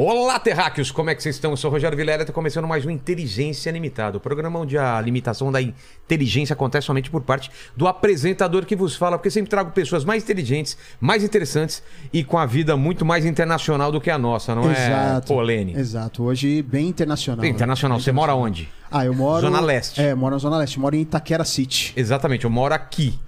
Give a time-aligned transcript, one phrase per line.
[0.00, 0.92] Olá, terráqueos!
[0.92, 1.50] Como é que vocês estão?
[1.50, 4.78] Eu sou o Rogério Vilela e está começando mais um Inteligência Limitada, o programa onde
[4.78, 9.50] a limitação da inteligência acontece somente por parte do apresentador que vos fala, porque sempre
[9.50, 14.08] trago pessoas mais inteligentes, mais interessantes e com a vida muito mais internacional do que
[14.08, 15.32] a nossa, não Exato.
[15.32, 15.74] é, Polene?
[15.74, 16.22] Exato.
[16.22, 17.40] Hoje bem internacional.
[17.40, 17.56] Bem né?
[17.56, 17.98] internacional.
[17.98, 18.68] Bem Você mora internacional.
[18.68, 18.68] onde?
[18.88, 19.40] Ah, eu moro...
[19.40, 20.00] Zona Leste.
[20.00, 20.78] É, moro na Zona Leste.
[20.78, 21.92] Moro em Itaquera City.
[21.96, 23.18] Exatamente, eu moro aqui.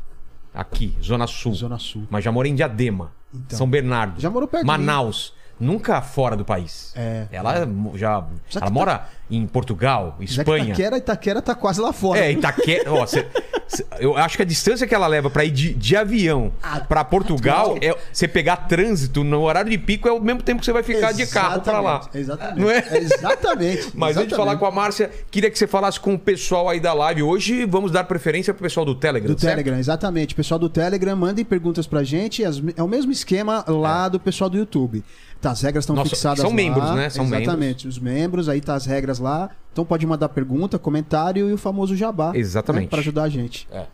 [0.55, 1.53] Aqui, Zona Sul.
[1.53, 2.07] Zona Sul.
[2.09, 3.59] Mas já morei em Diadema, Então.
[3.59, 4.21] São Bernardo.
[4.21, 4.65] Já morou perto.
[4.65, 5.40] Manaus.
[5.61, 6.93] Nunca fora do país.
[6.97, 7.27] É.
[7.31, 8.23] Ela já.
[8.49, 10.65] Que ela tá- mora em Portugal, Já Espanha.
[10.65, 12.19] Itaquera, Itaquera tá quase lá fora.
[12.19, 12.93] É, Itaquera.
[12.93, 13.25] ó, cê-
[13.69, 16.81] cê- eu acho que a distância que ela leva pra ir de, de avião Ah,
[16.81, 20.65] pra Portugal, é você pegar trânsito no horário de pico é o mesmo tempo que
[20.67, 22.01] você vai ficar de carro pra lá.
[22.13, 22.59] Exatamente.
[22.61, 22.85] Não é?
[22.99, 23.91] Exatamente.
[23.95, 26.81] Mas antes de falar com a Márcia, queria que você falasse com o pessoal aí
[26.81, 27.23] da live.
[27.23, 29.33] Hoje vamos dar preferência pro pessoal do Telegram.
[29.33, 29.53] Do certo?
[29.53, 30.35] Telegram, exatamente.
[30.35, 32.43] Pessoal do Telegram, mandem perguntas pra gente.
[32.43, 35.05] É o mesmo esquema lá do pessoal do YouTube.
[35.41, 36.57] Tá, as regras estão Nossa, fixadas são lá.
[36.57, 37.09] membros, né?
[37.09, 37.89] São exatamente.
[37.89, 39.49] Os membros, aí tá as regras lá.
[39.73, 42.33] Então pode mandar pergunta, comentário e o famoso jabá.
[42.35, 42.83] Exatamente.
[42.85, 43.67] Né, pra ajudar a gente.
[43.73, 43.87] É.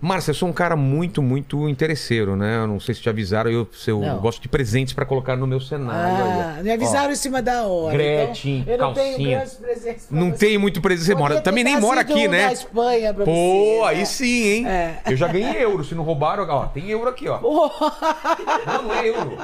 [0.00, 2.58] Márcia, eu sou um cara muito, muito interesseiro, né?
[2.58, 4.18] Eu não sei se te avisaram, eu, eu Não.
[4.18, 6.24] gosto de presentes pra colocar no meu cenário.
[6.24, 6.62] Ah, aí, ó.
[6.64, 7.96] me avisaram em cima da hora.
[7.96, 9.36] Gretchen, então eu não tenho calcinha.
[9.38, 10.36] grandes presentes Não você.
[10.36, 11.06] tem muito presente.
[11.06, 12.46] Você mora, também nem mora aqui, um né?
[12.46, 14.04] da Espanha pra Pô, você, aí né?
[14.04, 14.68] sim, hein?
[14.68, 14.98] É.
[15.06, 15.82] Eu já ganhei euro.
[15.82, 17.40] Se não roubaram, ó, tem euro aqui, ó.
[18.66, 19.36] Não, não é euro.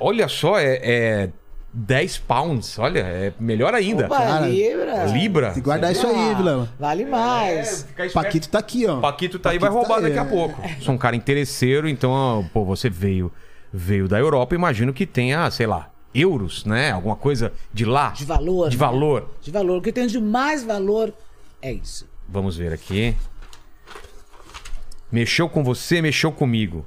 [0.00, 1.28] Olha só, é, é
[1.72, 2.78] 10 pounds.
[2.78, 4.06] Olha, é melhor ainda.
[4.06, 5.04] Opa, Cara, Libra.
[5.06, 5.46] Libra.
[5.46, 6.68] Tem que guardar isso aí, Vilão.
[6.78, 7.84] Vale mais.
[7.84, 8.12] Esperto.
[8.14, 9.00] Paquito tá aqui, ó.
[9.00, 10.36] Paquito tá aí, vai Paquito tá roubar aí, daqui a é.
[10.36, 10.62] pouco.
[10.80, 13.30] Sou um cara interesseiro, então, pô, você veio,
[13.72, 16.90] veio da Europa, imagino que tenha, sei lá, euros, né?
[16.92, 18.10] Alguma coisa de lá.
[18.10, 18.70] De valor.
[18.70, 18.80] De né?
[18.80, 19.30] valor.
[19.40, 19.78] De valor.
[19.78, 21.12] O que tem de mais valor
[21.60, 22.08] é isso.
[22.28, 23.14] Vamos ver aqui.
[25.10, 26.86] Mexeu com você, mexeu comigo.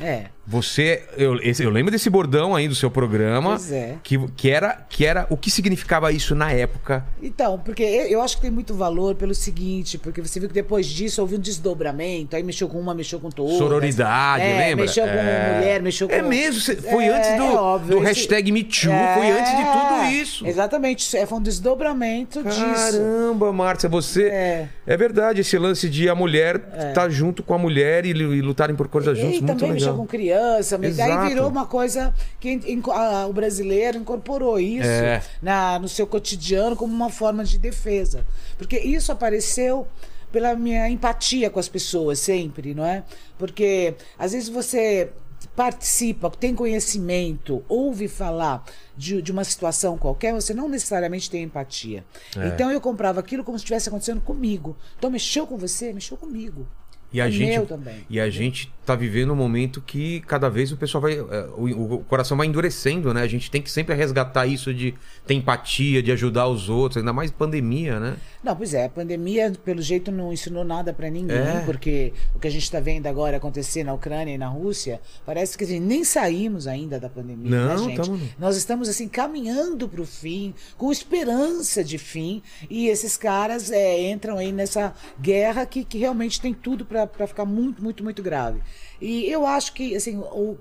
[0.00, 0.26] É.
[0.46, 3.96] Você, eu, eu lembro desse bordão aí do seu programa, Pois é.
[4.02, 7.04] que, que era, que era o que significava isso na época.
[7.20, 10.86] Então, porque eu acho que tem muito valor pelo seguinte, porque você viu que depois
[10.86, 13.58] disso houve um desdobramento, aí mexeu com uma, mexeu com todas.
[13.58, 14.84] Sororidade, é, lembra?
[14.84, 15.54] Mexeu com É.
[15.58, 16.14] mulher, mexeu com.
[16.14, 20.04] É mesmo, foi É, antes do, é óbvio, do hashtag MeToo, foi antes de tudo
[20.22, 20.46] isso.
[20.46, 22.60] Exatamente, isso é, foi um desdobramento disso.
[22.64, 24.28] Caramba, Márcia, você.
[24.28, 24.68] É.
[24.86, 24.96] É.
[24.96, 28.86] verdade, esse lance de a mulher estar junto com a mulher e, e lutarem por
[28.88, 30.04] coisas juntos, E muito também mexeu legal.
[30.04, 30.35] com criança,
[30.78, 31.14] mas Exato.
[31.16, 32.60] daí virou uma coisa que
[32.92, 35.22] a- o brasileiro incorporou isso É.
[35.42, 38.26] na, no seu cotidiano como uma forma de defesa.
[38.58, 39.86] Porque isso apareceu
[40.32, 43.04] pela minha empatia com as pessoas sempre, não é?
[43.38, 45.10] Porque às vezes você
[45.54, 48.64] participa, tem conhecimento, ouve falar
[48.96, 52.04] de, de uma situação qualquer, você não necessariamente tem empatia.
[52.36, 52.48] É.
[52.48, 54.76] Então eu comprava aquilo como se estivesse acontecendo comigo.
[54.98, 56.66] Então mexeu com você, mexeu comigo.
[57.12, 57.66] E a gente,
[58.10, 61.14] e a gente tá vivendo um momento que cada vez o pessoal vai.
[61.18, 63.22] eh, O, o coração vai endurecendo, né?
[63.22, 64.94] A gente tem que sempre resgatar isso de
[65.26, 68.16] ter empatia, de ajudar os outros, ainda mais pandemia, né?
[68.42, 71.62] Não, pois é, a pandemia, pelo jeito, não ensinou nada pra ninguém, É.
[71.66, 75.58] porque o que a gente está vendo agora acontecer na Ucrânia e na Rússia, parece
[75.58, 78.06] que assim, nem saímos ainda da pandemia, Não, né, gente?
[78.06, 83.70] tamo- Nós estamos, assim, caminhando para o fim, com esperança de fim, e esses caras
[83.72, 88.22] é, entram aí nessa guerra que, que realmente tem tudo para ficar muito, muito, muito
[88.22, 88.60] grave.
[89.00, 90.56] E eu acho que, assim, o.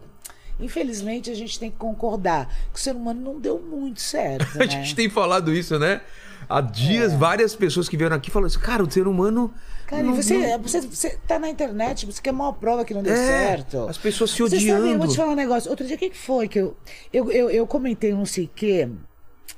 [0.59, 4.47] Infelizmente, a gente tem que concordar que o ser humano não deu muito certo.
[4.55, 4.69] A né?
[4.69, 6.01] gente tem falado isso, né?
[6.47, 9.53] Há dias, várias pessoas que vieram aqui falaram assim, cara, o ser humano.
[9.87, 12.93] Cara, não- você, não- você, você tá na internet, você quer a maior prova que
[12.93, 13.87] não deu É, certo.
[13.89, 14.97] as pessoas se Você sabe, eu odiando.
[14.99, 15.69] vou te falar um negócio.
[15.69, 16.77] Outro dia, o que que foi que eu,
[17.11, 18.87] eu, eu, eu comentei não sei o quê.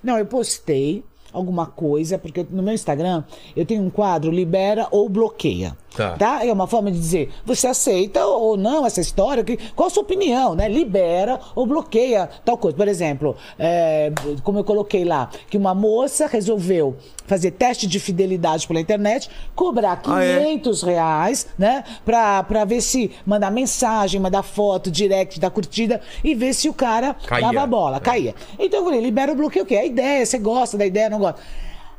[0.01, 3.23] Não, eu postei alguma coisa, porque no meu Instagram
[3.55, 5.77] eu tenho um quadro libera ou bloqueia.
[6.17, 6.45] Tá.
[6.45, 9.43] É uma forma de dizer, você aceita ou não essa história?
[9.43, 10.67] que- Qual a sua opinião, né?
[10.69, 12.77] Libera ou bloqueia tal coisa.
[12.77, 14.11] Por exemplo, é,
[14.43, 16.95] como eu coloquei lá, que uma moça resolveu
[17.25, 20.39] fazer teste de fidelidade pela internet, cobrar Ah, é?
[20.45, 21.83] 500 reais, né?
[22.05, 26.73] Pra, pra ver se mandar mensagem, mandar foto, direct da curtida e ver se o
[26.73, 27.47] cara Caía.
[27.47, 27.99] dava a bola, É.
[27.99, 28.35] caía.
[28.57, 29.75] Então eu falei, libera o bloqueio o quê?
[29.75, 31.41] A ideia, você gosta da ideia, não gosta.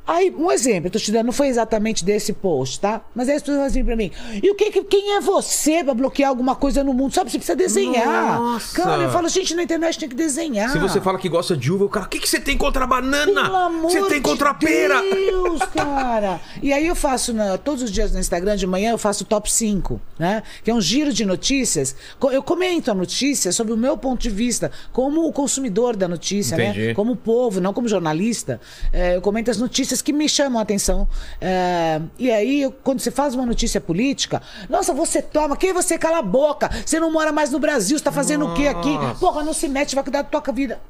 [0.09, 3.03] Aí, um exemplo, eu tô te dando, não foi exatamente desse post, tá?
[3.15, 4.11] Mas aí as pessoas assim pra mim,
[4.43, 7.13] e o que, que- quem é você pra bloquear alguma coisa no mundo?
[7.15, 8.41] Sabe, você precisa desenhar.
[8.41, 8.75] Nossa.
[8.75, 10.71] Cara, eu falo, gente, na internet tem que desenhar.
[10.73, 12.85] Se você fala que gosta de uva, o cara, o que, que você tem contra
[12.85, 13.43] a banana?
[13.45, 15.01] Pelo amor Você tem contra a de pera?
[15.03, 16.41] Deus, cara.
[16.63, 19.27] E aí eu faço na- todos os dias no Instagram de manhã eu faço o
[19.27, 20.43] top 5, né?
[20.65, 21.95] Que é um giro de notícias.
[22.33, 26.55] Eu comento a notícia sobre o meu ponto de vista, como o consumidor da notícia,
[26.55, 26.87] Entendi.
[26.89, 26.95] né?
[26.95, 28.59] Como povo, não como jornalista.
[28.91, 31.09] É, eu comento as notícias que me chamam a atenção.
[31.41, 35.99] É, e aí, quando você faz uma notícia política, nossa, você toma, quem é você
[35.99, 36.71] cala a boca?
[36.85, 38.95] Você não mora mais no Brasil, você tá fazendo o quê aqui?
[38.95, 39.21] Nossa.
[39.21, 40.81] Porra, não se mete, vai cuidar da tua vida.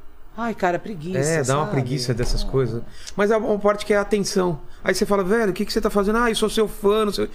[0.40, 1.18] Ai, cara, preguiça.
[1.18, 1.70] É, dá uma sabe?
[1.72, 2.80] preguiça dessas coisas.
[3.16, 4.60] Mas a uma parte que é a atenção.
[4.88, 6.16] Aí você fala, velho, o que, que você tá fazendo?
[6.16, 7.28] Ah, eu sou seu fã, não sei...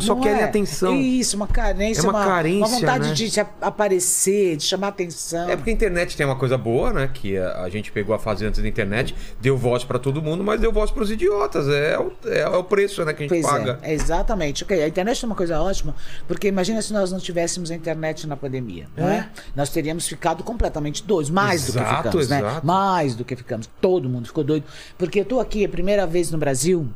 [0.00, 0.44] só Não querem é.
[0.44, 0.92] atenção.
[0.96, 3.14] Isso, uma carência, É uma carência, uma vontade né?
[3.14, 5.48] de aparecer, de chamar atenção.
[5.48, 7.08] É porque a internet tem uma coisa boa, né?
[7.14, 10.42] Que a, a gente pegou a fase antes da internet, deu voz pra todo mundo,
[10.42, 11.68] mas deu voz pros idiotas.
[11.68, 13.78] É o, é, é o preço, né, que a gente Pois paga.
[13.82, 14.64] é, exatamente.
[14.64, 15.94] Ok, a internet é uma coisa ótima,
[16.26, 19.28] porque imagina se nós não tivéssemos a internet na pandemia, não é?
[19.54, 22.38] Nós teríamos ficado completamente doidos, mais do que Exato, ficamos, né?
[22.40, 22.66] exato.
[22.66, 23.70] Mais do que ficamos.
[23.80, 24.64] Todo mundo ficou doido.
[24.98, 26.88] Porque eu tô aqui a primeira vez no Brasil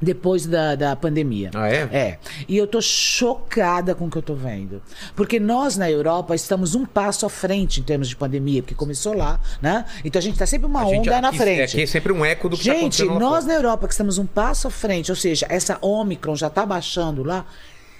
[0.00, 1.50] depois da, da pandemia.
[1.54, 1.88] Ah, é?
[1.92, 2.18] É.
[2.48, 4.82] E eu tô chocada com o que eu tô vendo.
[5.14, 9.14] Porque nós na Europa estamos um passo à frente em termos de pandemia, porque começou
[9.14, 9.84] lá, né?
[10.04, 11.62] Então a gente tá sempre uma A gente onda na aqui- frente.
[11.62, 13.92] Aqui é sempre um eco do que tá Gente, acontecendo lá nós na Europa que
[13.94, 17.46] estamos um passo à frente, ou seja, essa Omicron já está baixando lá.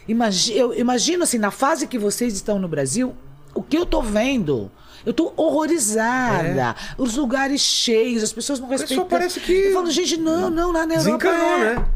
[0.07, 3.15] Imagi eu imagino assim, na fase que vocês estão no Brasil,
[3.55, 4.71] o que eu tô vendo.
[5.07, 6.75] Eu tô horrorizada.
[6.99, 9.05] Os lugares cheios, as pessoas não respeitam.
[9.05, 9.09] É.
[9.09, 11.25] parece que- Eu falo, gente, não, não, lá na Europa.
[11.25, 11.75] Desencanou, é.
[11.77, 11.87] né?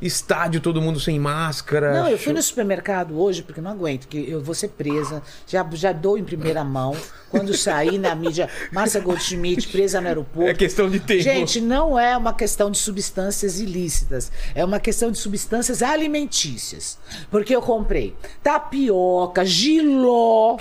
[0.00, 1.92] Estádio, todo mundo sem máscara.
[1.92, 5.22] Não, eu fui no supermercado hoje porque não aguento, que eu vou ser presa.
[5.46, 6.96] Já, já dou em primeira mão.
[7.30, 10.48] Quando sair na mídia, Márcia Goldschmidt presa no aeroporto.
[10.50, 11.22] É questão de tempo.
[11.22, 14.30] Gente, não é uma questão de substâncias ilícitas.
[14.54, 16.98] É uma questão de substâncias alimentícias.
[17.30, 20.56] Porque eu comprei tapioca, giló,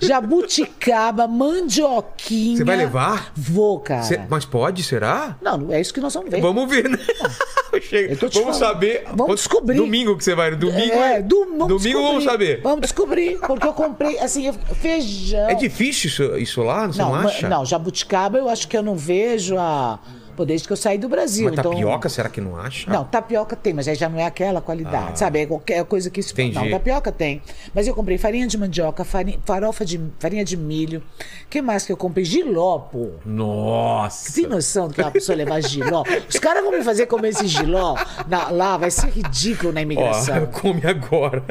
[0.00, 2.56] jabuticaba, mandioquinha.
[2.56, 3.32] Você vai levar?
[3.36, 4.02] Vou, cara.
[4.02, 5.36] Cê- Mas pode, será?
[5.40, 6.40] Não, é isso que nós vamos ver.
[6.40, 6.98] Vamos ver, né?
[7.82, 8.14] Chega.
[8.16, 8.54] Vamos falando.
[8.54, 8.77] saber.
[9.06, 9.76] Vamos Quando- descobrir.
[9.76, 10.54] Domingo que você vai.
[10.54, 12.60] Domingo, É, do, vamos domingo vamos saber.
[12.62, 15.48] Vamos descobrir, porque eu comprei, assim, feijão.
[15.48, 16.86] É difícil isso, isso lá?
[16.86, 17.48] Você não, Não, acha?
[17.48, 19.98] não, jabuticaba eu acho que eu não vejo a.
[20.38, 21.46] Pô, desde que eu saí do Brasil.
[21.50, 21.72] Mas então...
[21.72, 22.88] tapioca, será que não acha?
[22.88, 25.40] Não, tapioca tem, mas aí já não é aquela qualidade, sabe?
[25.40, 26.54] É qualquer coisa que se Entendi.
[26.54, 27.42] Não, tapioca tem.
[27.74, 31.02] Mas eu comprei farinha de mandioca, farinha, farofa de farinha de milho.
[31.50, 32.24] que mais que eu comprei?
[32.24, 33.10] Giló, pô.
[33.26, 34.32] Nossa.
[34.32, 36.04] Tem noção do que uma pessoa levar giló?
[36.30, 37.96] Os caras vão me fazer comer esse giló
[38.28, 40.46] na- lá, vai ser ridículo na Ó, imigração.
[40.54, 41.42] come agora.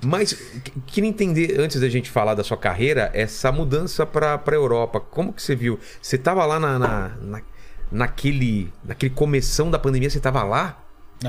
[0.00, 4.50] Mas que- queria entender, antes da gente falar da sua carreira, essa mudança para a
[4.52, 5.00] Europa.
[5.00, 5.80] Como que você viu?
[6.00, 7.42] Você tava lá na, na, na-
[7.90, 10.80] naquele, naquele começão da pandemia, você tava lá?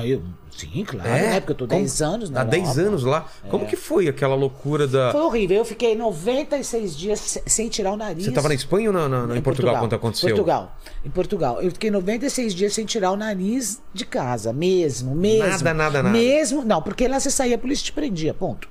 [0.04, 0.20] Eu,
[0.50, 1.40] sim, claro, né?
[1.40, 2.80] Porque eu tô 10 Como- anos na Há 10 Europa.
[2.88, 3.26] anos lá.
[3.48, 5.10] Como que foi aquela loucura da.
[5.12, 5.56] Foi horrível.
[5.58, 8.24] Eu fiquei 96 dias se- sem tirar o nariz.
[8.24, 10.28] Você tava na Espanha ou na, na- na- em Portugal, quando aconteceu?
[10.30, 10.76] Portugal.
[11.04, 11.62] Em Portugal.
[11.62, 14.52] Eu fiquei 96 dias sem tirar o nariz de casa.
[14.52, 15.48] Mesmo, mesmo.
[15.48, 16.10] Nada, nada, nada.
[16.18, 16.62] Mesmo.
[16.62, 18.34] Não, porque lá você saía, a polícia te prendia.
[18.34, 18.68] Ponto.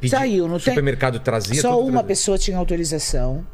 [0.00, 0.72] Pedi- Saiu, não tem.
[0.72, 2.04] supermercado trazia Só uma trazia.
[2.04, 3.44] pessoa tinha autorização.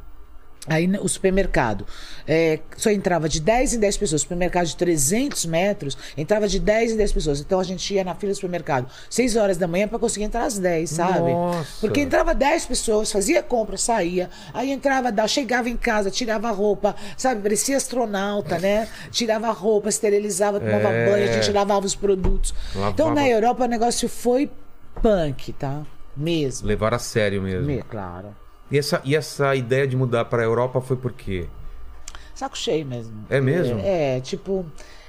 [0.70, 1.84] Aí o supermercado
[2.28, 4.22] é, só entrava de 10 em 10 pessoas.
[4.22, 7.40] Supermercado de 300 metros entrava de 10 em 10 pessoas.
[7.40, 10.44] Então a gente ia na fila do supermercado 6 horas da manhã para conseguir entrar
[10.44, 11.32] às 10, sabe?
[11.32, 11.66] Nossa.
[11.80, 14.30] Porque entrava 10 pessoas, fazia compra, saía.
[14.54, 17.42] Aí entrava, chegava em casa, tirava roupa, sabe?
[17.42, 18.88] Parecia astronauta, né?
[19.10, 21.10] Tirava roupa, esterilizava, tomava É.
[21.10, 22.54] banho, a gente lavava os produtos.
[22.76, 22.92] Lavava.
[22.92, 24.48] Então na Europa o negócio foi
[25.02, 25.82] punk, tá?
[26.16, 26.68] Mesmo.
[26.68, 27.66] Levaram a sério mesmo.
[27.66, 28.36] Me- claro.
[28.70, 31.46] E, essa, e essa ideia de mudar para a Europa foi por quê?
[32.34, 33.12] Saco cheio mesmo.
[33.28, 33.80] É mesmo?
[33.80, 34.64] É, é, tipo,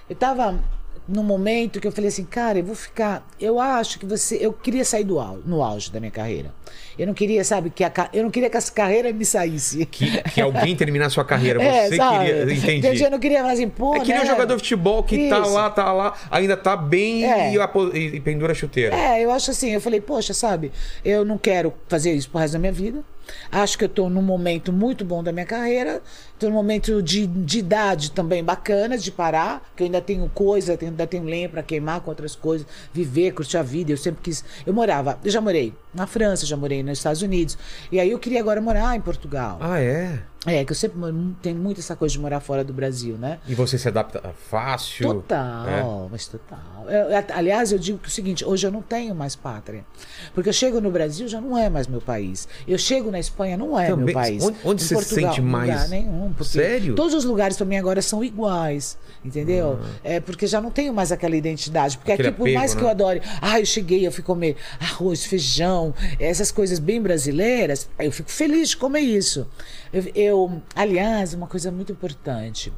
[0.10, 0.60] eu tava
[1.08, 3.26] num momento que eu falei assim, cara, eu vou ficar.
[3.40, 4.36] Eu acho que você.
[4.40, 6.54] Eu queria sair do auge, no auge da minha carreira.
[7.00, 9.86] Eu não queria, sabe, que a, eu não queria que essa carreira me saísse.
[9.86, 11.60] Que, que alguém terminasse sua carreira.
[11.64, 11.66] Você
[11.96, 12.26] É, sabe?
[12.26, 12.78] queria.
[12.78, 13.04] Entendi.
[13.04, 13.96] Eu não queria falar assim, pô.
[13.96, 14.24] É que nem né?
[14.24, 15.54] o jogador de futebol que tá Isso.
[15.54, 17.54] lá, tá lá, ainda tá bem É.
[17.54, 17.58] e,
[17.98, 18.96] e- e pendura a chuteira.
[18.96, 20.72] É, eu acho assim, eu falei, poxa, sabe,
[21.04, 23.04] eu não quero fazer isso pro resto da minha vida.
[23.52, 26.02] Acho que eu tô num momento muito bom da minha carreira.
[26.40, 30.78] Tô num momento de, de idade também bacana de parar, que eu ainda tenho coisa,
[30.82, 33.92] ainda tenho lenha pra queimar com outras coisas, viver, curtir a vida.
[33.92, 34.44] Eu sempre quis.
[34.66, 37.58] Eu morava, eu já morei na França, já morei nos Estados Unidos.
[37.92, 39.58] E aí eu queria agora morar em Portugal.
[39.62, 40.20] Ah, é?
[40.44, 41.00] É, que eu sempre
[41.40, 43.38] tenho muito essa coisa de morar fora do Brasil, né?
[43.48, 45.06] E você se adapta fácil?
[45.14, 46.10] Total, É.
[46.12, 46.58] mas total.
[46.90, 49.86] Eu- aliás, eu digo que é o seguinte: hoje eu não tenho mais pátria.
[50.34, 52.48] Porque eu chego no Brasil, já não é mais meu país.
[52.68, 54.44] Eu chego na Espanha, não é Também- meu país.
[54.44, 55.70] onde- onde você Portugal, sente em mais?
[55.70, 56.34] Lugar nenhum.
[56.44, 56.96] Sério?
[56.96, 58.98] Todos os lugares para mim agora são iguais.
[59.24, 59.80] Entendeu?
[60.04, 61.98] É porque já não tenho mais aquela identidade.
[62.00, 62.16] Porque Ah.
[62.16, 62.88] Aquele aqui, por apego, mais que né?
[62.88, 65.81] eu adore, ah, eu cheguei, eu fui comer arroz, feijão,
[66.20, 69.48] essas coisas bem brasileiras, eu fico feliz de comer isso.
[69.92, 72.72] Eu, eu- aliás, uma coisa muito importante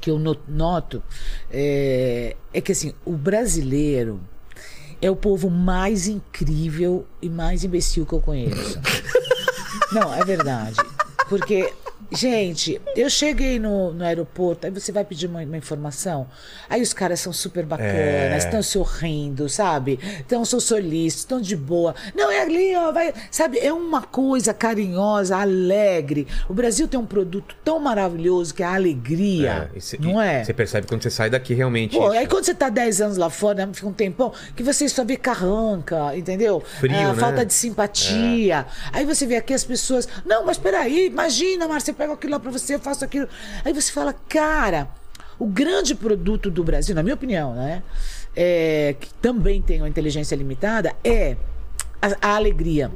[0.00, 1.02] que eu no- noto
[1.50, 4.20] é, é que assim, o brasileiro
[5.00, 8.78] é o povo mais incrível e mais imbecil que eu conheço.
[9.92, 10.76] Não, é verdade.
[11.28, 11.72] Porque,
[12.14, 16.26] gente, eu cheguei no, no aeroporto, aí você vai pedir uma, uma informação,
[16.68, 18.36] aí os caras são super bacanas, É.
[18.38, 19.98] estão sorrindo, sabe?
[20.20, 21.94] Estão solícitos, estão de boa.
[22.14, 23.12] Não, é ali, ó, vai.
[23.30, 26.26] Sabe, é uma coisa carinhosa, alegre.
[26.48, 29.70] O Brasil tem um produto tão maravilhoso que é a alegria.
[29.74, 30.44] e cê- não é?
[30.44, 31.96] Você percebe quando você sai daqui realmente.
[31.96, 32.18] Pô, isso.
[32.18, 35.04] aí quando você tá 10 anos lá fora, né, fica um tempão, que você só
[35.04, 36.60] vê carranca, entendeu?
[36.80, 37.20] Frio, Ah, né?
[37.20, 38.66] Falta de simpatia.
[38.92, 42.40] Aí você vê aqui as pessoas, não, mas peraí, imagina, Márcia, eu pego aquilo lá
[42.40, 43.28] pra você, eu faço aquilo.
[43.64, 44.88] Aí você fala, cara,
[45.38, 47.82] o grande produto do Brasil, na minha opinião, né?
[48.36, 51.36] é, que também tem uma inteligência limitada, é
[52.00, 52.90] a, a alegria.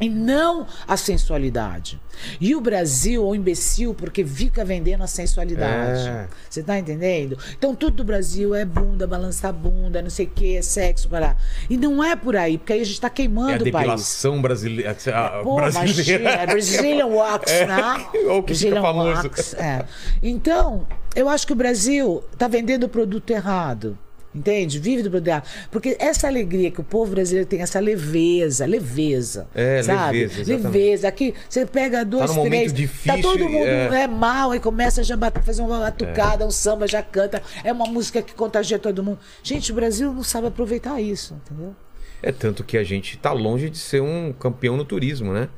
[0.00, 2.00] E não a sensualidade.
[2.40, 6.08] E o Brasil é um imbecil porque fica vendendo a sensualidade.
[6.08, 6.28] É.
[6.48, 7.38] Você tá entendendo?
[7.58, 11.18] Então tudo do Brasil é bunda, balançar bunda, não sei o que, é sexo, para
[11.28, 11.36] lá.
[11.68, 13.64] E não é por aí, porque aí a gente tá É a queimando o país.
[13.64, 14.96] depilação brasileira.
[15.14, 15.92] a- Pô, brasileira.
[15.92, 18.06] imagina, é Brazilian Wax, É, né?
[18.28, 19.22] ou que fica Brazilian famoso.
[19.28, 19.84] Wax, é.
[20.22, 23.98] Então, eu acho que o Brasil tá vendendo o produto errado.
[24.36, 24.78] Entende?
[24.78, 25.48] Vive do errado.
[25.70, 29.48] Porque essa alegria que o povo brasileiro tem, essa leveza, leveza.
[29.54, 30.18] É, sabe?
[30.20, 30.78] leveza, exatamente.
[30.78, 31.08] Leveza.
[31.08, 32.72] Aqui, você pega dois, momento três.
[32.74, 34.02] difícil tá todo mundo é.
[34.02, 34.06] é.
[34.06, 37.42] mal e começa já a fazer uma batucada, um samba, já canta.
[37.64, 39.18] É uma música que contagia todo mundo.
[39.42, 41.74] Gente, o Brasil não sabe aproveitar isso, entendeu?
[42.22, 45.48] É tanto que a gente tá longe de ser um campeão no turismo, né?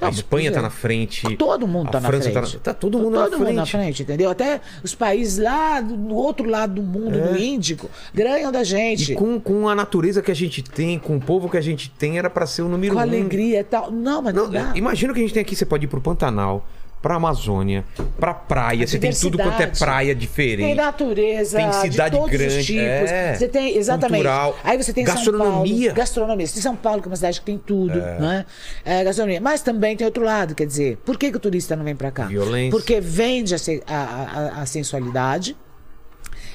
[0.00, 0.62] A Não, Espanha pois tá é.
[0.62, 1.36] na frente.
[1.36, 2.34] Todo mundo a tá na França frente.
[2.34, 3.56] Tá, na- tá todo mundo, todo na, mundo frente.
[3.56, 4.30] na frente, entendeu?
[4.30, 9.10] Até os países lá do outro lado do mundo, do Índico, ganham da gente.
[9.10, 9.14] É.
[9.14, 11.90] E com, com a natureza que a gente tem, com o povo que a gente
[11.90, 13.02] tem, era pra ser o número Com um.
[13.02, 13.90] alegria e tal.
[13.90, 14.72] Não, mas não, Não, dá.
[14.76, 15.56] imagina o que a gente tem aqui.
[15.56, 16.64] Você pode ir pro Pantanal,
[17.00, 17.84] pra Amazônia,
[18.18, 18.86] pra praia.
[18.86, 20.74] Você tem tudo quanto é praia Tem diferente.
[20.74, 22.82] natureza, Tem cidade de todos grande, os tipos.
[23.10, 23.34] é.
[23.34, 24.22] Você tem, exatamente.
[24.24, 24.58] Cultural.
[24.64, 25.88] Aí você tem Gastronomia.
[25.88, 25.94] Paulo.
[25.96, 26.46] Gastronomia.
[26.46, 28.44] Você tem São Paulo, que é uma cidade que tem tudo, né?
[28.84, 29.40] É, gastronomia.
[29.40, 32.10] Mas também tem outro lado, quer dizer, por que, que o turista não vem pra
[32.10, 32.24] cá?
[32.26, 32.70] Violência.
[32.70, 33.94] Porque vende a, a-
[34.58, 35.56] a- a sensualidade.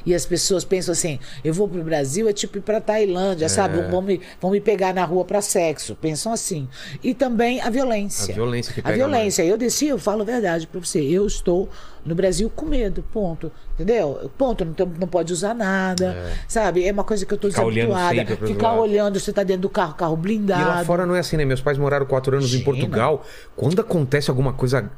[0.06, 3.82] E as pessoas pensam assim: eu vou pro Brasil, é tipo ir pra Tailândia, sabe?
[3.90, 5.96] Vão me, vão me pegar na rua pra sexo.
[5.96, 6.68] Pensam assim.
[7.04, 8.34] E também a violência.
[8.34, 9.44] A violência que A pega violência.
[9.44, 11.02] Eu desci, eu falo a verdade pra você.
[11.02, 11.70] Eu estou
[12.06, 13.52] no Brasil com medo, ponto.
[13.76, 14.30] Entendeu?
[14.38, 14.66] Ponto.
[14.66, 16.34] Não, tem- não pode usar nada.
[16.48, 16.86] Sabe?
[16.86, 18.36] É uma coisa que eu tô Ficar desabituada.
[18.48, 20.68] Ficar olhando, você tá dentro do carro, carro E blindado.
[20.68, 21.46] lá fora não é assim, né?
[21.46, 22.64] Meus pais moraram quatro anos em.
[22.64, 23.26] Portugal.
[23.56, 24.90] Quando acontece alguma coisa.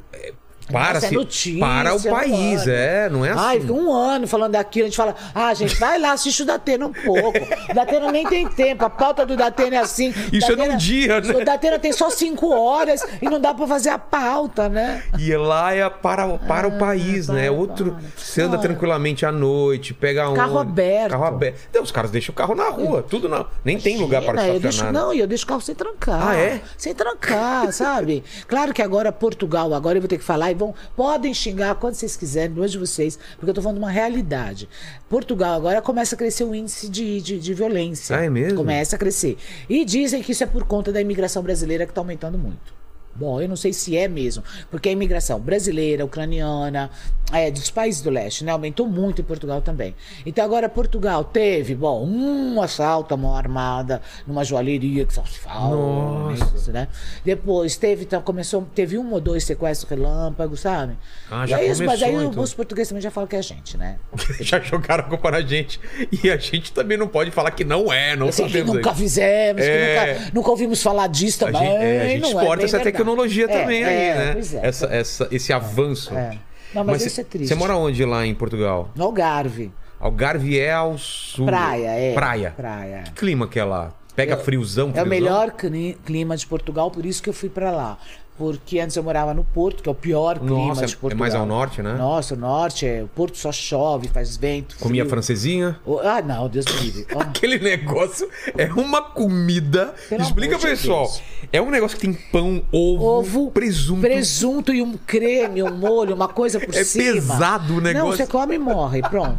[0.67, 2.71] É, para, Nossa, é se- notícia, para o é país, ano.
[2.71, 3.39] é, não é assim.
[3.43, 6.87] Ai, um ano falando daquilo, a gente fala, ah, gente, vai lá, assiste o Datena
[6.87, 7.37] um pouco.
[7.69, 10.13] O Datena nem tem tempo, a pauta do Datena é assim.
[10.31, 11.33] Isso é Datena- num dia, né?
[11.35, 15.03] O Datena tem só cinco horas e não dá pra fazer a pauta, né?
[15.19, 17.43] E lá é para, para o país, né?
[17.43, 17.91] para, Outro.
[17.91, 18.01] para.
[18.17, 18.59] Você anda Ah.
[18.59, 20.33] tranquilamente à noite, pega um.
[20.33, 21.11] Carro aberto.
[21.11, 21.59] Carro aberto.
[21.73, 23.45] Não, os caras deixam o carro na rua, tudo não.
[23.63, 24.93] Nem tem lugar para Imagina, eu deixo, estacionar.
[24.93, 24.99] né?
[25.07, 26.27] Não, e eu deixo o carro sem trancar.
[26.29, 26.61] Ah, é?
[26.77, 28.23] Sem trancar, sabe?
[28.47, 30.73] Claro que agora Portugal, agora eu vou ter que falar vão.
[30.95, 34.67] Podem xingar quando vocês quiserem, dois de vocês, porque eu tô falando de uma realidade.
[35.09, 38.17] Portugal agora começa a crescer o índice de, de, de violência.
[38.17, 38.57] Ah, é mesmo?
[38.57, 39.37] Começa a crescer.
[39.69, 42.84] E dizem que isso é por conta da imigração brasileira que tá aumentando muito.
[43.15, 46.89] Bom, eu não sei se é mesmo, porque a imigração brasileira, ucraniana,
[47.31, 49.95] é, dos países do leste, né, aumentou muito em Portugal também.
[50.25, 55.39] Então agora Portugal teve, bom, um assalto à mão armada numa joalheria que só se
[55.39, 56.71] fala, Nossa.
[56.71, 56.87] né?
[57.23, 60.97] Depois teve, então começou, teve um ou dois sequestros relâmpagos, sabe?
[61.31, 62.43] Ah, E já é isso, mas aí começou, então.
[62.43, 63.97] os portugueses também já falam que é a gente, né?
[64.41, 65.79] Já jogaram a culpa na gente.
[66.23, 68.75] E a gente também não pode falar que não é, não Assim, que sabemos.
[68.75, 68.99] nunca ainda.
[69.01, 70.13] fizemos, É.
[70.13, 71.61] que nunca, nunca ouvimos falar disso A também.
[71.71, 72.83] gente, é, a gente não é exporta bem essa verdade.
[72.83, 74.33] tecnologia É, também é, aí, né?
[74.33, 74.59] Pois é.
[74.67, 76.13] essa, essa, esse avanço.
[76.15, 76.37] É.
[76.73, 77.47] Não, mas isso é triste.
[77.49, 78.89] Você mora onde lá em Portugal?
[78.95, 79.71] No Algarve.
[79.99, 81.45] Algarve é ao sul.
[81.45, 82.13] Praia, é.
[82.13, 82.53] Praia.
[82.55, 83.03] Praia.
[83.05, 83.93] Que clima que é lá?
[84.15, 85.09] Pega friozão, É o friozão?
[85.09, 87.97] melhor cli- clima de Portugal, por isso que eu fui pra lá.
[88.37, 91.17] Porque antes eu morava no Porto, que é o pior clima Nossa, de é Portugal.
[91.19, 91.93] mais ao norte, né?
[91.93, 94.75] Nossa, o norte, é, o Porto só chove, faz vento.
[94.79, 95.09] Comia frio.
[95.09, 95.79] francesinha.
[95.85, 97.07] Oh, Ah, não, Deus me livre.
[97.15, 99.93] Ó, Aquele negócio é uma comida.
[100.09, 101.03] Pelo Explica pessoal.
[101.03, 101.21] Deus.
[101.53, 104.01] É um negócio que tem pão, ovo, Ovo, presunto.
[104.01, 107.13] presunto e um creme, um molho, uma coisa por É cima.
[107.13, 108.09] pesado o negócio.
[108.09, 109.37] Não, você come e morre, pronto.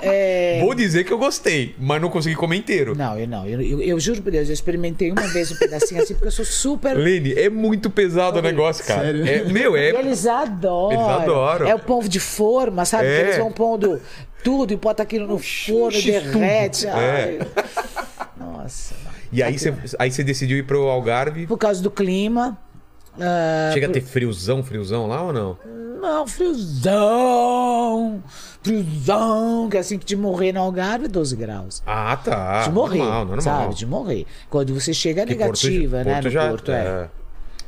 [0.00, 2.96] É, Vou dizer que eu gostei, mas não consegui comer inteiro.
[2.96, 3.46] Não, eu não.
[3.46, 6.32] Eu, eu, eu juro por Deus, eu experimentei uma vez um pedacinho assim, porque eu
[6.32, 6.96] sou super.
[6.96, 9.02] Lene, é muito pesado o negócio, cara.
[9.02, 9.26] Sério?
[9.28, 9.98] É, meu, E é.
[9.98, 10.92] eles adoram.
[11.00, 11.66] Eles adoram.
[11.66, 13.06] É o pão de forma, sabe?
[13.06, 13.20] É.
[13.20, 14.00] Eles vão pondo
[14.42, 16.86] tudo e bota aquilo no forno, derrete.
[16.86, 16.96] tudo.
[16.96, 17.38] Ai.
[18.38, 18.94] Nossa.
[19.32, 21.46] E aí você, aí você decidiu ir pro Algarve.
[21.46, 22.56] Por causa do clima.
[23.20, 25.58] ah, Chega a ter friozão, friozão lá ou não?
[26.00, 26.26] Não,
[27.18, 28.22] friozão.
[28.62, 31.82] Friozão, que é assim que de morrer no Algarve, 12 graus.
[31.86, 32.62] Ah, tá.
[32.62, 33.40] de morrer, Normal, normal.
[33.40, 33.74] sabe?
[33.74, 34.26] De morrer.
[34.48, 36.12] Quando você chega é Que Porto negativa, né?
[36.14, 36.74] Porto no já- Porto, é.
[36.74, 37.08] é.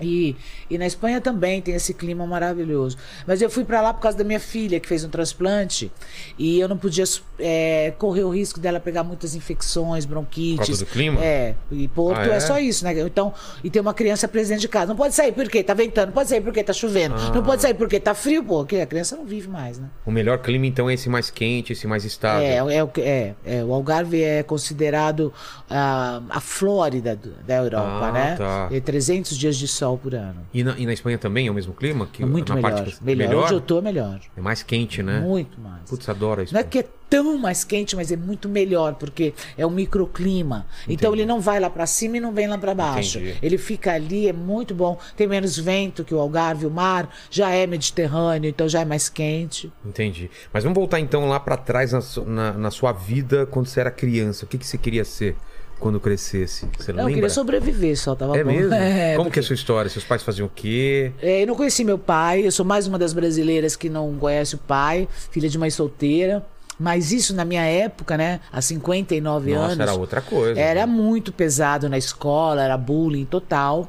[0.01, 0.37] E,
[0.71, 2.97] e na Espanha também tem esse clima maravilhoso.
[3.27, 5.91] Mas eu fui pra lá por causa da minha filha, que fez um transplante.
[6.39, 7.05] E eu não podia
[7.39, 10.59] é, correr o risco dela pegar muitas infecções, bronquites.
[10.61, 11.21] Por causa do clima?
[11.23, 11.55] É.
[11.71, 12.37] E Porto Ah, é?
[12.37, 12.41] é?
[12.41, 12.99] só isso, né?
[13.01, 13.33] Então,
[13.65, 14.87] e tem uma criança presente de casa.
[14.87, 17.15] Não pode sair porque tá ventando, não pode sair porque tá chovendo.
[17.17, 17.33] Ah.
[17.35, 18.65] Não pode sair porque tá frio, pô.
[18.65, 19.89] Que a criança não vive mais, né?
[20.07, 22.47] O melhor clima, então, é esse mais quente, esse mais estável.
[22.71, 25.33] É, é, o que- é, é, o Algarve é considerado
[25.69, 28.35] ah, a Flórida da Europa, Ah, né?
[28.37, 28.69] tá.
[28.71, 30.47] É 300 dias de sol por ano.
[30.53, 32.07] E, na, e na Espanha também é o mesmo clima?
[32.13, 32.73] Que É muito na melhor.
[32.73, 33.45] Parte que- melhor.
[33.45, 34.21] Onde eu tô, é melhor.
[34.37, 35.21] É mais quente, né?
[35.21, 35.89] Muito mais.
[35.89, 36.53] Putz, adoro isso.
[36.55, 40.67] Não é que é tão mais quente, mas é muito melhor, porque é um microclima.
[40.89, 43.19] Então ele não vai lá pra cima e não vem lá pra baixo.
[43.19, 43.39] Entendi.
[43.43, 44.97] Ele fica ali, é muito bom.
[45.17, 49.09] Tem menos vento que o Algarve, o mar já é Mediterrâneo, então já é mais
[49.09, 49.73] quente.
[49.85, 50.31] Entendi.
[50.53, 53.91] Mas vamos voltar então lá pra trás na, na- na sua vida quando você era
[53.91, 54.45] criança.
[54.45, 55.37] O que, que você queria ser
[55.81, 56.69] quando crescesse?
[56.79, 57.11] Você Não, lembra?
[57.11, 58.51] eu queria sobreviver só, tava É bom.
[58.53, 58.73] mesmo?
[58.75, 59.91] É, Como porque- que é a sua história?
[59.91, 61.13] Seus pais faziam o quê?
[61.21, 64.55] É, eu não conheci meu pai, eu sou mais uma das brasileiras que não conhece
[64.55, 66.45] o pai, filha de mãe solteira.
[66.79, 68.41] Mas isso na minha época, né?
[68.51, 69.81] Há 59 Nossa, anos.
[69.81, 70.59] era outra coisa.
[70.59, 73.87] Era muito pesado na escola, era bullying total.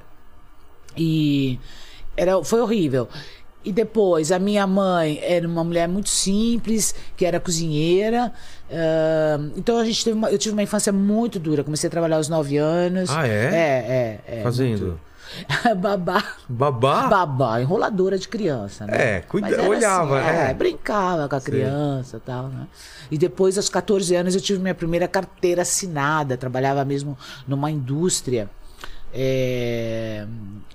[0.97, 1.57] E
[2.17, 3.07] era, foi horrível.
[3.63, 8.31] E depois, a minha mãe era uma mulher muito simples, que era cozinheira.
[8.71, 11.63] ah, então a gente teve uma- eu tive uma infância muito dura.
[11.63, 13.09] Comecei a trabalhar aos 9 anos.
[13.09, 13.31] Ah, é?
[13.31, 14.39] É, é.
[14.39, 14.79] é Fazendo?
[14.81, 15.11] muito.
[15.77, 16.23] Babá.
[16.49, 17.07] Babá?
[17.07, 19.17] Babá, enroladora de criança, né?
[19.17, 20.51] É, cuida- olhava, assim, é.
[20.51, 22.67] é, brincava com a criança e tal, né?
[23.09, 28.49] E depois, aos 14 anos, eu tive minha primeira carteira assinada, trabalhava mesmo numa indústria,
[29.13, 30.25] é,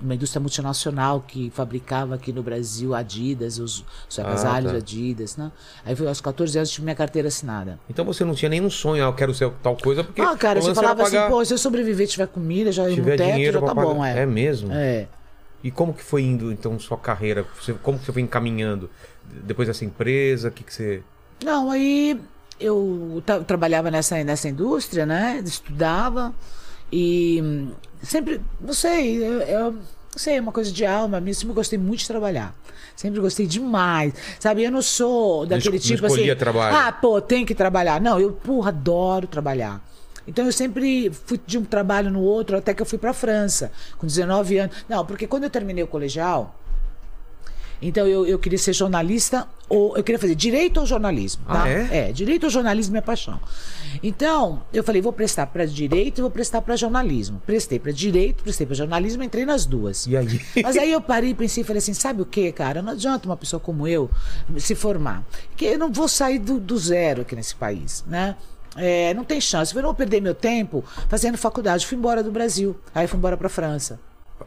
[0.01, 4.79] uma indústria multinacional que fabricava aqui no Brasil Adidas, os, os agasalhos tá.
[4.79, 5.51] Adidas, né?
[5.85, 7.79] Aí foi aos 14 anos eu tive minha carteira assinada.
[7.89, 10.21] Então você não tinha nenhum sonho, ah, eu quero ser tal coisa, porque.
[10.21, 12.95] ah, cara, você falava assim, pagar- pô, se eu sobreviver, tiver comida, já ir no
[12.97, 13.95] tiver teto, dinheiro já tá pagar.
[13.95, 14.21] bom, é.
[14.23, 14.73] É mesmo?
[14.73, 15.09] É.
[15.65, 17.45] E como que foi indo, então, sua carreira?
[17.83, 18.89] Como que você foi encaminhando?
[19.43, 21.03] Depois dessa empresa, o que, que você.
[21.45, 22.21] Não, aí
[22.61, 25.43] eu tra- trabalhava nessa, nessa indústria, né?
[25.45, 26.33] Estudava
[26.93, 27.69] e
[28.07, 29.81] sempre, não sei, eu, eu não
[30.17, 32.55] sei, é uma coisa de alma, eu sempre gostei muito de trabalhar.
[32.97, 34.15] Sempre gostei demais.
[34.41, 36.39] Sabe, eu não sou daquele não tipo escolhia assim.
[36.39, 36.77] trabalho.
[36.77, 38.01] Ah, pô, tem que trabalhar.
[38.01, 39.85] Não, eu, porra, adoro trabalhar.
[40.27, 43.71] Então eu sempre fui de um trabalho no outro até que eu fui para França,
[43.99, 44.77] com 19 anos.
[44.89, 46.59] Não, porque quando eu terminei o colegial,
[47.81, 51.65] então eu, eu queria ser jornalista ou eu queria fazer direito ou jornalismo, tá?
[51.65, 52.09] Ah, é?
[52.09, 53.41] É, direito ou jornalismo é minha paixão.
[54.03, 57.43] Então, eu falei, vou prestar para direito e vou prestar para jornalismo.
[57.45, 60.07] Prestei para direito, prestei para jornalismo, entrei nas duas.
[60.07, 60.41] E aí?
[60.63, 62.83] Mas aí eu parei e pensei e falei assim, sabe o que, cara?
[62.83, 64.11] Não adianta uma pessoa como eu
[64.59, 65.25] se formar.
[65.49, 68.37] Porque eu não vou sair do, do zero aqui nesse país, né?
[68.77, 69.75] É, não tem chance.
[69.75, 71.87] Eu não vou perder meu tempo fazendo faculdade.
[71.87, 72.77] Fui embora do Brasil.
[72.95, 73.99] Aí fui embora para França.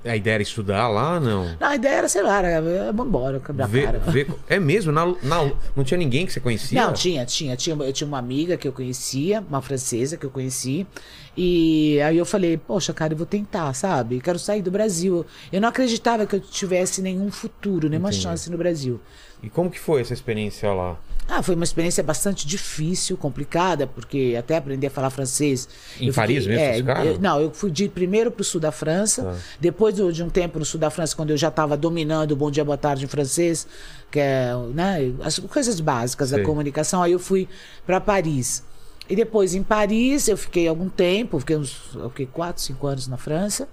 [0.05, 1.55] A ideia era estudar lá, não?
[1.59, 3.99] Não, a ideia era, sei lá, era, vamos embora, quebrar Ver, cara.
[3.99, 4.91] ver- é mesmo?
[4.91, 6.81] Na, na- não tinha ninguém que você conhecia?
[6.85, 7.75] Não, tinha, tinha, tinha.
[7.75, 10.87] Eu tinha uma amiga que eu conhecia, uma francesa que eu conheci.
[11.35, 14.19] E aí eu falei, poxa, cara, eu vou tentar, sabe?
[14.21, 15.25] Quero sair do Brasil.
[15.51, 18.23] Eu não acreditava que eu tivesse nenhum futuro, nenhuma Entendi.
[18.23, 18.99] chance no Brasil.
[19.41, 20.97] E como que foi essa experiência lá?
[21.31, 25.69] Ah, foi uma experiência bastante difícil, complicada, porque até aprender a falar francês.
[26.01, 29.21] Em Paris mesmo, é, eu- não, eu fui de, primeiro para o sul da França,
[29.23, 29.35] Tá.
[29.59, 32.49] depois de um tempo no sul da França, quando eu já estava dominando o bom
[32.49, 33.67] dia, boa tarde em francês,
[34.09, 36.39] que é né, as coisas básicas Sei.
[36.39, 37.47] da comunicação, aí eu fui
[37.85, 38.63] para Paris.
[39.07, 43.17] E depois em Paris eu fiquei algum tempo, fiquei uns fiquei quatro, cinco anos na
[43.17, 43.67] França.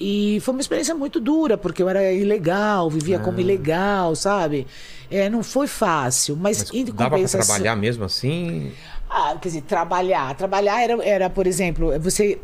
[0.00, 3.20] E foi uma experiência muito dura, porque eu era ilegal, vivia Ah.
[3.20, 4.66] como ilegal, sabe?
[5.10, 8.72] É, não foi fácil, mas, Mas em dava pra compensação- trabalhar mesmo assim?
[9.08, 10.34] ah, quer dizer, trabalhar.
[10.36, 12.40] Trabalhar era, era, por exemplo, você.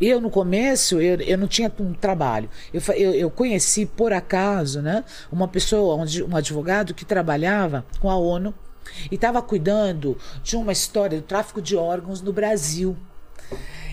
[0.00, 2.48] eu no começo, eu, eu não tinha um trabalho.
[2.72, 8.08] Eu, eu, eu conheci, por acaso, né, uma pessoa, um um advogado que trabalhava com
[8.08, 8.54] a ONU
[9.10, 12.96] e estava cuidando de uma história do tráfico de órgãos no Brasil.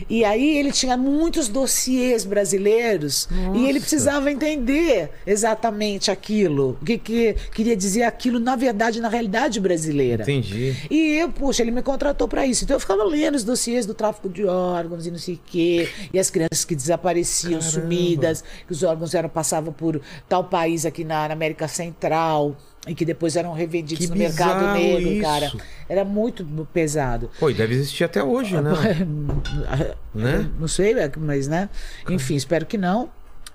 [0.10, 6.98] E aí ele tinha muitos dossiês brasileiros e ele precisava entender exatamente aquilo, o que,
[6.98, 10.24] que queria dizer aquilo na verdade, na realidade brasileira.
[10.24, 10.76] Entendi.
[10.90, 12.64] E eu, puxa, ele me contratou pra isso.
[12.64, 15.90] Então eu ficava lendo os dossiês do tráfico de órgãos e não sei o quê.
[16.14, 17.72] E as crianças que desapareciam, Caramba.
[17.72, 22.56] sumidas, que os órgãos eram passavam por tal país aqui na, na América Central
[22.88, 25.22] e que depois eram revendidos Que no mercado negro, isso.
[25.22, 25.52] cara.
[25.90, 27.30] Era muito pesado.
[27.40, 28.72] Pô, e deve existir até hoje, né?
[30.14, 30.50] Né?
[30.58, 31.70] Não sei, mas né?
[32.10, 33.10] Enfim, espero que não.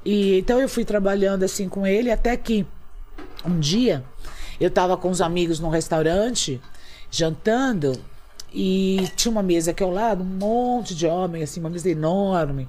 [0.04, 2.66] E então eu fui trabalhando assim com ele até que
[3.44, 4.04] um dia
[4.60, 6.60] eu estava com os amigos num restaurante
[7.10, 7.98] jantando
[8.52, 12.68] e tinha uma mesa aqui ao lado, um monte de homens, assim, uma mesa enorme.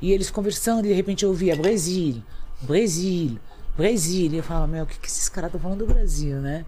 [0.00, 2.22] E eles conversando e de repente eu ouvia Brasil,
[2.62, 3.38] Brasil,
[3.76, 4.32] Brasil.
[4.32, 6.64] E eu falava, meu, o que, que esses caras estão falando do Brasil, né?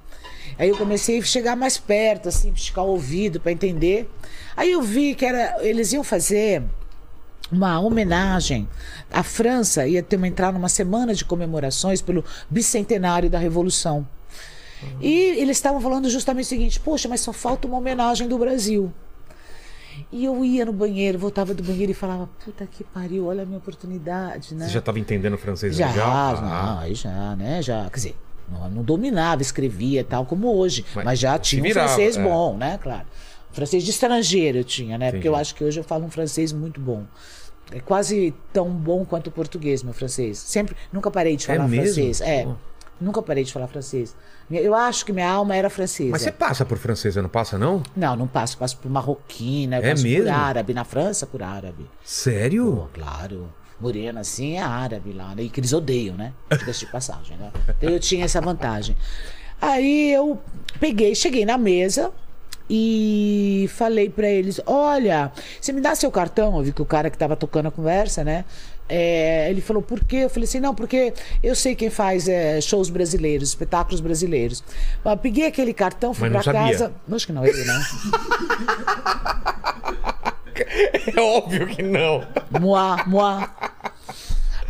[0.59, 4.11] Aí eu comecei a chegar mais perto, assim, esticar o ouvido para entender.
[4.57, 6.63] Aí eu vi que era, eles iam fazer
[7.51, 8.69] uma homenagem.
[9.11, 14.07] A França ia ter uma, entrar numa semana de comemorações pelo bicentenário da Revolução.
[15.01, 18.93] E eles estavam falando justamente o seguinte: poxa, mas só falta uma homenagem do Brasil.
[20.13, 23.47] E eu ia no banheiro, voltava do banheiro e falava: puta que pariu, olha a
[23.47, 24.67] minha oportunidade, né?
[24.67, 26.41] Você já estava entendendo francês Já, legal?
[26.43, 27.61] não, Ah, aí já, né?
[27.61, 28.17] Já, quer dizer,
[28.49, 32.23] não, não dominava, escrevia tal como hoje, Mas mas, já tinha um virava, francês é.
[32.23, 32.79] bom, né?
[32.83, 33.07] Claro.
[33.53, 35.07] Francês de estrangeiro eu tinha, né?
[35.07, 35.29] Porque Entendi.
[35.29, 37.05] eu acho que hoje eu falo um francês muito bom.
[37.73, 40.39] É quase tão bom quanto o português, meu francês.
[40.39, 41.85] Sempre, nunca parei de É falar mesmo?
[41.87, 42.21] francês.
[42.21, 42.45] É.
[42.45, 42.55] Pô.
[43.01, 44.15] Nunca parei de falar francês.
[44.51, 46.11] Eu acho que minha alma era francesa.
[46.13, 47.83] Mas você passa por francês, você não passa, não?
[47.95, 50.25] Não, não passo, passo por marroquina, É mesmo?
[50.25, 50.73] por árabe.
[50.73, 51.87] Na França, por árabe.
[52.05, 52.89] Sério?
[52.93, 53.53] Pô, claro.
[53.79, 55.43] Morena assim é árabe lá, né?
[55.43, 56.33] E que eles odeiam, né?
[56.59, 57.51] Diga-se de passagem, né?
[57.77, 58.97] Então eu tinha essa vantagem.
[59.61, 60.41] Aí eu
[60.81, 62.11] peguei, cheguei na mesa
[62.71, 65.31] e falei pra eles: Olha,
[65.61, 66.57] você me dá seu cartão?
[66.57, 68.45] Eu vi que o cara que tava tocando a conversa, né?
[68.89, 70.17] É, ele falou, por quê?
[70.19, 74.63] Eu falei assim, não, porque eu sei quem faz é, shows brasileiros, espetáculos brasileiros.
[75.05, 76.73] Eu peguei aquele cartão, fui Mas não pra sabia.
[76.79, 76.93] casa.
[77.13, 77.75] Acho que não, ele, né?
[81.15, 82.27] É óbvio que não.
[82.61, 83.51] Moá, moá.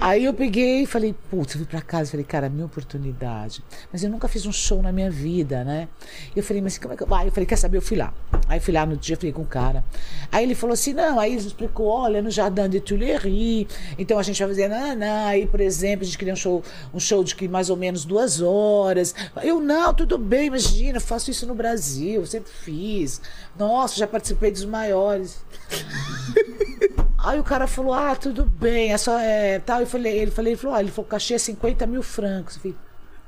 [0.01, 3.63] Aí eu peguei e falei, putz, eu fui pra casa falei, cara, minha oportunidade.
[3.93, 5.89] Mas eu nunca fiz um show na minha vida, né?
[6.35, 7.15] Eu falei, mas como é que eu.
[7.15, 7.79] Aí eu falei, quer saber?
[7.79, 8.13] Eu fui lá.
[8.49, 9.85] Aí fui lá no dia, falei com o cara.
[10.31, 13.67] Aí ele falou assim: não, aí ele explicou, olha, no Jardim de Tuileries,
[13.99, 15.27] então a gente vai fazer, não.
[15.27, 16.63] Aí, por exemplo, a gente queria um show,
[16.95, 19.15] um show de que mais ou menos duas horas.
[19.43, 23.21] Eu, não, tudo bem, imagina, faço isso no Brasil, sempre fiz.
[23.59, 25.39] Nossa, já participei dos maiores.
[27.27, 29.81] Aí o cara falou, ah, tudo bem, é só é, tal.
[29.81, 32.55] Eu falei, ele falei, ele falou, ah, ele falou, cachê é 50 mil francos.
[32.55, 32.77] Eu falei,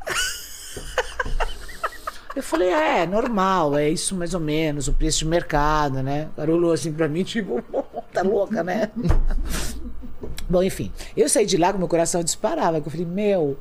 [2.36, 6.28] eu falei, é, normal, é isso mais ou menos, o preço de mercado, né?
[6.32, 7.60] O cara olhou assim pra mim, tipo,
[8.12, 8.88] tá louca, né?
[10.48, 13.58] Bom, enfim, eu saí de lá com meu coração disparava, que eu falei, meu,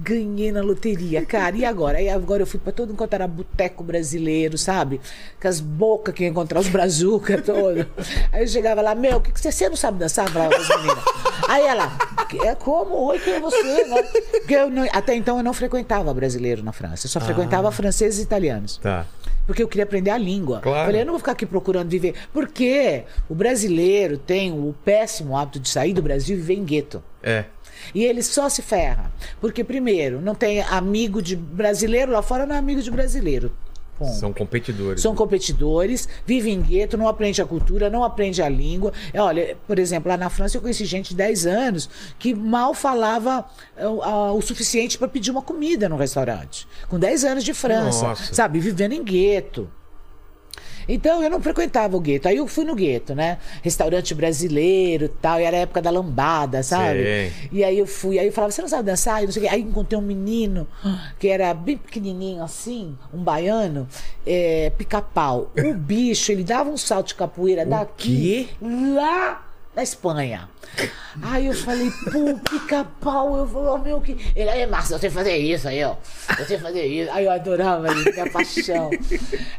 [0.00, 1.98] ganhei na loteria, cara, e agora?
[1.98, 5.00] Aí agora eu fui pra todo enquanto era boteco brasileiro, sabe?
[5.40, 7.86] Com as bocas que ia encontrar os brazuca todo.
[8.32, 10.26] Aí eu chegava lá, meu, o que, que você, você não sabe dançar?
[10.26, 11.04] Eu Falava pras meninas.
[11.48, 11.96] Aí ela,
[12.44, 12.94] é como?
[13.06, 13.84] Oi, quem é você?
[13.84, 14.02] Né?
[14.02, 18.20] Porque eu não- até então eu não frequentava brasileiro na França, eu só frequentava franceses
[18.20, 18.76] e italianos.
[18.78, 19.06] Tá.
[19.46, 20.60] Porque eu queria aprender a língua.
[20.60, 20.84] Claro.
[20.86, 22.14] Falei, eu não vou ficar aqui procurando viver.
[22.34, 27.02] Porque o brasileiro tem o péssimo hábito de sair do Brasil e viver em gueto.
[27.22, 27.46] É.
[27.94, 29.10] E ele só se ferra.
[29.40, 33.52] Porque, primeiro, não tem amigo de brasileiro lá fora, não é amigo de brasileiro.
[33.98, 34.12] Ponto.
[34.14, 35.02] São competidores.
[35.02, 38.92] São competidores, vivem em gueto, não aprende a cultura, não aprende a língua.
[39.12, 42.74] É, Olha, por exemplo, lá na França eu conheci gente de 10 anos que mal
[42.74, 43.44] falava
[43.76, 46.66] é, o- suficiente para pedir uma comida no restaurante.
[46.88, 48.32] Com 10 anos de França, Nossa.
[48.34, 48.60] sabe?
[48.60, 49.68] Vivendo em gueto.
[50.88, 52.28] Então eu não frequentava o gueto.
[52.28, 53.38] Aí eu fui no gueto, né?
[53.62, 55.40] Restaurante brasileiro e tal.
[55.40, 57.02] E era a época da lambada, sabe?
[57.02, 57.32] Sei.
[57.52, 58.18] E aí eu fui.
[58.18, 59.22] Aí eu falava, você não sabe dançar?
[59.22, 59.54] E não sei o quê.
[59.54, 60.66] Aí encontrei um menino
[61.18, 63.86] que era bem pequenininho assim, um baiano,
[64.26, 65.52] é, pica-pau.
[65.56, 69.47] O bicho, ele dava um salto de capoeira daqui lá
[69.78, 70.48] na Espanha.
[71.22, 73.36] Aí eu falei, pô, pica-pau.
[73.36, 74.32] Eu falei, oh, meu, que.
[74.34, 75.94] Ele aí, Márcio, eu sei fazer isso aí, ó.
[76.36, 77.10] Eu sei fazer isso.
[77.12, 78.90] Aí eu adorava ele, minha paixão.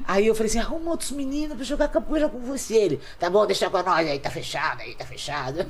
[0.05, 2.75] Aí eu falei assim, arruma outros meninos pra jogar capoeira com você.
[2.75, 5.65] Ele, tá bom, deixa com nós aí, tá fechado aí, tá fechado.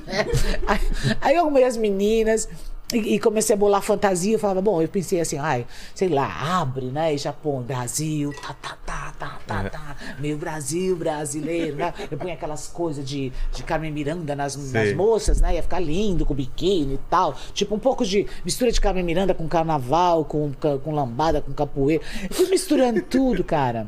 [0.66, 0.80] Aí,
[1.20, 2.48] aí eu arrumei as meninas.
[2.92, 6.60] E, e comecei a bolar fantasia, eu falava, bom, eu pensei assim, ai, sei lá,
[6.60, 7.14] abre, né?
[7.14, 9.96] E Japão, Brasil, tá, tá, tá, tá, tá, tá.
[10.18, 11.94] Meu Brasil brasileiro, né?
[12.10, 15.54] Eu punha aquelas coisas de, de Carmen Miranda nas, nas moças, né?
[15.54, 17.36] Ia ficar lindo com biquíni e tal.
[17.54, 22.02] Tipo, um pouco de mistura de Carmen Miranda com carnaval, com, com lambada, com capoeira.
[22.28, 23.86] Eu fui misturando tudo, cara.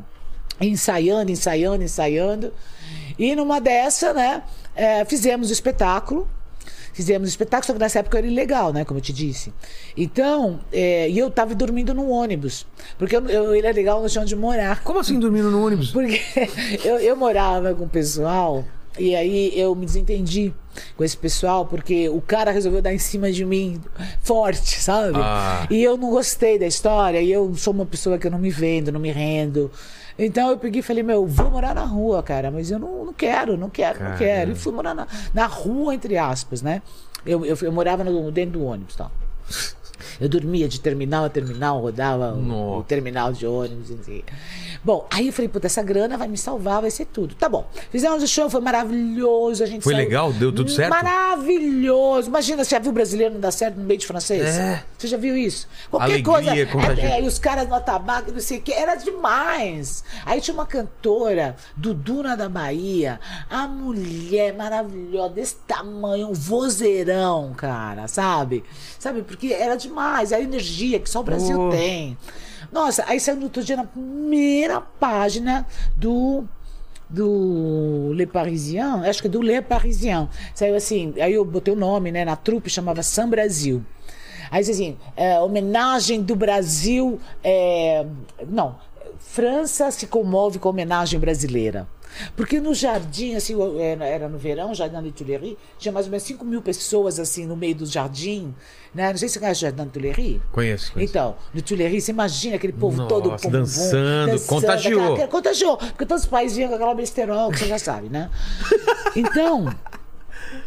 [0.61, 2.53] Ensaiando, ensaiando, ensaiando.
[3.17, 4.43] E numa dessa, né?
[4.75, 6.27] é, fizemos o espetáculo.
[6.93, 8.85] Fizemos o espetáculo, só que nessa época era ilegal, né?
[8.85, 9.51] Como eu te disse.
[9.97, 12.65] Então, é, e eu tava dormindo no ônibus.
[12.97, 14.83] Porque eu, eu, ele é legal no chão de morar.
[14.83, 15.91] Como assim dormindo no ônibus?
[15.91, 16.21] Porque
[16.85, 18.63] eu, eu morava com o pessoal
[18.97, 20.53] e aí eu me desentendi
[20.95, 23.81] com esse pessoal porque o cara resolveu dar em cima de mim
[24.21, 25.17] forte, sabe?
[25.17, 25.67] Ah.
[25.69, 28.51] E eu não gostei da história e eu sou uma pessoa que eu não me
[28.51, 29.71] vendo, não me rendo.
[30.17, 33.13] Então eu peguei e falei, meu, vou morar na rua, cara, mas eu não, não
[33.13, 34.51] quero, não quero, não quero.
[34.51, 36.81] E fui morar na, na rua, entre aspas, né?
[37.25, 39.09] Eu, eu, eu morava no, dentro do ônibus, tá?
[40.19, 42.37] Eu dormia de terminal a terminal, rodava o-
[42.79, 43.89] o terminal de ônibus.
[43.91, 44.21] Assim.
[44.83, 47.35] Bom, aí eu falei, puta, essa grana vai me salvar, vai ser tudo.
[47.35, 47.65] Tá bom.
[47.89, 49.63] Fizemos o show, foi maravilhoso.
[49.63, 50.33] A gente Foi saiu- legal?
[50.33, 50.89] Deu tudo certo?
[50.89, 52.27] Maravilhoso.
[52.27, 54.43] Imagina, você já viu brasileiro não dar certo no meio de francês?
[54.57, 54.83] É.
[54.97, 55.67] Você já viu isso?
[55.89, 56.99] Qualquer Alegria, coisa.
[57.01, 60.03] É, é, e os caras no tabaco, não sei o que, era demais.
[60.25, 63.19] Aí tinha uma cantora, Duduna da Bahia,
[63.49, 68.63] a mulher maravilhosa, desse tamanho, um vozeirão, cara, sabe?
[68.99, 69.21] Sabe?
[69.21, 71.69] Porque era demais, a energia que só o Brasil Pô.
[71.69, 72.17] tem.
[72.73, 76.43] Nossa, aí saiu no outro dia na primeira página do
[77.07, 80.27] do Le Parisien, acho que é do Le Parisien.
[80.55, 83.85] Saiu assim, aí eu botei o nome, né, na trupe, chamava São Brasil.
[84.49, 88.03] Aí dizia assim, é, homenagem do Brasil, é,
[88.47, 88.77] não,
[89.19, 91.87] França se comove com homenagem brasileira.
[92.35, 96.23] Porque no jardim, assim, eu- era no verão, Jardim de Tuileries, tinha mais ou menos
[96.23, 98.53] 5 mil pessoas, assim, no meio do jardim,
[98.93, 99.09] né?
[99.11, 100.41] Não sei se você conhece o Jardim de Tuileries.
[100.51, 101.11] Conheço, conheço.
[101.11, 104.99] Então, no Tuileries, você imagina aquele povo Nossa, todo com dançando, contagiou.
[104.99, 108.09] aquela- aquela- contagiou, porque todos os pais vinham com aquela besterol, que você já sabe,
[108.09, 108.29] né?
[109.15, 109.73] Então,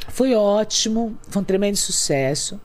[0.08, 2.60] foi ótimo, foi um tremendo sucesso.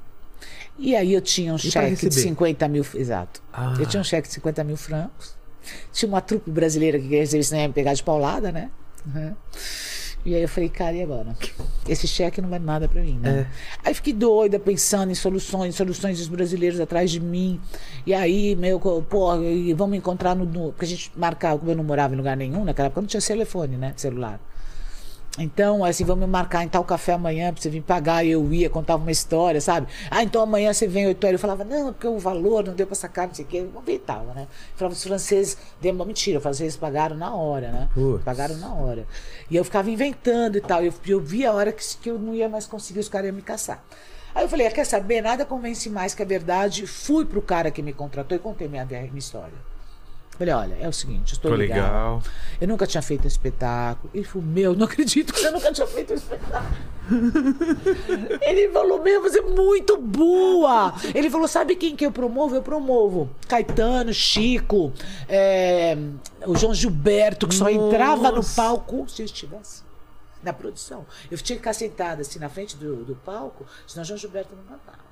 [0.77, 2.21] E aí eu tinha um pra cheque de receber?
[2.29, 3.41] 50 mil, exato.
[3.53, 3.75] Ah.
[3.79, 5.35] Eu tinha um cheque de 50 mil francos.
[5.91, 8.69] Tinha uma trupe brasileira que queria receber me pegar de paulada, né?
[9.05, 9.35] Uhum.
[10.23, 11.35] E aí eu falei, cara, e agora?
[11.89, 13.47] Esse cheque não vale nada pra mim, né?
[13.83, 17.59] Aí fiquei doida, pensando em soluções, soluções dos brasileiros atrás de mim.
[18.05, 19.29] E aí, meu, pô,
[19.75, 20.71] vamos encontrar no, no.
[20.71, 23.19] Porque a gente marcava, como eu não morava em lugar nenhum, naquela época não tinha
[23.21, 23.93] telefone, né?
[23.97, 24.39] Celular.
[25.39, 28.25] Então, assim, vamos marcar em tal café amanhã pra você vir pagar.
[28.25, 29.87] E eu ia, contava uma história, sabe?
[30.09, 31.33] Ah, então amanhã você vem 8 horas.
[31.33, 33.57] Eu falava, não, porque o valor não deu pra sacar, não sei o quê.
[33.57, 34.43] Eu inventava, né?
[34.43, 37.89] Eu falava, os franceses, deu uma mentira, os franceses pagaram na hora, né?
[37.93, 38.23] Putz.
[38.25, 39.07] Pagaram na hora.
[39.49, 40.83] E eu ficava inventando e tal.
[40.83, 43.35] Eu, eu via a hora que, que eu não ia mais conseguir, os caras iam
[43.35, 43.81] me caçar.
[44.35, 45.21] Aí eu falei, ah, quer saber?
[45.21, 46.85] Nada convence mais que a verdade.
[46.85, 49.70] Fui pro cara que me contratou e contei minha, minha história.
[50.41, 51.77] Falei, olha, é o seguinte, estou Tô legal.
[51.77, 52.23] legal.
[52.59, 54.09] Eu nunca tinha feito um espetáculo.
[54.11, 56.77] Ele falou, meu, não acredito que você nunca tinha feito um espetáculo.
[58.41, 60.95] Ele falou, meu, você é muito boa.
[61.13, 62.55] Ele falou, sabe quem que eu promovo?
[62.55, 64.91] Eu promovo Caetano, Chico,
[65.29, 65.95] é,
[66.47, 68.59] o João Gilberto, que só entrava no Nossa.
[68.59, 69.83] palco se eu estivesse
[70.41, 71.05] na produção.
[71.29, 74.55] Eu tinha que ficar sentada assim na frente do, do palco, senão o João Gilberto
[74.55, 75.05] não cantava.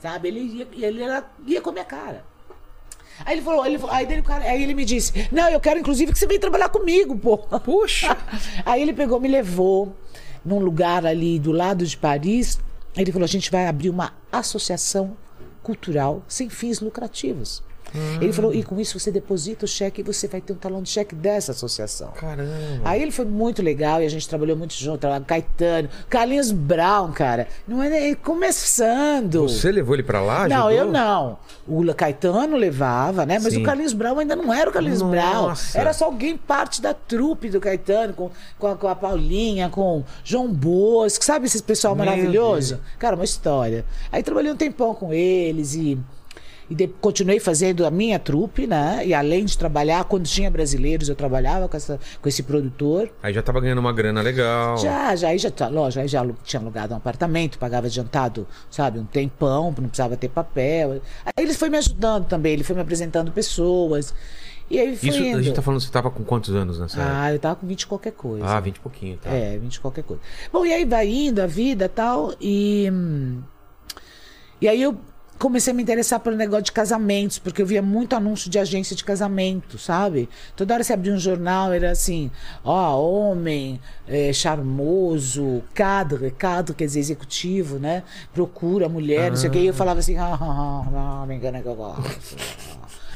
[0.00, 0.28] Sabe?
[0.28, 2.35] Ele ia, ele era, ia com a minha cara.
[3.24, 6.12] Aí ele falou, ele, aí, dele, cara- aí ele me disse, não, eu quero inclusive
[6.12, 7.38] que você venha trabalhar comigo, pô.
[7.38, 8.16] Puxa!
[8.64, 9.94] Aí ele pegou, me levou
[10.44, 12.58] num lugar ali do lado de Paris.
[12.96, 15.16] Ele falou, a gente vai abrir uma associação
[15.62, 17.62] cultural sem fins lucrativos.
[18.20, 20.82] Ele falou, e com isso você deposita o cheque e você vai ter um talão
[20.82, 22.08] de cheque dessa associação.
[22.12, 22.50] Caramba.
[22.84, 26.52] Aí ele foi muito legal e a gente trabalhou muito junto, trabalhou com Caetano, Carlinhos
[26.52, 27.48] Brown, cara.
[27.66, 29.42] Não é nem começando.
[29.42, 30.48] Você levou ele pra lá?
[30.48, 30.86] Não, ajudou?
[30.86, 31.38] eu não.
[31.66, 33.38] O Caetano levava, né?
[33.38, 33.62] Mas Sim.
[33.62, 35.12] o Carlinhos Brown ainda não era o Carlinhos Nossa.
[35.12, 35.54] Brown.
[35.74, 40.04] Era só alguém parte da trupe do Caetano, com, com, a, com a Paulinha, com
[40.24, 42.80] João Bosco, sabe esse pessoal Meu maravilhoso?
[42.98, 43.84] Cara, uma história.
[44.10, 45.98] Aí trabalhei um tempão com eles e.
[46.68, 49.02] E de- continuei fazendo a minha trupe, né?
[49.06, 53.08] E além de trabalhar, quando tinha brasileiros, eu trabalhava com, essa, com esse produtor.
[53.22, 54.76] Aí já tava ganhando uma grana legal.
[54.78, 58.98] Já, já, aí já, tá- lógico, aí já tinha alugado um apartamento, pagava adiantado, sabe,
[58.98, 61.00] um tempão, não precisava ter papel.
[61.24, 64.12] Aí ele foi me ajudando também, ele foi me apresentando pessoas.
[64.68, 65.38] E aí foi Isso, indo.
[65.38, 67.16] a gente tá falando, você tava com quantos anos nessa época?
[67.16, 68.44] Ah, eu tava com 20 e qualquer coisa.
[68.44, 69.30] Ah, 20 e pouquinho, tá.
[69.30, 70.20] É, 20 e qualquer coisa.
[70.52, 72.90] Bom, e aí vai indo a vida e tal, e.
[72.92, 73.40] hum,
[74.60, 74.96] E aí eu
[75.38, 78.96] comecei a me interessar pelo negócio de casamentos, porque eu via muito anúncio de agência
[78.96, 80.28] de casamento, sabe?
[80.54, 82.30] Toda hora você abria um jornal, era assim,
[82.64, 88.02] ó, homem, é, charmoso, cadre, cadre quer dizer executivo, né?
[88.32, 89.58] Procura mulher, não sei o que.
[89.58, 92.02] E eu falava assim, ah, ah, ah, ah, me engana que eu gosto.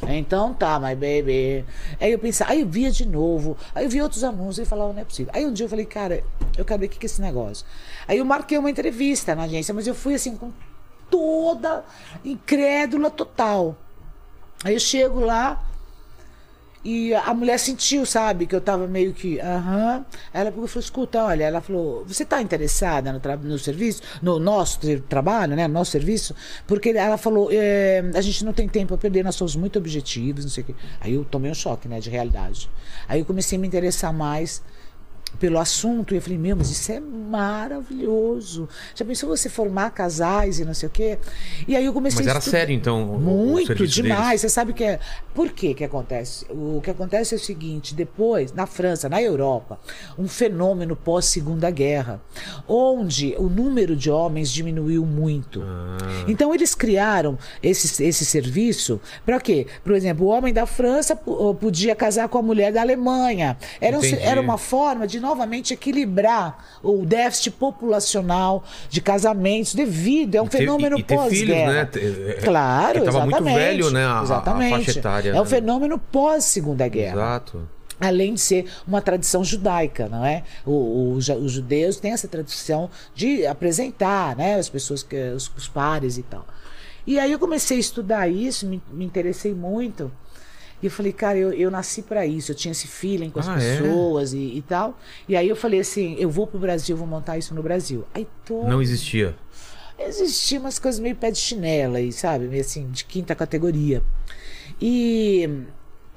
[0.09, 1.65] Então tá, my baby.
[2.01, 4.93] Aí eu pensava, aí eu via de novo, aí eu via outros anúncios e falava,
[4.93, 5.31] não é possível.
[5.35, 6.25] Aí um dia eu falei, cara,
[6.57, 7.67] eu quero ver o que é esse negócio.
[8.09, 10.51] Aí eu marquei uma entrevista na agência, mas eu fui assim com
[11.11, 11.85] toda
[12.25, 13.77] incrédula total.
[14.65, 15.67] Aí eu chego lá
[16.83, 20.03] e a mulher sentiu, sabe, que eu tava meio que, aham.
[20.33, 24.39] Ela pegou e falou: escuta, olha, ela falou: você tá interessada no, no serviço, no
[24.39, 26.35] nosso tra- trabalho, né, no nosso serviço?
[26.67, 30.45] Porque ela falou: é, a gente não tem tempo a perder, nós somos muito objetivos,
[30.45, 30.75] não sei o quê.
[31.01, 32.71] Aí eu tomei um choque, né, de realidade.
[33.07, 34.63] Aí eu comecei a me interessar mais
[35.39, 36.15] pelo assunto.
[36.15, 38.69] E eu falei, meu, mas isso é maravilhoso.
[38.95, 41.19] Já pensou você formar casais e não sei o quê?
[41.67, 44.27] E aí eu comecei Mas a era sério, então, Muito demais.
[44.27, 44.41] deles?
[44.43, 44.99] Você sabe que é.
[45.35, 46.45] Por que que acontece?
[46.51, 49.79] O que acontece é o seguinte: depois, na França, na Europa,
[50.19, 52.21] um fenômeno pós-segunda guerra,
[52.69, 55.63] onde o número de homens diminuiu muito.
[55.63, 56.25] Ah.
[56.29, 59.67] Então eles criaram esse, esse serviço para quê?
[59.85, 63.57] Por exemplo, o homem da França po- podia casar com a mulher da Alemanha.
[63.81, 70.43] Era, um- era uma forma de novamente equilibrar o déficit populacional de casamentos devido é
[70.43, 71.73] um E ter- fenômeno ter filhos, pós-guerra.
[71.73, 71.89] né?
[71.95, 73.59] É, Claro, porque tava muito exatamente.
[73.59, 74.71] velho, né, a- a- a exatamente.
[74.87, 75.41] faixa etária, É né?
[75.41, 77.15] um fenômeno pós-segunda guerra.
[77.15, 77.69] Exato.
[78.01, 80.43] Além de ser uma tradição judaica, não é?
[80.65, 85.07] O- o os judeus têm essa tradição de apresentar, né, as pessoas,
[85.37, 86.47] os, os pares e tal.
[87.07, 90.11] E aí eu comecei a estudar isso, me, me interessei muito.
[90.83, 93.49] E eu falei, cara, eu, eu nasci para isso, eu tinha esse feeling com as
[93.49, 93.77] Ah, é?
[93.79, 94.99] pessoas e, e tal.
[95.29, 98.05] E aí eu falei assim, eu vou pro Brasil, vou montar isso no Brasil.
[98.15, 99.35] Aí todo Não existia.
[99.99, 102.47] existia umas coisas meio pé de chinela aí, sabe?
[102.47, 104.03] Meio assim, de quinta categoria.
[104.81, 105.49] E,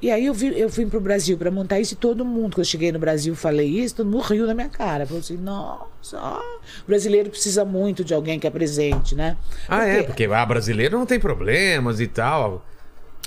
[0.02, 2.60] e aí eu, vi, eu vim pro Brasil para montar isso e todo mundo, quando
[2.60, 5.06] eu cheguei no Brasil falei isso, todo mundo riu na minha cara.
[5.06, 9.36] Falou assim, nossa, ah, o brasileiro precisa muito de alguém que apresente, né?
[9.68, 12.66] Ah, é, porque ah, brasileiro não tem problemas e tal.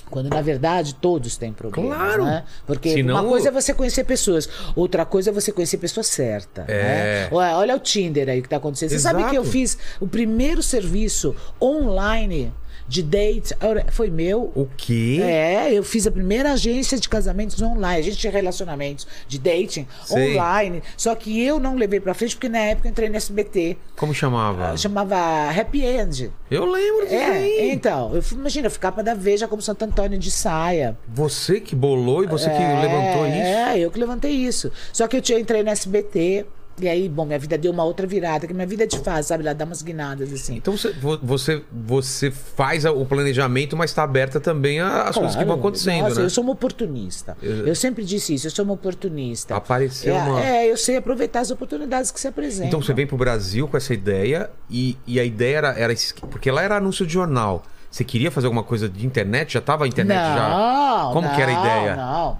[0.09, 2.25] Quando na verdade todos têm problemas, Claro.
[2.25, 2.43] né?
[2.65, 6.03] Porque Senão- uma coisa é você conhecer pessoas, outra coisa é você conhecer a pessoa
[6.03, 6.65] certa.
[6.67, 7.23] É.
[7.23, 7.27] Né?
[7.31, 8.89] Olha, olha o Tinder aí que tá acontecendo.
[8.89, 9.17] Você Exato.
[9.17, 12.53] sabe que eu fiz o primeiro serviço online
[12.87, 13.53] de date
[13.91, 14.51] foi meu.
[14.55, 15.19] O quê?
[15.21, 20.33] É, eu fiz a primeira agência de casamentos online, agência de relacionamentos, de dating Sei.
[20.37, 20.81] online.
[20.95, 23.77] Só que eu não levei pra frente porque na época eu entrei no SBT.
[23.95, 24.75] Como chamava?
[24.77, 25.15] Chamava
[25.49, 26.31] Happy End.
[26.49, 27.71] Eu lembro disso É, aí.
[27.71, 30.97] então, eu, imagina, eu ficar pra da Veja como Santo Antônio de saia.
[31.07, 33.35] Você que bolou e você que É, levantou isso.
[33.35, 34.71] É, eu que levantei isso.
[34.93, 36.45] Só que eu tinha, entrei no SBT,
[36.79, 39.29] e aí, bom, minha vida deu uma outra virada, que minha vida é de fase,
[39.29, 39.43] sabe?
[39.43, 40.57] Ela dá umas guinadas assim.
[40.57, 45.39] Então você, vo- você, você faz o planejamento, mas está aberta também às coisas que
[45.43, 45.59] vão Claro.
[45.61, 46.25] acontecendo, Nossa, né?
[46.25, 47.35] eu sou uma oportunista.
[47.41, 49.55] Eu sempre disse isso, eu sou uma oportunista.
[49.55, 52.67] Apareceu é, uma- É, eu sei aproveitar as oportunidades que se apresentam.
[52.67, 55.93] Então você vem pro Brasil com essa ideia e, e a ideia era, era
[56.29, 57.63] porque lá era anúncio de jornal.
[57.89, 59.53] Você queria fazer alguma coisa de internet?
[59.53, 60.49] Já tava a internet já?
[60.49, 61.95] não, Como que era a não, ideia?
[61.95, 62.37] Não, não,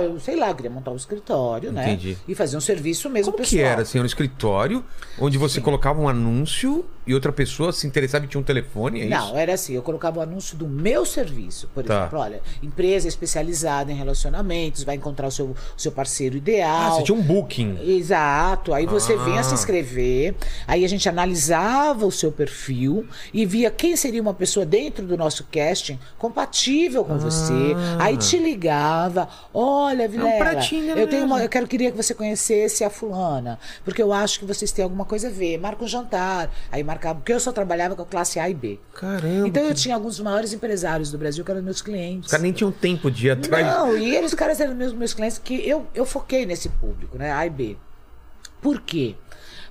[0.00, 1.92] eu sei lá, eu queria montar um escritório, né?
[1.92, 2.16] Entendi.
[2.26, 3.58] E fazer um serviço mesmo Como pessoal.
[3.60, 4.84] que era, assim, era um escritório
[5.18, 9.04] onde você colocava um anúncio e outra pessoa se interessava e tinha um telefone, é
[9.04, 9.10] isso?
[9.10, 11.68] Não, era assim, eu colocava o anúncio do meu serviço.
[11.74, 12.00] Por Tá.
[12.00, 16.66] exemplo, olha, empresa especializada em relacionamentos, vai encontrar o seu, seu parceiro ideal.
[16.86, 17.78] Ah, você tinha um booking.
[17.82, 18.72] Exato.
[18.74, 19.24] Aí você Ah.
[19.24, 20.34] vinha se inscrever,
[20.66, 25.16] aí a gente analisava o seu perfil e via quem seria uma pessoa dentro do
[25.16, 27.52] nosso casting compatível com você.
[28.00, 32.82] Aí te ligava, olha, Vilela, pratinho eu tenho uma, eu quero queria que você conhecesse
[32.84, 35.58] a fulana, porque eu acho que vocês têm alguma coisa a ver.
[35.58, 36.50] Marca um jantar.
[36.70, 38.80] Aí marcava, porque eu só trabalhava com a classe A e B.
[38.94, 39.46] Caramba.
[39.48, 42.26] Então eu tinha alguns dos maiores empresários do Brasil que eram meus clientes.
[42.26, 43.66] Os caras nem tinham tempo de ir atrás.
[43.66, 47.18] Não, e eles, os caras eram meus, meus clientes que eu, eu foquei nesse público,
[47.18, 47.30] né?
[47.32, 47.76] A e B.
[48.60, 49.14] Por quê?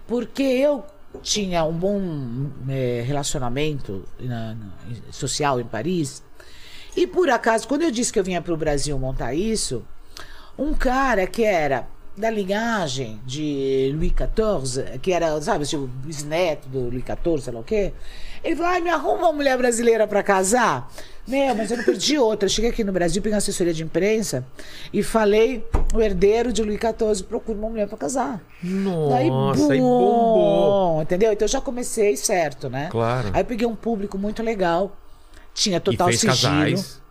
[0.07, 0.85] Porque eu
[1.21, 1.99] tinha um bom
[2.69, 4.71] eh, relacionamento na- na-
[5.11, 6.21] social em Paris.
[6.95, 9.83] E por acaso, quando eu disse que eu vinha para o Brasil montar isso,
[10.57, 16.89] um cara que era da linhagem de Louis XIV, que era, sabe, o bisneto do
[16.89, 17.91] Louis XIV, sei lá o quê,
[18.43, 20.91] ele falou: ai, me arruma uma mulher brasileira para casar.
[21.27, 22.45] Meu, mas eu não perdi outra.
[22.45, 24.45] Eu cheguei aqui no Brasil, peguei uma assessoria de imprensa
[24.93, 28.41] e falei: o herdeiro de Louis XIV procura uma mulher para casar.
[28.63, 31.01] Nossa, aí bombou.
[31.01, 31.33] Entendeu?
[31.33, 32.89] Então eu já comecei certo, né?
[32.91, 33.31] Claro.
[33.33, 34.95] Aí eu peguei um público muito legal,
[35.53, 36.35] tinha total fez sigilo.
[36.35, 37.01] casais.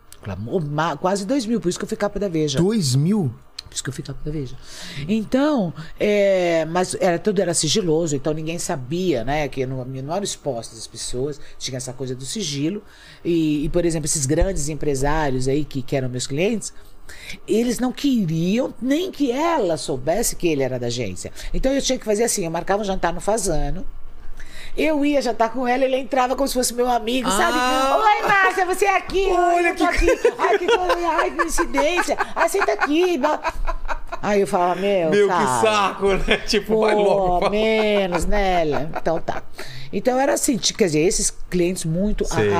[1.01, 2.59] Quase dois mil, por isso que eu fui capa da Veja.
[2.59, 3.35] Dois mil?
[3.75, 4.57] Por isso que eu fui capa da Veja.
[5.09, 9.49] Então, é, mas era, tudo era sigiloso, então ninguém sabia, né?
[9.49, 12.85] Que não, não eram expostas as pessoas, tinha essa coisa do sigilo.
[13.25, 16.73] E, e, por exemplo, esses grandes empresários aí que, que eram meus clientes,
[17.49, 21.33] eles não queriam nem que ela soubesse que ele era da agência.
[21.53, 23.85] Então eu tinha que fazer assim, eu marcava um jantar no Fazano.
[24.77, 27.57] Eu ia jantar com ela, ele entrava como se fosse meu amigo, sabe?
[27.57, 27.97] Ah.
[27.97, 29.27] Oi, Márcia, você é aqui?
[29.31, 30.09] Olha, eu tô aqui.
[30.37, 30.67] Ai, que
[31.07, 32.19] ai, que coincidência.
[32.35, 33.21] Ai, senta aqui.
[34.21, 35.67] Aí eu falava, meu, Meu, que sabe?
[35.67, 36.37] saco, né?
[36.49, 37.41] Tipo, vai logo.
[37.41, 38.65] Pô, menos, né?
[38.97, 39.43] Então tá.
[39.93, 42.25] Então era assim, quer dizer, esses clientes muito.
[42.25, 42.51] Sei.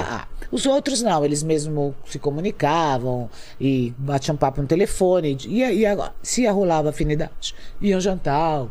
[0.53, 3.29] Os outros não, eles mesmo se comunicavam
[3.61, 5.37] e batiam papo no telefone.
[5.47, 8.67] E, e agora, se rolava afinidade, iam jantar.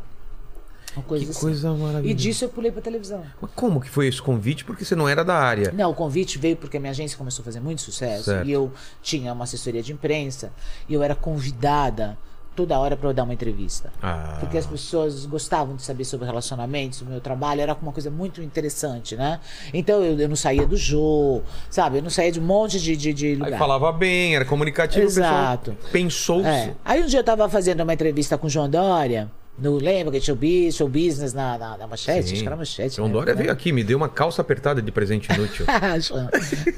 [0.95, 1.39] Uma coisa Que assim.
[1.41, 2.07] coisa maravilhosa.
[2.07, 3.23] E disso eu pulei pra televisão.
[3.41, 4.63] Mas como que foi esse convite?
[4.65, 5.71] Porque você não era da área.
[5.73, 8.47] Não, o convite veio porque a minha agência começou a fazer muito sucesso Certo.
[8.47, 8.71] e eu
[9.01, 10.51] tinha uma assessoria de imprensa
[10.87, 12.17] e eu era convidada
[12.55, 13.91] toda hora para eu dar uma entrevista.
[13.99, 14.37] Ah.
[14.39, 18.43] Porque as pessoas gostavam de saber sobre relacionamentos, o meu trabalho era uma coisa muito
[18.43, 19.39] interessante, né?
[19.73, 21.97] Então eu, eu não saía do jogo, sabe?
[21.97, 23.57] Eu não saía de um monte de, de, de Aí lugar.
[23.57, 25.03] falava bem, era comunicativo.
[25.03, 25.75] Exato.
[25.91, 26.45] Pensou.
[26.45, 26.75] É.
[26.85, 30.19] Aí um dia eu tava fazendo uma entrevista com o João Dória, no lembra que
[30.19, 32.33] tinha o bis- show business na, na, na manchete?
[32.33, 32.95] Acho que era manchete.
[32.95, 33.13] João né?
[33.13, 35.65] Dória veio aqui, me deu uma calça apertada de presente inútil.
[36.01, 36.29] João,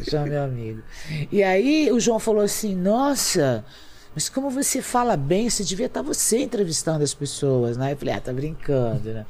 [0.09, 0.81] João, meu amigo.
[1.31, 3.63] E aí o João falou assim: Nossa,
[4.13, 7.93] mas como você fala bem, você devia estar você entrevistando as pessoas, né?
[7.93, 9.25] Eu falei: Ah, tá brincando, né?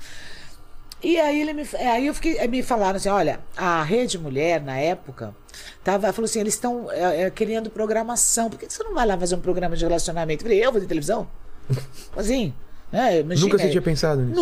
[1.04, 4.76] E aí, ele me, aí eu fiquei, me falaram assim: olha, a Rede Mulher, na
[4.78, 5.36] época,
[5.84, 8.50] tava, falou assim: eles estão é, é, criando programação.
[8.50, 10.44] Por que você não vai lá fazer um programa de relacionamento?
[10.44, 11.28] Eu falei: eu vou de televisão?
[12.18, 12.54] Assim,
[12.92, 13.20] né?
[13.22, 14.42] Imagina, Nunca você tinha pensado nisso?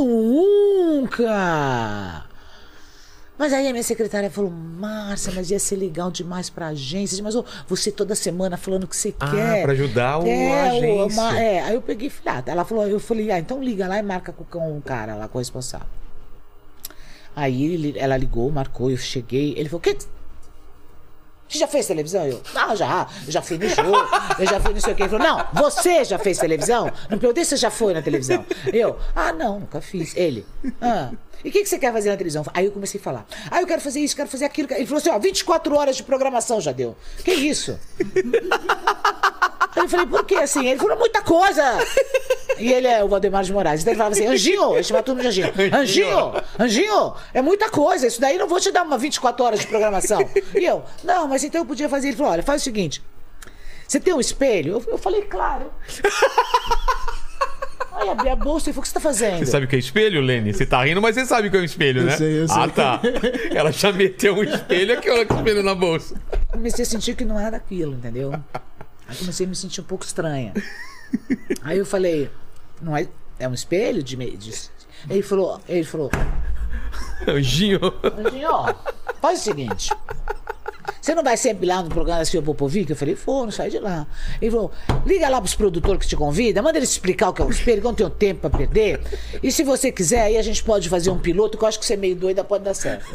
[1.14, 2.26] Nunca!
[3.38, 7.22] Mas aí a minha secretária falou, Márcia, mas ia ser legal demais pra agência.
[7.24, 9.64] Mas ô, você toda semana falando o que você Ah, quer.
[9.64, 11.22] pra ajudar o- é, o- agência.
[11.22, 13.88] uma- é, aí eu peguei e falei, ah, ela falou, eu falei, ah, então liga
[13.88, 15.88] lá e marca com, o cara lá, com o responsável.
[17.36, 19.98] Aí ele- ela ligou, marcou, eu cheguei, ele falou, que
[21.54, 22.26] você já fez televisão?
[22.26, 23.95] Eu, ah, já, eu já fui no jogo,
[24.39, 25.04] eu já fui não sei o quê.
[25.04, 26.91] Ele falou, não, você já fez televisão?
[27.10, 28.43] Não perguntei se você já foi na televisão.
[28.74, 30.16] Eu, ah, não, nunca fiz.
[30.16, 30.45] Ele,
[30.82, 31.12] ah,
[31.43, 32.43] e o que, que você quer fazer na televisão?
[32.54, 34.68] Aí eu comecei a falar, ah, eu quero fazer isso, quero fazer aquilo.
[34.72, 36.95] Ele falou assim, ó, 24 horas de programação já deu.
[37.24, 37.80] Que isso?
[39.76, 40.68] Eu falei, por que assim?
[40.68, 41.64] Ele falou, muita coisa.
[42.60, 43.82] E ele é o Valdemar de Moraes.
[43.82, 45.51] Então ele falava assim, Anjinho, ele chamava tudo de Anjinho.
[45.74, 48.08] Anjinho, Anjinho, é muita coisa.
[48.08, 50.20] Isso daí não vou te dar uma 24 horas de programação.
[50.56, 52.10] E eu, não, mas então eu podia fazer.
[52.10, 53.01] Ele falou, olha, faz o seguinte.
[53.88, 54.74] Você tem um espelho?
[54.74, 55.72] Eu, eu falei, claro.
[57.91, 59.38] Aí abri a bolsa e falou, o que você tá fazendo?
[59.39, 60.51] Você sabe o que é espelho, Lene?
[60.51, 62.18] Você tá rindo, mas você sabe o que é um espelho, Eu né?
[62.18, 62.58] sei, eu sei.
[62.58, 62.99] Ah, tá.
[63.54, 66.16] Ela já meteu um espelho aqui, olha que espelho na bolsa.
[66.51, 68.34] comecei a sentir que não era aquilo, entendeu?
[69.08, 70.54] Aí comecei a me sentir um pouco estranha.
[71.64, 72.30] Aí eu falei,
[72.82, 73.07] não é,
[73.39, 74.53] é um espelho de, de
[75.09, 76.09] ele falou, ele falou,
[77.28, 77.80] Anjinho.
[78.03, 78.76] Anjinho,
[79.22, 79.89] faz o seguinte.
[81.04, 82.89] Você não vai sempre lá no programa da Silvia Popovic?
[82.89, 84.08] Eu falei, vou, não sai de lá.
[84.41, 84.72] Ele falou,
[85.06, 87.82] liga lá pros produtores que te convidam, manda eles explicar o que é o espelho,
[87.82, 89.01] que eu não tenho tempo pra perder.
[89.43, 91.86] E se você quiser, aí a gente pode fazer um piloto, que eu acho que
[91.86, 93.06] você é meio doida, pode dar certo.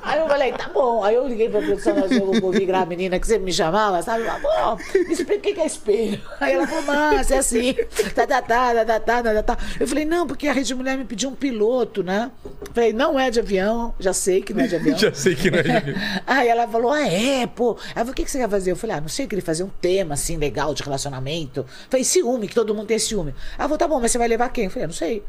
[0.00, 1.02] aí eu falei, tá bom.
[1.02, 4.22] Aí eu liguei pra produção da Silvia Popovic, a menina que sempre me chamava, sabe?
[4.22, 6.20] Falou, me explica o que é espelho.
[6.38, 7.74] Aí ela falou, massa, é assim.
[8.14, 9.58] Tá, tá, tá, tá, tá, tá, tá, tá.
[9.80, 12.30] Eu falei, não, porque a Rede Mulher me pediu um piloto, né?
[12.44, 14.96] Eu falei, não é de avião, já sei que não é de avião.
[14.96, 15.94] Já sei que não é de...
[16.28, 17.76] Aí ela falou, ah, é, pô.
[17.94, 18.70] Aí o que, que você quer fazer?
[18.72, 21.60] Eu falei, ah, não sei, eu queria fazer um tema, assim, legal de relacionamento.
[21.60, 23.34] Eu falei, ciúme, que todo mundo tem ciúme.
[23.58, 24.64] Ela falou, tá bom, mas você vai levar quem?
[24.64, 25.22] Eu falei, ah, não sei.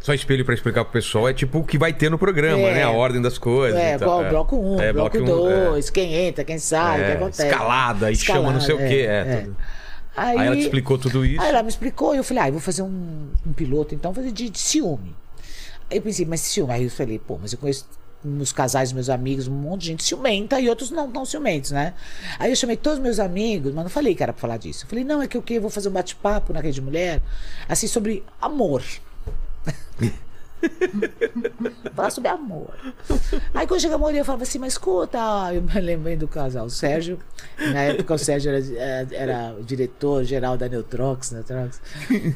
[0.00, 2.74] Só espelho pra explicar pro pessoal é tipo o que vai ter no programa, É.
[2.74, 2.82] né?
[2.82, 3.78] A ordem das coisas.
[3.80, 4.20] É, e tal.
[4.20, 7.12] igual bloco 1, um, É, bloco um, 2, quem entra, quem sai, o É, que
[7.12, 7.46] acontece.
[7.46, 9.48] escalada, e chama não sei o quê, é.
[10.16, 11.40] Aí, Aí ela te explicou tudo isso.
[11.40, 14.12] Aí ela me explicou e eu falei, ah, eu vou fazer um, um piloto, então,
[14.14, 15.16] fazer de, de ciúme.
[15.90, 16.72] Aí eu pensei, mas ciúme?
[16.72, 17.86] Aí eu falei, pô, mas eu conheço
[18.24, 21.94] nos casais, meus amigos, um monte de gente ciumenta e outros não tão ciumentos, né?
[22.38, 24.84] Aí eu chamei todos os meus amigos, mas não falei que era pra falar disso.
[24.84, 25.54] Eu falei, não, é que o quê?
[25.54, 27.20] Eu vou fazer um bate-papo na Rede Mulher,
[27.68, 28.82] assim, sobre amor.
[31.94, 32.74] Falar sobre amor.
[33.54, 35.18] Aí quando chega a mulher, eu falava assim, mas escuta,
[35.52, 36.66] eu me lembrei do casal.
[36.66, 37.18] O Sérgio,
[37.58, 41.80] na época o Sérgio era, era, era o diretor geral da Neutrox, Neutrox,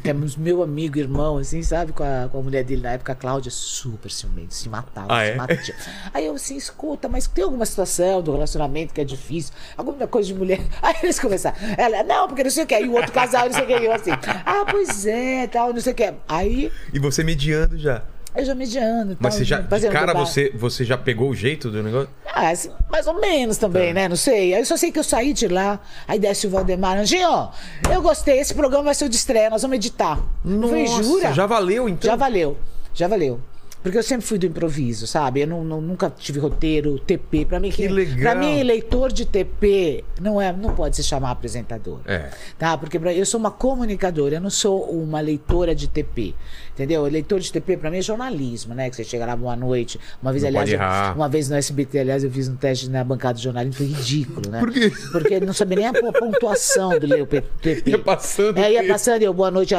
[0.03, 1.93] que é meu amigo, irmão, assim, sabe?
[1.93, 5.25] Com a, com a mulher dele na época, a Cláudia, super ciumento, se matava, Ah,
[5.25, 5.35] se é?
[5.35, 5.75] matia.
[6.15, 10.29] Aí eu assim, escuta, mas tem alguma situação do relacionamento que é difícil, alguma coisa
[10.29, 10.61] de mulher.
[10.81, 13.53] Aí eles começaram, ela, não, porque não sei o que, e o outro casal, não
[13.53, 14.11] sei o que, e eu assim,
[14.47, 16.15] ah, pois é, tal, não sei o que.
[16.29, 18.03] Aí E você mediando já.
[18.39, 19.17] Eu já mediando.
[19.21, 22.09] Mas tal, você já, de cara, você, você já pegou o jeito do negócio?
[22.27, 23.67] Ah, assim, mais ou menos Tá.
[23.67, 24.09] também, né?
[24.09, 24.55] Não sei.
[24.55, 26.97] Aí eu só sei que eu saí de lá, aí desce o Valdemar.
[26.99, 27.49] Anjinho,
[27.93, 30.19] eu gostei, esse programa vai ser o de estreia, nós vamos editar.
[30.43, 31.33] falei, Nossa, jura?
[31.33, 32.09] Já valeu, então?
[32.11, 32.57] Já valeu,
[32.95, 33.41] já valeu.
[33.83, 35.41] Porque eu sempre fui do improviso, sabe?
[35.41, 37.45] Eu não, não- nunca tive roteiro, TP.
[37.45, 38.19] Pra mim, Que legal.
[38.19, 42.01] Pra mim, eleitor de TP não, é, não pode se chamar apresentador.
[42.07, 42.31] É.
[42.59, 42.77] Tá?
[42.77, 46.35] Porque pra- eu sou uma comunicadora, eu não sou uma leitora de TP.
[46.75, 47.03] Entendeu?
[47.05, 48.89] Leitor de TP pra mim é jornalismo, né?
[48.89, 49.99] Que você chega lá, boa noite.
[50.23, 50.79] Uma vez, Não aliás, eu-
[51.17, 54.49] uma vez no SBT, aliás, eu fiz um teste na bancada de jornalismo, foi ridículo,
[54.51, 54.61] né?
[54.61, 54.93] Por quê?
[55.11, 57.91] Porque não sabia nem a po- pontuação do ler o P- TP.
[57.91, 59.75] Ia passando É, ia passando, eu, boa noite.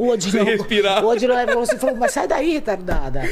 [0.00, 0.14] O
[0.44, 1.04] respirar.
[1.04, 3.22] o Odilon falou assim, falou, mas sai daí, retardada.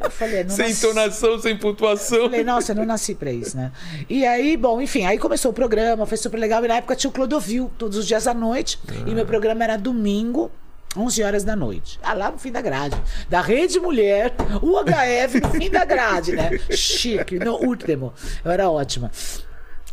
[0.00, 2.22] Eu falei, não Sem nasci- entonação, sem pontuação.
[2.24, 3.72] Falei, nossa, eu não nasci pra isso, né?
[4.08, 6.64] E aí, bom, enfim, aí começou o programa, foi super legal.
[6.64, 8.78] E na época tinha o Clodovil, todos os dias à noite.
[9.06, 10.50] E meu programa era domingo.
[10.96, 12.00] 11 horas da noite.
[12.02, 12.96] Ah, lá no fim da grade.
[13.28, 16.58] Da Rede Mulher, UHF no fim da grade, né?
[16.74, 18.12] Chique, no último.
[18.44, 19.10] Eu era ótima.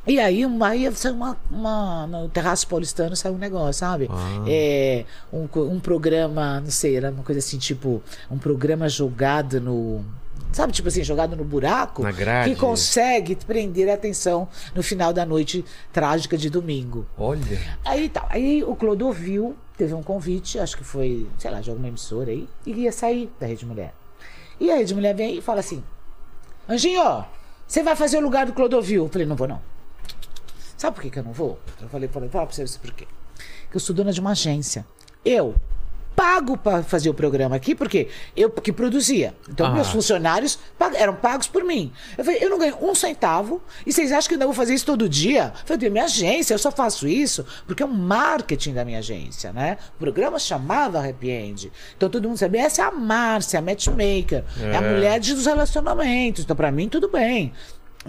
[0.07, 4.07] E aí, aí saiu uma, uma- no Terraço Paulistano saiu um negócio, sabe?
[4.47, 5.03] É,
[5.33, 10.03] um, um programa, não sei, era uma coisa assim, tipo, um programa jogado no.
[10.53, 12.03] Sabe, tipo assim, jogado no buraco?
[12.03, 12.51] Na grade.
[12.53, 17.05] Que consegue prender a atenção no final da noite trágica de domingo.
[17.17, 17.59] Olha.
[17.83, 18.25] Aí tá.
[18.29, 22.47] Aí o Clodovil teve um convite, acho que foi, sei lá, de alguma emissora aí,
[22.65, 23.93] e ia sair da Rede Mulher.
[24.59, 25.83] E a Rede Mulher vem e fala assim:
[26.69, 27.25] Anjinho,
[27.67, 29.03] você vai fazer o lugar do Clodovil?
[29.03, 29.59] Eu falei, não vou não.
[30.77, 31.59] Sabe por que, que eu não vou?
[31.81, 33.07] Eu falei, falei, fala pra você por quê.
[33.69, 34.85] Que eu sou dona de uma agência.
[35.23, 35.55] Eu
[36.15, 38.07] pago para fazer o programa aqui, porque
[38.37, 39.33] eu que produzia.
[39.49, 39.71] Então, Ah.
[39.71, 41.91] meus funcionários pag- eram pagos por mim.
[42.17, 44.73] Eu falei, eu não ganho um centavo, e vocês acham que eu ainda vou fazer
[44.73, 45.51] isso todo dia?
[45.61, 49.51] Eu falei, minha agência, eu só faço isso porque é o marketing da minha agência,
[49.51, 49.77] né?
[49.97, 51.69] O programa chamava Happy End.
[51.97, 54.93] Então todo mundo sabia, essa é a Márcia, a matchmaker, é, a É.
[54.93, 56.43] mulher de- dos relacionamentos.
[56.45, 57.51] Então, pra mim, tudo bem.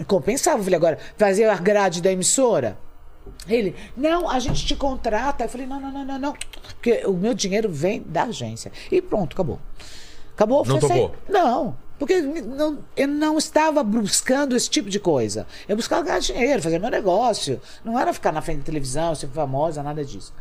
[0.05, 2.77] Compensava, eu falei, agora, fazer a grade da emissora?
[3.47, 5.43] Ele, não, a gente te contrata.
[5.45, 6.33] Eu falei, não, não, não, não, não.
[6.75, 8.71] Porque o meu dinheiro vem da agência.
[8.91, 9.59] E pronto, acabou.
[10.35, 10.65] Acabou.
[10.65, 11.15] Não topou?
[11.27, 11.77] Não.
[11.99, 15.47] Porque não, eu não estava buscando esse tipo de coisa.
[15.67, 17.59] Eu buscava ganhar dinheiro, fazer meu negócio.
[17.83, 20.31] Não era ficar na frente da televisão, ser famosa, nada disso.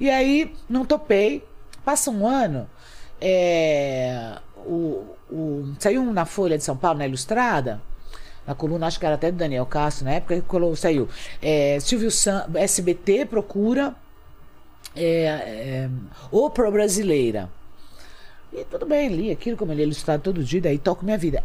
[0.00, 1.44] E aí, não topei.
[1.84, 2.68] Passa um ano,
[3.20, 7.80] é, o, o- saiu na Folha de São Paulo, na Ilustrada,
[8.46, 11.08] na coluna, acho que era até do Daniel Castro, na época, que saiu.
[11.40, 12.08] É, Silvio
[12.54, 13.94] SBT procura
[14.94, 15.88] é,
[16.32, 17.48] é, brasileira.
[18.52, 21.42] E tudo bem, li aquilo, como ele é ilustrado todo dia, daí toco minha vida.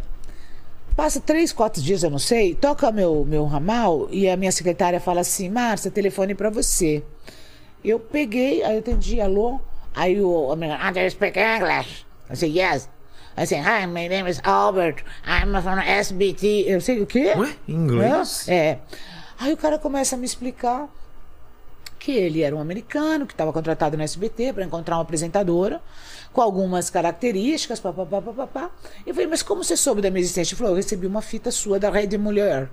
[0.95, 4.99] Passa três, quatro dias, eu não sei, toca meu, meu ramal e a minha secretária
[4.99, 7.01] fala assim, Márcia, telefone pra você.
[7.83, 9.59] Eu peguei, aí eu atendi, alô?
[9.95, 12.05] Aí o americano, ah, do you speak English?
[12.29, 12.89] I said, yes.
[13.39, 16.65] I said, hi, my name is Albert, I'm from SBT.
[16.67, 17.33] Eu sei o quê?
[17.37, 17.55] Ué?
[17.69, 18.49] Inglês?
[18.49, 18.53] É.
[18.53, 18.79] é.
[19.39, 20.89] Aí o cara começa a me explicar
[21.97, 25.81] que ele era um americano que estava contratado no SBT para encontrar uma apresentadora
[26.33, 28.71] com algumas características, papapá, papapá.
[29.05, 30.53] E eu falei, mas como você soube da minha existência?
[30.53, 32.69] Ele falou, eu recebi uma fita sua da Rede Mulher.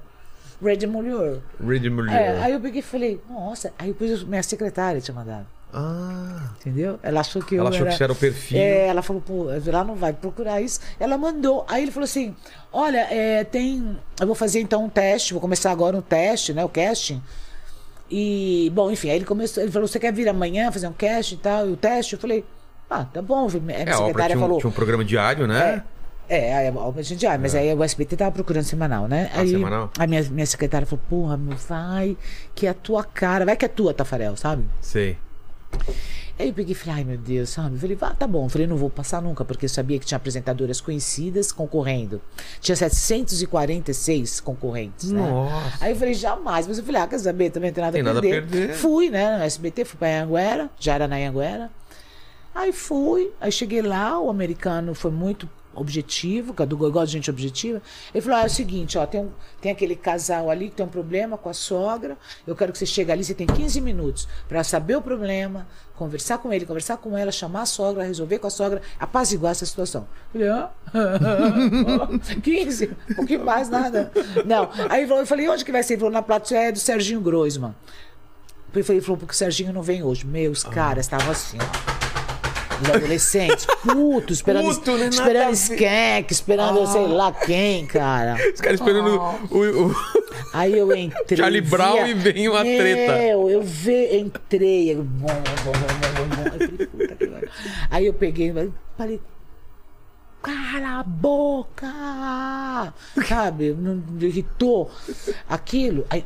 [0.61, 1.39] Rede Mulher.
[1.65, 2.43] Rede É, Mulher.
[2.43, 3.73] aí eu peguei e falei, nossa.
[3.79, 5.47] Aí depois minha secretária tinha mandado.
[5.73, 6.51] Ah.
[6.61, 6.99] Entendeu?
[7.03, 7.91] Ela achou que eu Ela achou era...
[7.91, 8.59] que você era o perfil.
[8.59, 10.81] É, ela falou, pô, lá não vai procurar isso.
[10.99, 11.65] Ela mandou.
[11.69, 12.35] Aí ele falou assim:
[12.73, 13.99] olha, é, tem.
[14.21, 16.65] Eu vou fazer então um teste, vou começar agora um teste, né?
[16.65, 17.23] O casting.
[18.11, 21.35] E, bom, enfim, aí ele começou, ele falou: você quer vir amanhã fazer um casting
[21.35, 21.69] e tal?
[21.69, 22.15] E o teste?
[22.15, 22.45] Eu falei,
[22.89, 23.49] ah, tá bom.
[23.49, 24.59] A minha É, a Oprah secretária tinha um, falou.
[24.59, 25.83] tinha um programa diário, né?
[26.29, 29.31] É, aí a gente, ah, mas aí o SBT tava procurando semanal, né?
[29.33, 29.91] Ah, aí semanal?
[29.97, 32.17] a minha, minha secretária falou, porra, meu, vai,
[32.53, 34.65] que é a tua cara, vai que é tua, Tafarel, sabe?
[34.81, 35.17] Sei.
[36.39, 37.79] Aí eu peguei e falei, ai meu Deus, sabe?
[37.79, 38.47] Falei, ah, tá bom.
[38.49, 42.21] Falei, não vou passar nunca, porque eu sabia que tinha apresentadoras conhecidas concorrendo.
[42.61, 45.21] Tinha 746 concorrentes, né?
[45.21, 45.79] Nossa.
[45.81, 46.67] Aí eu falei, jamais.
[46.67, 47.51] Mas eu falei, ah, quer saber?
[47.51, 48.51] Também não tem nada, Tem a, nada a perder.
[48.51, 48.75] perder.
[48.75, 49.39] Fui, né?
[49.39, 51.71] No SBT, fui pra Anhanguera, já era na Anhanguera.
[52.55, 57.13] Aí fui, aí cheguei lá, o americano foi muito objetivo, que é do gosto de
[57.13, 57.81] gente objetiva.
[58.15, 60.87] Ele falou: ah, é o seguinte, ó, tem, um, tem aquele casal ali que tem
[60.87, 62.17] um problema com a sogra.
[62.47, 65.67] Eu quero que você chegue ali, você tem 15 minutos para saber o problema,
[65.97, 69.67] conversar com ele, conversar com ela, chamar a sogra, resolver com a sogra, apaziguar essa
[69.67, 70.07] situação.
[70.35, 70.71] Eu falei, hã?
[72.43, 72.97] 15?
[73.11, 74.13] Um pouquinho mais, nada.
[74.45, 74.71] Não.
[74.89, 75.95] Aí eu falei, onde que vai ser?
[75.95, 77.75] Ele falou, na plateia do Serginho Groisman.
[78.75, 80.27] Ele falou, ele falou, porque o Serginho não vem hoje.
[80.27, 81.96] Meus caras estavam assim, ó.
[82.83, 85.09] Os adolescentes, putos, esperando, Puto, né?
[85.09, 85.53] Esperando ver.
[85.53, 88.35] skunk, esperando sei lá quem, cara.
[88.55, 89.21] Os caras esperando
[89.51, 89.95] o, o-
[90.53, 91.39] Aí eu entrei.
[91.39, 93.17] Charlie Brown e vem uma treta.
[93.19, 94.93] Meu, eu ve, entrei.
[94.95, 97.47] eu- bom, bom, bom, bom, bom, bom.
[97.91, 98.53] Aí eu peguei,
[98.97, 99.21] falei.
[100.43, 102.95] Cala a boca!
[103.27, 103.77] Sabe?
[104.21, 104.91] Irritou
[105.49, 106.07] aquilo.
[106.09, 106.25] Aí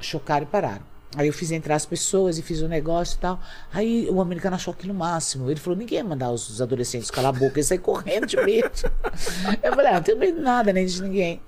[0.00, 0.91] chocaram e pararam.
[1.16, 3.38] Aí eu fiz entrar as pessoas e fiz o um negócio e tal.
[3.72, 5.50] Aí o americano achou aquilo máximo.
[5.50, 8.36] Ele falou: ninguém ia mandar os, os adolescentes calar a boca, eles saem correndo de
[8.36, 8.70] medo.
[9.62, 11.40] eu falei: ah, não tenho medo de nada, nem de ninguém.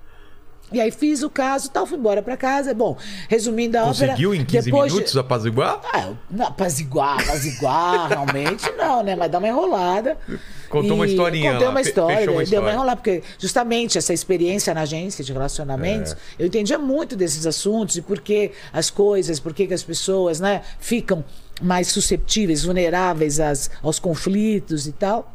[0.71, 2.73] E aí fiz o caso tal, fui embora pra casa.
[2.73, 2.97] Bom,
[3.29, 4.41] resumindo a Conseguiu ópera.
[4.41, 5.79] em 15 depois de- minutos apaziguar?
[5.93, 9.15] ah, não, apaziguar, apaziguar, realmente não, né?
[9.15, 10.17] Mas dá uma enrolada.
[10.81, 12.73] Contou uma E historinha Contei lá, uma história, fechou uma deu uma história.
[12.73, 16.17] enrolada, porque justamente essa experiência na agência de relacionamentos, É.
[16.39, 20.39] eu entendia muito desses assuntos e por que as coisas, por que que as pessoas,
[20.39, 21.23] né, ficam
[21.61, 25.34] mais susceptíveis, vulneráveis às, aos conflitos e tal.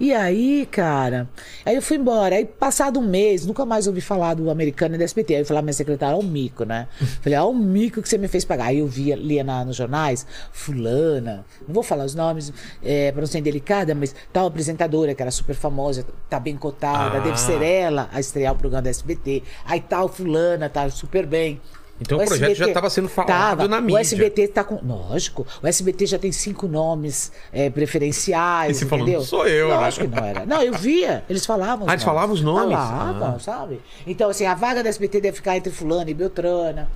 [0.00, 1.28] E aí, cara,
[1.62, 2.34] aí eu fui embora.
[2.34, 5.34] Aí, passado um mês, nunca mais ouvi falar do americano e da SBT.
[5.34, 6.88] Aí eu falei, ah, minha secretária, ó o mico, né?
[7.20, 8.68] Falei, ó o mico que você me fez pagar.
[8.68, 12.50] Aí eu via, lia na, nos jornais, fulana, não vou falar os nomes,
[12.82, 17.18] é, pra não ser indelicada, mas tal apresentadora que era super famosa, tá bem cotada,
[17.18, 17.20] Ah.
[17.20, 19.42] deve ser ela a estrear o programa da SBT.
[19.66, 21.60] Aí tal fulana, tá super bem.
[22.00, 23.28] Então o projeto já tava sendo falado
[23.58, 23.68] Tava.
[23.68, 24.00] na O mídia.
[24.00, 24.76] SBT tá com.
[24.82, 28.80] Lógico, o SBT já tem cinco nomes é, preferenciais.
[28.80, 29.20] E falou, entendeu?
[29.20, 29.76] "Não sou eu", né?
[29.76, 30.46] Lógico que não era.
[30.46, 31.24] Não, eu via.
[31.28, 31.86] Eles falavam.
[31.90, 32.74] Ah, eles falavam os nomes?
[32.76, 33.38] Falavam, Ah.
[33.38, 33.80] sabe?
[34.06, 36.88] Então, assim, a vaga da SBT deve ficar entre Fulano e Beltrana.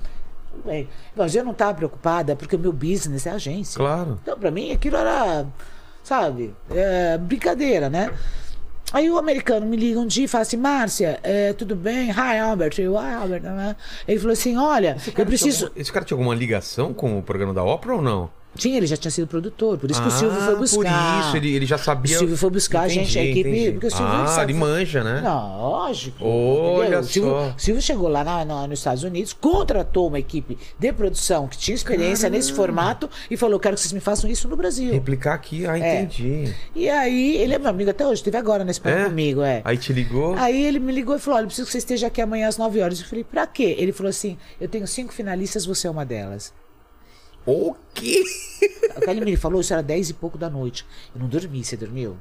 [0.51, 0.87] Tudo bem.
[1.15, 3.77] Mas eu não estava preocupada, porque o meu business é agência.
[3.77, 4.17] Claro.
[4.23, 5.45] Então, pra mim, aquilo era,
[6.03, 8.11] sabe, é, brincadeira, né?
[8.95, 12.11] Aí o americano me liga um dia e fala assim, Márcia, é, tudo bem?
[12.11, 12.75] Hi, Albert.
[12.79, 13.43] Eu, hi, Albert.
[13.43, 13.75] né?
[14.07, 15.69] Ele falou assim, olha, eu preciso...
[15.75, 18.29] Esse cara tinha alguma ligação com o programa da ópera ou não?
[18.55, 21.21] Tinha, ele já tinha sido produtor, por isso que Ah, o Silvio foi buscar.
[21.21, 22.15] Por isso, ele, ele já sabia.
[22.15, 23.71] O Silvio foi buscar a gente, a equipe, entendi.
[23.73, 25.21] porque o Silvio ah, sabe- ele manja, né?
[25.21, 26.25] Não, lógico.
[26.25, 26.99] Olha?
[26.99, 27.49] O Silvio, só.
[27.49, 31.57] o Silvio chegou lá na- na- nos Estados Unidos, contratou uma equipe de produção que
[31.57, 34.93] tinha experiência nesse formato e falou: quero que vocês me façam isso no Brasil.
[34.93, 36.01] Replicar aqui, ah, É.
[36.01, 36.53] entendi.
[36.73, 39.09] E aí, ele é meu amigo até hoje, esteve agora nesse programa É?
[39.09, 39.61] comigo, é.
[39.65, 40.33] Aí te ligou.
[40.35, 42.81] Aí ele me ligou e falou: Olha, preciso que você esteja aqui amanhã às 9
[42.81, 42.99] horas.
[43.01, 43.75] Eu falei: Pra quê?
[43.77, 46.53] Ele falou assim: Eu tenho cinco finalistas, você é uma delas.
[47.45, 48.23] O quê?
[49.07, 50.85] Ele me falou: Isso era 10 e pouco da noite.
[51.13, 52.17] Eu não dormi, você dormiu?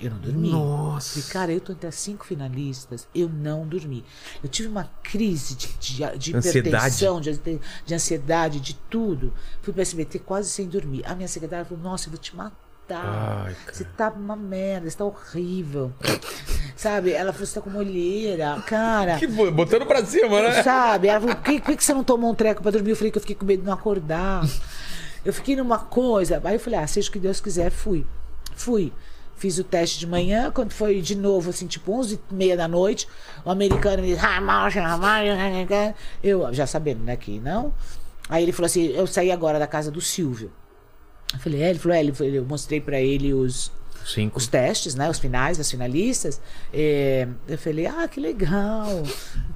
[0.00, 0.50] Eu não dormi.
[0.50, 1.20] Nossa.
[1.20, 4.04] Falei, cara, eu tô entre as cinco finalistas, eu não dormi.
[4.42, 6.68] Eu tive uma crise de, de, de Ansiedade.
[6.68, 7.40] hipertensão, de,
[7.84, 9.32] de ansiedade, de tudo.
[9.62, 11.02] Fui pra SBT quase sem dormir.
[11.06, 12.65] A minha secretária falou: Nossa, eu vou te matar.
[12.94, 13.74] Ai, cara.
[13.74, 15.92] você tá uma merda, você tá horrível.
[16.76, 17.12] Sabe?
[17.12, 18.62] Ela falou: Você tá com uma olheira.
[18.66, 19.16] Cara.
[19.18, 20.62] Que bo- botando pra cima, né?
[20.62, 21.08] Sabe?
[21.08, 22.90] Ela falou, por que, por que você não tomou um treco pra dormir?
[22.90, 24.46] Eu falei que eu fiquei com medo de não acordar.
[25.24, 26.40] Eu fiquei numa coisa.
[26.44, 28.06] Aí eu falei, ah, seja o que Deus quiser, fui.
[28.54, 28.92] Fui.
[29.36, 32.66] Fiz o teste de manhã, quando foi de novo, assim, tipo 11 e meia da
[32.66, 33.06] noite,
[33.44, 37.74] o americano me disse, "Ah, Marcia, ah, Marcia", eu já sabendo, né, que não.
[38.30, 40.50] Aí ele falou assim, eu saí agora da casa do Silvio.
[41.32, 43.70] Eu falei, é, ele falou, é, ele eu mostrei pra ele os,
[44.06, 44.38] Cinco.
[44.38, 45.10] os testes, né?
[45.10, 46.40] Os finais das finalistas.
[46.72, 49.02] É, eu falei, ah, que legal.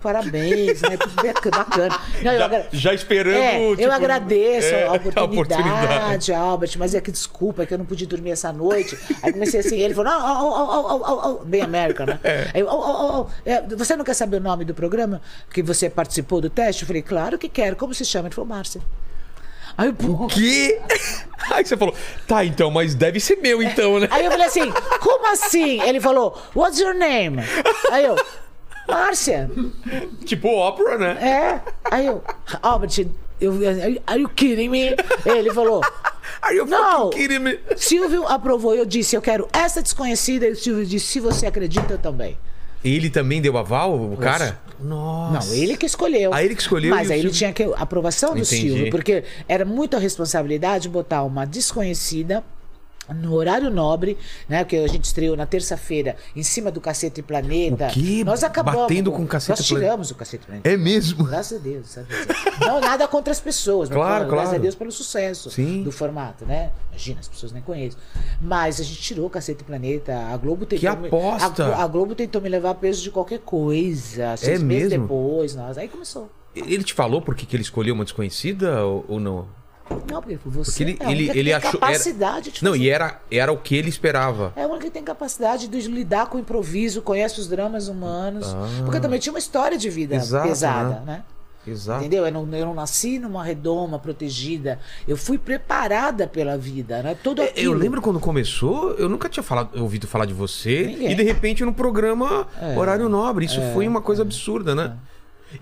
[0.02, 0.98] Parabéns, né?
[1.22, 2.00] Bem- bacana.
[2.22, 3.36] Não, eu Já, agra- já esperando.
[3.36, 4.92] é, eu tipo, agradeço é, a,
[5.22, 8.98] oportunidade, Albert, mas é que desculpa, é que eu não pude dormir essa noite.
[9.22, 12.18] Aí comecei assim, ele falou, não, oh, oh, oh, bem América, né?
[12.24, 12.50] É.
[12.54, 16.50] Aí eu, é, você não quer saber o nome do programa que você participou do
[16.50, 16.82] teste?
[16.82, 17.76] Eu falei, claro que quero.
[17.76, 18.26] Como se chama?
[18.28, 18.80] Ele falou, Márcia.
[19.80, 20.78] Aí eu, pô, Que?
[21.50, 21.94] Aí você falou,
[22.28, 24.08] tá, então, mas deve ser meu, então, né?
[24.10, 24.70] Aí eu falei assim,
[25.00, 25.80] como assim?
[25.80, 27.38] Ele falou, what's your name?
[27.90, 28.14] Aí eu,
[28.86, 29.50] Márcia.
[30.26, 31.26] Tipo ópera, né?
[31.26, 31.60] É.
[31.90, 32.22] Aí eu,
[32.60, 33.06] Albert,
[33.40, 33.54] eu,
[34.06, 34.94] are you kidding me?
[35.24, 35.80] Ele falou,
[36.42, 37.08] Are you Não.
[37.08, 37.58] kidding me?
[37.74, 38.74] Silvio aprovou.
[38.74, 40.46] Eu disse, eu quero essa desconhecida.
[40.46, 42.36] E o Silvio disse, se você acredita, eu também.
[42.84, 44.60] Ele também deu aval, o cara?
[44.82, 45.48] Nossa.
[45.48, 46.32] Não, ele que escolheu.
[46.32, 48.62] Ah, ele que escolheu Mas aí ele Silvio- tinha que a aprovação do Entendi.
[48.68, 52.42] Silvio, porque era muita responsabilidade botar uma desconhecida
[53.14, 54.16] no horário nobre,
[54.48, 54.64] né?
[54.64, 57.88] Porque a gente estreou na terça-feira em cima do Cacete Planeta.
[57.88, 58.22] O quê?
[58.24, 59.86] Nós acabamos Batendo com o Cacete Nós Planeta?
[59.86, 60.68] tiramos o Cacete Planeta.
[60.68, 61.24] É mesmo?
[61.24, 62.08] Graças a Deus, sabe?
[62.60, 64.58] Não, nada contra as pessoas, mas Claro, falando, graças claro.
[64.60, 65.82] a Deus pelo sucesso Sim.
[65.82, 66.70] do formato, né?
[66.90, 67.98] Imagina, as pessoas nem conhecem.
[68.40, 70.90] Mas a gente tirou o Cacete Planeta, a Globo tentou.
[70.90, 71.66] Que me- aposta!
[71.74, 74.36] A, a Globo tentou me levar preso de qualquer coisa.
[74.36, 75.04] Seis É meses mesmo?
[75.04, 75.78] depois, nós.
[75.78, 76.30] Aí começou.
[76.54, 79.46] Ele te falou por que que ele escolheu uma desconhecida ou, ou não?
[80.10, 81.80] Não, porque você Porque ele, é ele, ele tem achou.
[81.80, 84.52] capacidade de Não, e era, era o que ele esperava.
[84.56, 88.46] É a única que tem capacidade de lidar com o improviso, conhece os dramas humanos.
[88.48, 88.66] Ah.
[88.84, 91.02] Porque eu também tinha uma história de vida Exato, pesada, né?
[91.06, 91.24] né?
[91.66, 92.00] Exato.
[92.00, 92.24] Entendeu?
[92.24, 94.78] Eu não, eu não nasci numa redoma protegida.
[95.06, 97.16] Eu fui preparada pela vida, né?
[97.22, 97.74] Tudo É, aquilo.
[97.74, 100.84] Eu lembro quando começou, eu nunca tinha falado, ouvido falar de você.
[100.86, 101.12] Ninguém.
[101.12, 103.44] E de repente no programa Horário Nobre.
[103.44, 104.96] Isso foi uma coisa absurda, né?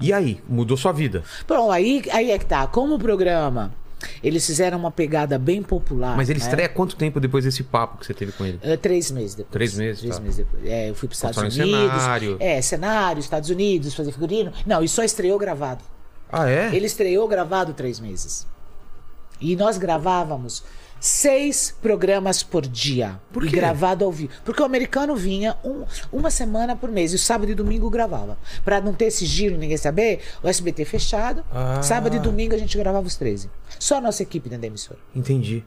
[0.00, 1.24] E aí, mudou sua vida.
[1.48, 2.66] Bom, aí, aí é que tá.
[2.66, 3.72] Como o programa,
[4.22, 6.16] eles fizeram uma pegada bem popular.
[6.16, 6.44] Mas ele né?
[6.44, 8.58] estreia quanto tempo depois desse papo que você teve com ele?
[8.62, 9.52] É, três meses depois.
[9.52, 10.22] Três meses, Três tá.
[10.22, 10.64] meses depois.
[10.64, 12.02] É, eu fui para os Estados Unidos.
[12.02, 12.36] cenário.
[12.40, 14.52] É, cenário, Estados Unidos, fazer figurino.
[14.66, 15.82] Não, e só estreou gravado.
[16.30, 16.74] Ah, é?
[16.74, 18.46] Ele estreou gravado três meses.
[19.40, 20.62] E nós gravávamos
[21.00, 23.20] seis programas por dia.
[23.32, 23.56] Por e quê?
[23.56, 24.30] gravado ao vivo.
[24.44, 27.12] Porque o americano vinha um- uma semana por mês.
[27.12, 28.38] E o sábado e domingo gravava.
[28.64, 31.44] Pra não ter esse giro, ninguém saber, o SBT fechado.
[31.52, 31.80] Ah.
[31.82, 33.50] Sábado e domingo a gente gravava os 13.
[33.78, 34.98] Só a nossa equipe dentro da emissora.
[35.14, 35.64] Entendi.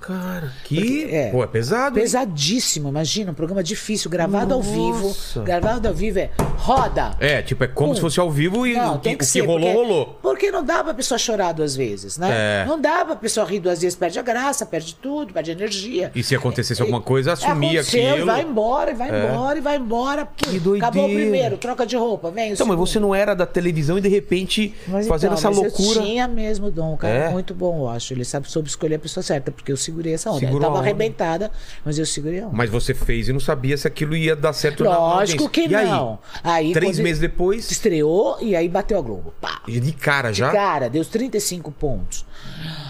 [0.00, 0.76] Cara, que.
[0.76, 1.30] Porque, é.
[1.30, 1.98] Pô, é pesado.
[1.98, 2.04] hein?
[2.04, 5.08] Pesadíssimo, imagina, um programa difícil, gravado ao vivo.
[5.08, 5.42] Nossa.
[5.42, 7.16] Gravado ao vivo é roda.
[7.18, 7.94] É, tipo, é como Pum.
[7.96, 9.72] se fosse ao vivo e Não, o que, tem o que que ser, rolou, porque,
[9.76, 10.18] rolou.
[10.22, 12.62] Porque não dá pra pessoa chorar duas vezes, né?
[12.62, 12.64] É.
[12.66, 16.12] Não dá pra pessoa rir duas vezes, perde a graça, perde tudo, perde a energia.
[16.14, 18.22] E se acontecesse alguma coisa, É, assumia aquilo.
[18.22, 18.24] É.
[18.24, 20.24] vai embora, e vai embora, e vai embora.
[20.26, 20.86] Pum, Que doideira.
[20.86, 24.00] Acabou o primeiro, troca de roupa, vem Então, mas você não era da televisão e
[24.00, 26.00] de repente Mas fazendo então, essa mas loucura.
[26.00, 27.14] Eu tinha mesmo dom, cara.
[27.14, 27.28] É?
[27.30, 28.12] Muito bom, eu acho.
[28.14, 30.40] Ele sabe, soube escolher a pessoa certa, porque eu segurei essa onda.
[30.40, 31.50] Segurou eu tava a arrebentada,
[31.84, 32.56] mas eu segurei a onda.
[32.56, 35.48] Mas você fez e não sabia se aquilo ia dar certo na Lógico audiência.
[35.50, 35.86] que e aí?
[35.86, 36.18] não.
[36.44, 39.32] Aí, Três quando- meses depois, Estreou e aí bateu a Globo.
[39.40, 39.62] Pá.
[39.66, 40.50] de cara já?
[40.52, 42.24] Cara, deu os 35 pontos.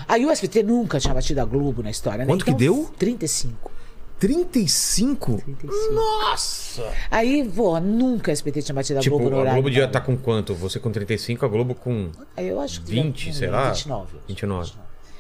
[0.06, 2.26] Aí o SBT nunca tinha batido a Globo na história, né?
[2.26, 2.90] Quanto que deu?
[2.98, 3.70] 35.
[4.18, 5.40] 35?
[5.44, 5.92] 35.
[5.94, 6.90] Nossa!
[7.10, 9.56] Aí, pô, nunca o SBT tinha batido a Tipo, Globo no a horário.
[9.56, 10.54] Globo devia estar com quanto?
[10.54, 12.10] Você com 35, a Globo com.
[12.36, 13.56] Aí eu acho que 20, não será?
[13.58, 13.98] lembro, 29.
[14.00, 14.24] eu acho.
[14.26, 14.72] 29.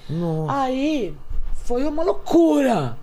[0.08, 0.50] 29.
[0.52, 1.14] Aí
[1.68, 2.96] foi uma loucura.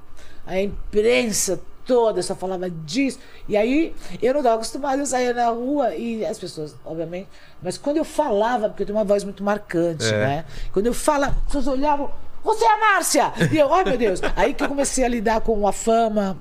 [0.45, 3.19] A imprensa toda só falava disso.
[3.47, 7.29] E aí eu não estava acostumada, eu saía na rua e as pessoas, obviamente.
[7.61, 10.11] Mas quando eu falava, porque eu tenho uma voz muito marcante, É.
[10.17, 10.45] né?
[10.73, 12.09] Quando eu falava, as pessoas olhavam,
[12.43, 13.33] você é a Márcia!
[13.51, 14.19] E eu, ai meu Deus.
[14.35, 16.35] Aí que eu comecei a lidar com a fama.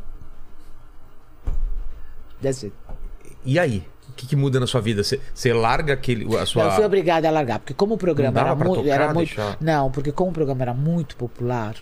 [2.41, 2.77] Desse jeito.
[3.45, 3.87] E aí?
[4.09, 5.03] O que, que muda na sua vida?
[5.03, 6.65] Você, larga aquele, a sua.
[6.65, 9.27] Eu fui obrigada a largar, porque como o programa Não era tocar, era muito.
[9.35, 9.57] deixar?
[9.61, 11.75] Não, porque como o programa era muito popular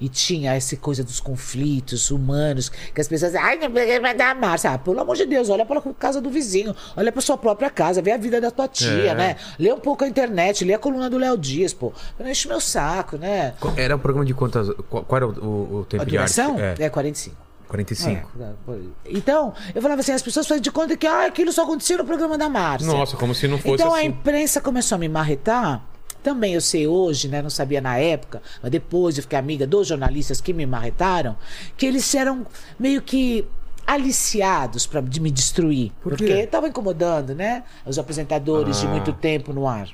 [0.00, 4.70] e tinha essa coisa dos conflitos humanos, que as pessoas, ai, não vai dar Márcia.
[4.72, 7.70] Ah, pelo amor de Deus, olha para a casa do vizinho, olha para sua própria
[7.70, 9.14] casa, vê a vida da tua tia, É.
[9.14, 9.36] né?
[9.58, 11.92] Lê um pouco a internet, lê a coluna do Léo Dias, pô.
[12.18, 13.54] Não enche meu saco, né?
[13.76, 14.68] Era um programa de quantas.
[14.88, 16.40] Qual, era o, o- tempo A de arte?
[16.40, 17.36] É, é 45.
[17.68, 18.30] 45.
[18.40, 18.88] É, foi.
[19.06, 22.04] Então, eu falava assim, as pessoas fazem de conta que ah, aquilo só acontecia no
[22.04, 22.86] programa da Márcia.
[22.92, 24.06] Nossa, como se não fosse Então a assim.
[24.08, 25.82] imprensa começou a me marretar.
[26.24, 27.42] Também eu sei hoje, né?
[27.42, 31.36] Não sabia na época, mas depois eu fiquei amiga dos jornalistas que me marretaram,
[31.76, 32.46] que eles eram
[32.78, 33.46] meio que
[33.86, 35.92] aliciados para me destruir.
[36.02, 37.62] Por porque estava incomodando, né?
[37.84, 38.90] Os apresentadores de Ah.
[38.90, 39.88] muito tempo no ar.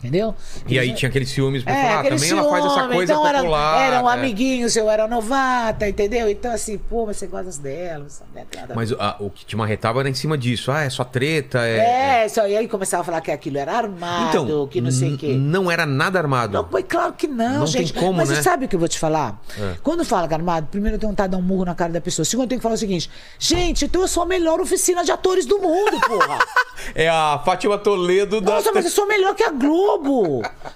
[0.00, 0.34] Entendeu?
[0.66, 3.26] E aí tinha aqueles ciúmes É, falar, ah, também ela faz essa ciúme, coisa então
[3.26, 3.82] eram, popular.
[3.82, 4.14] eram é.
[4.14, 6.26] amiguinhos, eu era novata, entendeu?
[6.30, 8.30] Então, assim, pô, mas você gosta dela, sabe?
[8.50, 10.72] Tem nada a Mas ah, o que te marretava era em cima disso.
[10.72, 12.22] Ah, é só treta, é.
[12.24, 15.14] É, só, e aí começava a falar que aquilo era armado, Então, que não sei
[15.14, 15.34] o quê.
[15.34, 16.54] não era nada armado.
[16.54, 17.92] Não, mas claro que não, Não tem gente.
[17.92, 18.36] como, Mas né?
[18.36, 19.38] você sabe o que eu vou te falar?
[19.58, 19.74] É.
[19.82, 21.92] Quando fala que é armado, primeiro eu tenho vontade de dar um murro na cara
[21.92, 22.24] da pessoa.
[22.24, 25.12] Segundo, eu tenho que falar o seguinte: gente, então eu sou a melhor oficina de
[25.12, 26.38] atores do mundo, porra.
[26.94, 28.52] É a Fátima Toledo da.
[28.54, 29.89] Nossa, mas eu sou melhor que a Globo.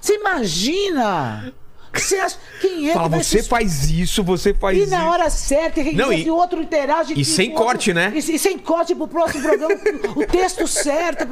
[0.01, 1.53] Você imagina?
[1.93, 4.91] Você acha, quem é Fala, que você se faz isso, você faz E isso.
[4.91, 7.15] na hora certa, e, Não, e, e- o outro interage.
[7.17, 8.13] e sem outro- corte, né?
[8.15, 9.75] E, e sem corte pro próximo programa,
[10.17, 11.25] o texto certo.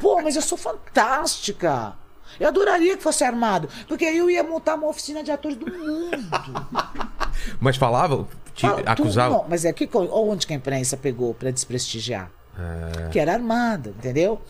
[0.00, 1.92] Pô, mas eu sou fantástica.
[2.40, 5.66] Eu adoraria que fosse armado, porque aí eu ia montar uma oficina de atores do
[5.66, 6.16] mundo.
[7.60, 8.66] Mas falava, te
[8.96, 12.30] tu- não, mas é que onde que a imprensa pegou pra desprestigiar?
[12.58, 13.08] É.
[13.10, 14.40] Que era armada, entendeu?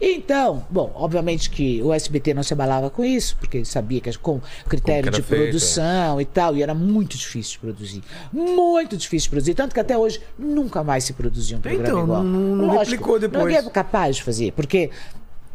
[0.00, 4.08] Então, bom, obviamente que o SBT não se abalava com isso, porque ele sabia que
[4.18, 8.02] com critério de feito, produção e tal, e era muito difícil de produzir.
[8.32, 12.02] Muito difícil de produzir, tanto que até hoje nunca mais se produzia um programa Então,
[12.04, 12.24] igual.
[12.24, 13.44] não- não Lógico, replicou depois.
[13.44, 14.90] Não é capaz de fazer, porque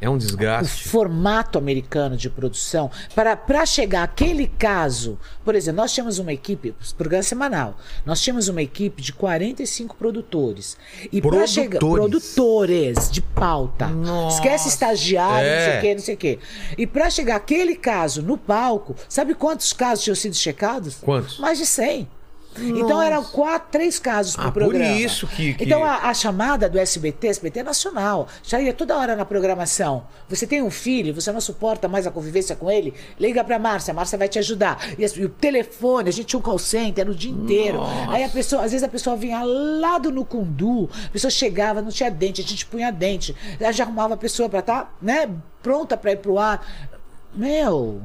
[0.03, 0.87] É um o desgaste.
[0.89, 7.23] formato americano de produção para chegar àquele caso, por exemplo, nós tínhamos uma equipe, programa
[7.23, 10.77] semanal, nós tínhamos uma equipe de 45 produtores
[11.11, 13.09] e para chegar Produtores?
[13.11, 14.37] de pauta, Nossa.
[14.37, 15.77] esquece estagiário, não sei É.
[15.77, 16.39] o que, não sei o que,
[16.77, 20.95] e para chegar aquele caso no palco, sabe quantos casos tinham sido checados?
[21.01, 21.39] Quantos?
[21.39, 22.07] Mais de 100.
[22.57, 24.95] Então eram quatro, três casos por Ah, por programa.
[24.95, 28.95] isso que- que- Então a, a chamada do SBT, SBT é nacional, já ia toda
[28.97, 30.03] hora na programação.
[30.29, 33.91] Você tem um filho, você não suporta mais a convivência com ele, liga pra Márcia,
[33.91, 34.77] a Márcia vai te ajudar.
[34.97, 37.79] E, e o telefone, a gente tinha um call center o dia inteiro.
[38.09, 41.89] Aí a pessoa, às vezes a pessoa vinha lá do Nucundu, a pessoa chegava, não
[41.89, 43.35] tinha dente, a gente punha dente.
[43.59, 45.29] Aí já arrumava a pessoa pra estar, né,
[45.61, 46.65] pronta pra ir pro ar.
[47.35, 48.01] Meu,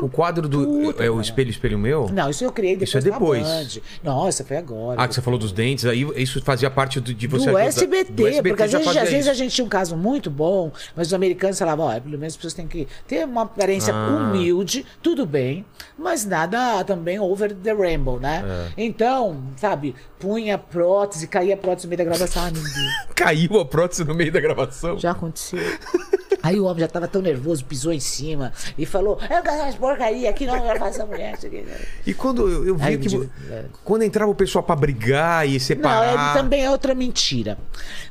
[0.00, 0.64] O quadro do.
[0.66, 1.22] Puta, é o cara.
[1.24, 2.08] espelho, espelho meu?
[2.12, 3.80] não, isso eu criei depois Isso é depois.
[4.02, 5.00] Nossa, foi agora.
[5.02, 8.12] Ah, que você falou dos dentes, aí isso fazia parte do, de você do SBT,
[8.12, 11.08] do SBT porque às vezes, às vezes a gente tinha um caso muito bom, mas
[11.08, 14.08] os americanos falavam, ó, pelo menos as pessoas têm que ter uma aparência Ah.
[14.30, 15.64] humilde, tudo bem,
[15.98, 18.42] mas nada também over the rainbow, né?
[18.76, 18.82] É.
[18.84, 24.14] Então, sabe, punha prótese, caía prótese no meio da gravação, ah, Caiu a prótese no
[24.14, 24.98] meio da gravação.
[24.98, 25.58] já aconteceu.
[26.42, 29.74] Aí o homem já tava tão nervoso, pisou em cima e falou: Eu quero as
[29.74, 31.34] porcaria aqui, não, eu quero fazer essa mulher.
[31.34, 31.64] isso aqui."
[32.06, 33.30] E quando eu, eu vi que.
[33.50, 33.64] é.
[33.84, 36.30] Quando entrava o pessoal pra brigar e Não, separar.
[36.36, 37.56] é, também é outra mentira.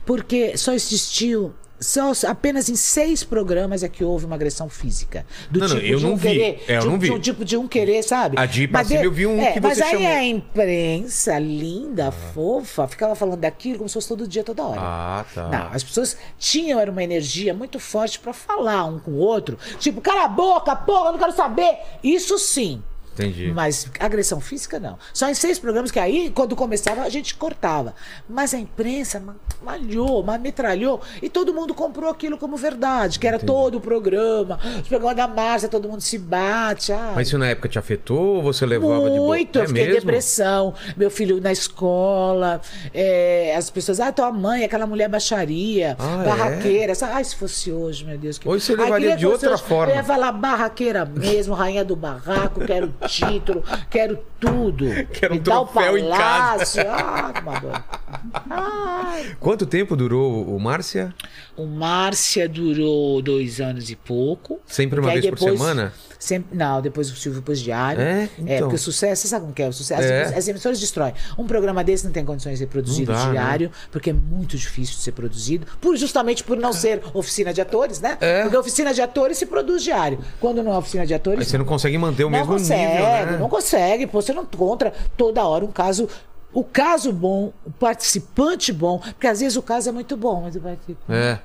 [0.06, 1.54] Porque só existiu.
[1.82, 5.26] Só, apenas em seis programas é que houve uma agressão física.
[5.50, 6.28] Do Não, não, tipo eu de não um vi.
[6.30, 6.64] querer.
[6.68, 7.06] É, eu de, não vi.
[7.08, 8.38] de um tipo de um querer, sabe?
[8.40, 10.08] A de Mas de- eu vi um é, que Mas você aí chamou.
[10.08, 14.80] a imprensa linda, fofa, ficava falando daquilo como se fosse todo dia, toda hora.
[14.80, 15.48] Ah, tá.
[15.50, 19.58] Não, as pessoas tinham era uma energia muito forte pra falar um com o outro.
[19.80, 21.78] Tipo, cala a boca, porra, eu não quero saber.
[22.04, 22.84] Isso sim.
[23.14, 23.51] Entendi.
[23.53, 24.97] Mas agressão física, não.
[25.14, 27.93] Só em seis programas que aí, quando começava, a gente cortava.
[28.30, 33.28] Mas a imprensa ma- malhou, ma- metralhou, e todo mundo comprou aquilo como verdade, que
[33.28, 34.59] era todo o programa.
[34.82, 36.91] Os programas da Márcia, todo mundo se bate.
[36.93, 39.28] ah, Mas isso na época te afetou ou você levava de boa?
[39.36, 39.99] muito, eu É fiquei em mesmo?
[40.01, 42.62] depressão, meu filho na escola,
[42.93, 46.91] é, as pessoas, ah, tua mãe, aquela mulher baixaria, Ah, barraqueira.
[46.93, 48.38] Essa- Ai, se fosse hoje, meu Deus.
[48.38, 48.47] Que...
[48.47, 49.64] Hoje você Ai, levaria queria de outra hoje.
[49.64, 49.91] forma.
[49.93, 54.86] Eu ia falar barraqueira mesmo, rainha do barraco, quero título, quero tudo.
[55.12, 56.84] Quero um Me dá o troféu em casa.
[56.84, 56.84] palácio.
[56.89, 57.86] Ah, que madonna.
[58.49, 59.36] Ai.
[59.39, 61.14] Quanto tempo durou o Márcia?
[61.62, 64.59] O Márcia durou dois anos e pouco.
[64.66, 65.93] Sempre uma aí vez por semana?
[66.18, 68.01] Sempre, não, depois o Silvio pôs diário.
[68.01, 68.30] É?
[68.38, 68.57] Então.
[68.59, 69.68] porque o sucesso, você sabe como que é?
[69.68, 70.24] O sucesso, É.
[70.24, 71.14] as, as emissoras destroem.
[71.38, 73.32] Um programa desse não tem condições de ser produzido dá, né?
[73.32, 77.59] diário, porque é muito difícil de ser produzido, por, justamente por não ser oficina de
[77.62, 78.18] atores, né?
[78.22, 78.43] É.
[78.43, 80.20] Porque oficina de atores se produz diário.
[80.39, 81.47] Quando não é oficina de Aí atores.
[81.47, 83.38] você não consegue manter o não mesmo consegue, nível, né?
[83.39, 84.05] não consegue.
[84.07, 86.07] Pô, você não encontra toda hora um caso.
[86.53, 90.55] O caso bom, o participante bom, porque às vezes o caso é muito bom, mas
[90.55, 90.99] o participante.
[91.09, 91.39] É.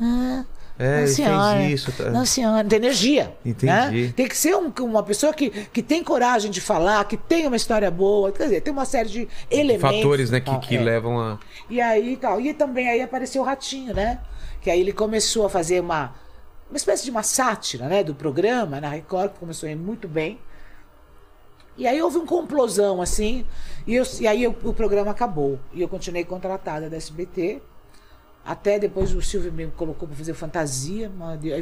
[0.00, 0.44] Ah,
[0.78, 1.62] É, não, senhora.
[1.64, 1.92] isso.
[1.92, 2.10] Tá?
[2.10, 2.66] Não, senhora.
[2.66, 3.36] Tem energia.
[3.44, 3.66] Entendi.
[4.06, 4.12] né?
[4.16, 7.56] Tem que ser um- uma pessoa que, que tem coragem de falar, que tem uma
[7.56, 8.32] história boa.
[8.32, 9.96] Quer dizer, tem uma série de elementos.
[9.98, 10.80] Fatores, né, que, que é.
[10.80, 11.38] levam a.
[11.68, 12.40] E aí tal.
[12.40, 14.20] E também aí apareceu o Ratinho, né?
[14.62, 16.14] Que aí ele começou a fazer uma,
[16.70, 18.02] uma espécie de uma sátira, né?
[18.02, 20.38] Do programa, na Record, que começou a ir muito bem.
[21.76, 23.46] E aí houve um complosão, assim,
[23.86, 25.58] e, eu- e aí eu- o programa acabou.
[25.72, 27.60] E eu continuei contratada da SBT.
[28.44, 31.10] Até depois o Silvio me colocou para fazer fantasia.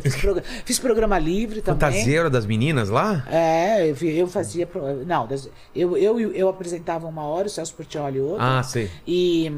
[0.02, 1.80] fiz, progra- fiz programa livre também.
[1.80, 3.26] Fantasia era das meninas lá?
[3.28, 4.68] É, eu, eu fazia.
[5.06, 5.28] Não,
[5.74, 8.58] eu, eu, eu apresentava uma hora, o Celso Portioli outra.
[8.58, 8.90] Ah, sei.
[9.06, 9.52] E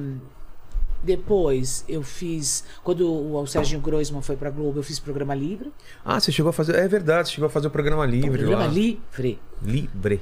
[1.03, 2.65] depois eu fiz.
[2.83, 5.73] Quando o, o Serginho Groisman foi pra Globo, eu fiz programa livre.
[6.05, 6.75] Ah, você chegou a fazer.
[6.77, 8.71] É verdade, você chegou a fazer o programa livre programa lá.
[8.71, 9.39] livre.
[9.63, 10.21] Livre.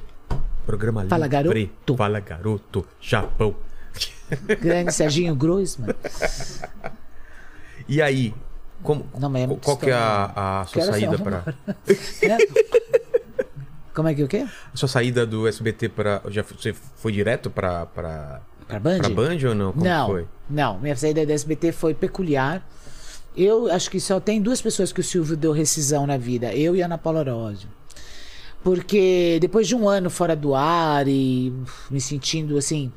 [0.67, 1.29] Programa Fala, livre.
[1.53, 1.97] garoto.
[1.97, 2.87] Fala, garoto.
[3.01, 3.55] Japão.
[4.61, 5.95] Grande Serginho Groisman.
[7.89, 8.35] E aí?
[8.83, 11.45] Como, Não, é qual que é a, a sua Quero saída para
[12.23, 12.39] Né?
[13.93, 14.47] Como é que o quê?
[14.73, 18.99] a sua saída do SBT para já você foi direto para para Pra Band?
[18.99, 19.73] para Band ou não?
[19.73, 20.27] Como não, foi?
[20.49, 20.79] não.
[20.79, 22.65] Minha saída da SBT foi peculiar.
[23.37, 26.55] Eu acho que só tem duas pessoas que o Silvio deu rescisão na vida.
[26.55, 27.69] Eu e a Ana Paula Oródio.
[28.63, 31.53] Porque depois de um ano fora do ar e
[31.91, 32.93] me sentindo assim,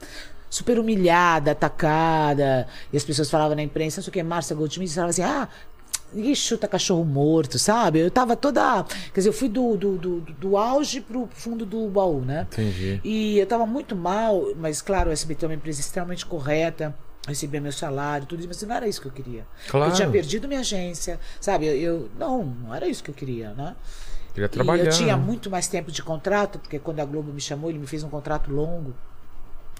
[0.51, 4.93] super humilhada, atacada, e as pessoas falavam na imprensa, não sei o que, Márcia Goldschmidt,
[4.93, 5.47] falavam assim, ah,
[6.13, 7.99] ninguém chuta cachorro morto, sabe?
[7.99, 8.83] Eu tava toda.
[9.13, 12.45] Quer dizer, eu fui do, do, do, do auge pro fundo do baú, né?
[12.51, 12.99] Entendi.
[13.03, 16.93] E eu tava muito mal, mas claro, o SBT é uma empresa extremamente correta.
[17.27, 19.45] Recebia meu salário, tudo isso, mas não era isso que eu queria.
[19.69, 19.91] Claro.
[19.91, 21.67] Eu tinha perdido minha agência, sabe?
[21.67, 23.75] Eu, eu- não, não era isso que eu queria, né?
[24.33, 24.85] Queria E trabalhar.
[24.85, 27.85] eu tinha muito mais tempo de contrato, porque quando a Globo me chamou, ele me
[27.85, 28.95] fez um contrato longo.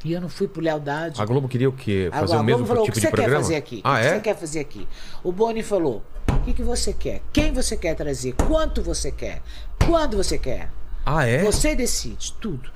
[0.04, 1.22] E eu não fui por lealdade.
[1.22, 2.10] A Globo queria o quê?
[2.12, 3.36] Fazer o mesmo falou: o tipo que de você programa?
[3.38, 3.82] quer fazer aqui?
[3.84, 4.10] Ah, o que é?
[4.14, 4.88] você quer fazer aqui?
[5.24, 7.22] O Boni falou: o que, que você quer?
[7.32, 8.34] Quem você quer trazer?
[8.34, 9.42] Quanto você quer?
[9.86, 10.70] Quando você quer?
[11.06, 11.44] Ah, é?
[11.44, 12.70] Você decide tudo.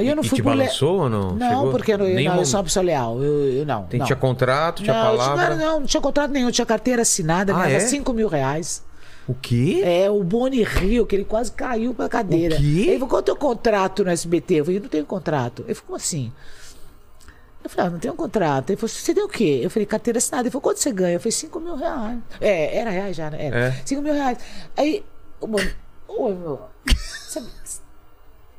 [0.00, 1.32] E eu não e fui te por le- balançou ou não?
[1.34, 1.70] Não, Chegou?
[1.70, 3.22] porque eu, não, eu, sou uma pessoa leal.
[3.22, 3.84] Eu, eu não.
[3.84, 4.06] Tem, não.
[4.06, 5.50] Tinha contrato, tinha não, palavra.
[5.50, 7.86] Não, não, não tinha contrato nenhum, tinha carteira assinada, Ah, ganhava é?
[7.86, 8.84] 5 mil reais.
[9.28, 9.80] O quê?
[9.84, 12.54] É, o Boni riu, que ele quase caiu pra cadeira.
[12.54, 12.64] O quê?
[12.64, 14.54] Ele falou, qual é o teu contrato no SBT?
[14.54, 15.62] Eu falei, não tenho contrato.
[15.66, 16.32] Ele falou, como assim?
[17.64, 18.70] Eu falei, ah, não tenho contrato.
[18.70, 19.60] Ele falou, você tem o quê?
[19.62, 20.44] Eu falei, carteira assinada.
[20.44, 21.14] Ele falou, quanto você ganha?
[21.16, 22.18] Eu falei, 5 mil reais.
[22.40, 23.46] É, era reais já, né?
[23.46, 23.58] Era.
[23.58, 23.82] É.
[23.84, 24.38] 5 mil reais.
[24.76, 25.04] Aí,
[25.40, 25.74] o Boni,
[26.06, 26.60] oi, meu,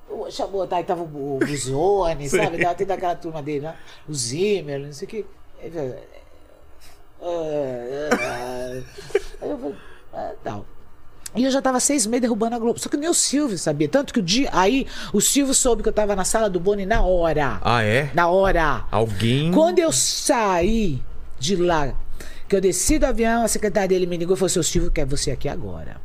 [0.09, 1.05] o- Chamou, tá, aí tava o
[1.39, 2.57] Buzone, sabe?
[2.61, 3.75] Tava tendo aquela turma dele, né?
[4.09, 5.25] O Zimmer, não sei o quê.
[5.61, 5.95] Ele falou.
[9.41, 9.75] Aí eu falei,
[10.17, 10.65] ah, tal.
[11.35, 12.79] E eu já tava seis meses derrubando a Globo.
[12.79, 13.87] Só que nem o Silvio sabia.
[13.87, 14.49] Tanto que o dia.
[14.51, 17.59] Aí o Silvio soube que eu tava na sala do Boni na hora.
[17.61, 18.09] Ah, é?
[18.15, 18.85] Na hora.
[18.89, 19.51] Alguém.
[19.51, 20.99] Quando eu saí
[21.37, 21.93] de lá,
[22.47, 25.05] que eu desci do avião, a secretária dele me ligou e falou: Seu Silvio quer
[25.05, 26.01] você aqui agora.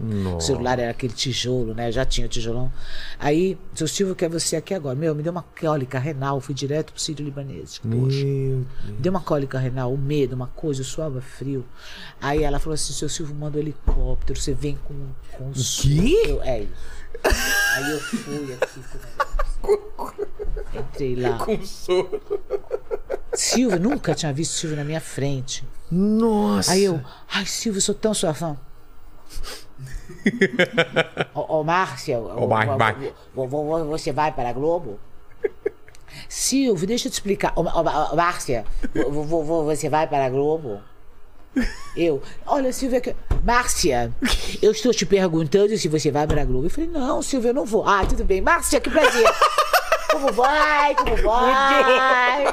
[0.00, 0.36] Nossa.
[0.36, 1.92] O celular era aquele tijolo, né?
[1.92, 2.72] Já tinha o tijolão.
[3.18, 4.96] Aí, seu Silvio quer você aqui agora.
[4.96, 7.78] Meu, me deu uma cólica renal, fui direto pro Sírio Libanês.
[7.78, 8.24] Poxa.
[8.24, 8.66] Me
[8.98, 11.64] deu uma cólica renal, um medo, uma coisa, eu suava frio.
[12.20, 14.94] Aí ela falou assim: seu Silvio manda um helicóptero, você vem com,
[15.32, 15.52] com o?
[16.26, 16.72] Eu, é isso.
[17.74, 18.82] Aí eu fui aqui com o negócio.
[20.74, 21.38] Entrei lá.
[21.38, 22.22] Com soro.
[23.34, 25.64] Silvio, nunca tinha visto Silvio na minha frente.
[25.90, 26.72] Nossa.
[26.72, 28.56] Aí eu, ai, Silvio, sou tão sua fã.
[31.34, 32.96] Ô, ô, Márcia, ô, Mar- Mar-
[33.86, 34.98] você vai para a Globo?
[36.28, 37.52] Silvio, deixa eu te explicar.
[37.56, 40.80] Ô, ô, Márcia, vo- vo- vo- você vai para a Globo?
[41.96, 44.12] Eu, olha, Silvia, que- Márcia,
[44.62, 46.66] eu estou te perguntando se você vai para a Globo.
[46.66, 47.86] Eu falei, não, Silvia, eu não vou.
[47.88, 48.40] Ah, tudo bem.
[48.40, 49.24] Márcia, que prazer.
[50.12, 50.94] Como vai?
[50.96, 52.44] Como vai?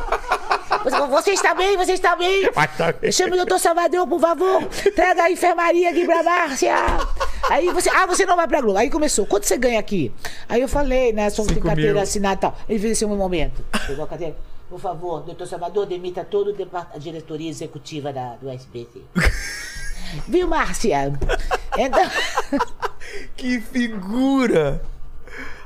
[0.83, 1.77] Você, você está bem?
[1.77, 2.51] Você está bem?
[2.51, 3.11] Tá bem.
[3.11, 4.63] Chama o doutor Salvador, por favor.
[4.95, 6.75] Traga a enfermaria aqui pra Márcia.
[7.49, 7.89] Aí você.
[7.89, 8.77] Ah, você não vai pra Globo.
[8.77, 9.25] Aí começou.
[9.25, 10.11] Quanto você ganha aqui?
[10.49, 11.29] Aí eu falei, né?
[11.29, 12.01] Só tem carteira mil.
[12.01, 12.57] assinada e tal.
[12.67, 13.63] Ele fez esse um momento.
[13.87, 14.35] Pegou a carteira.
[14.69, 19.01] Por favor, doutor Salvador, demita depart- a diretoria executiva da, do SBT.
[20.27, 21.13] Viu, Márcia?
[21.77, 22.11] Então.
[23.37, 24.81] Que figura.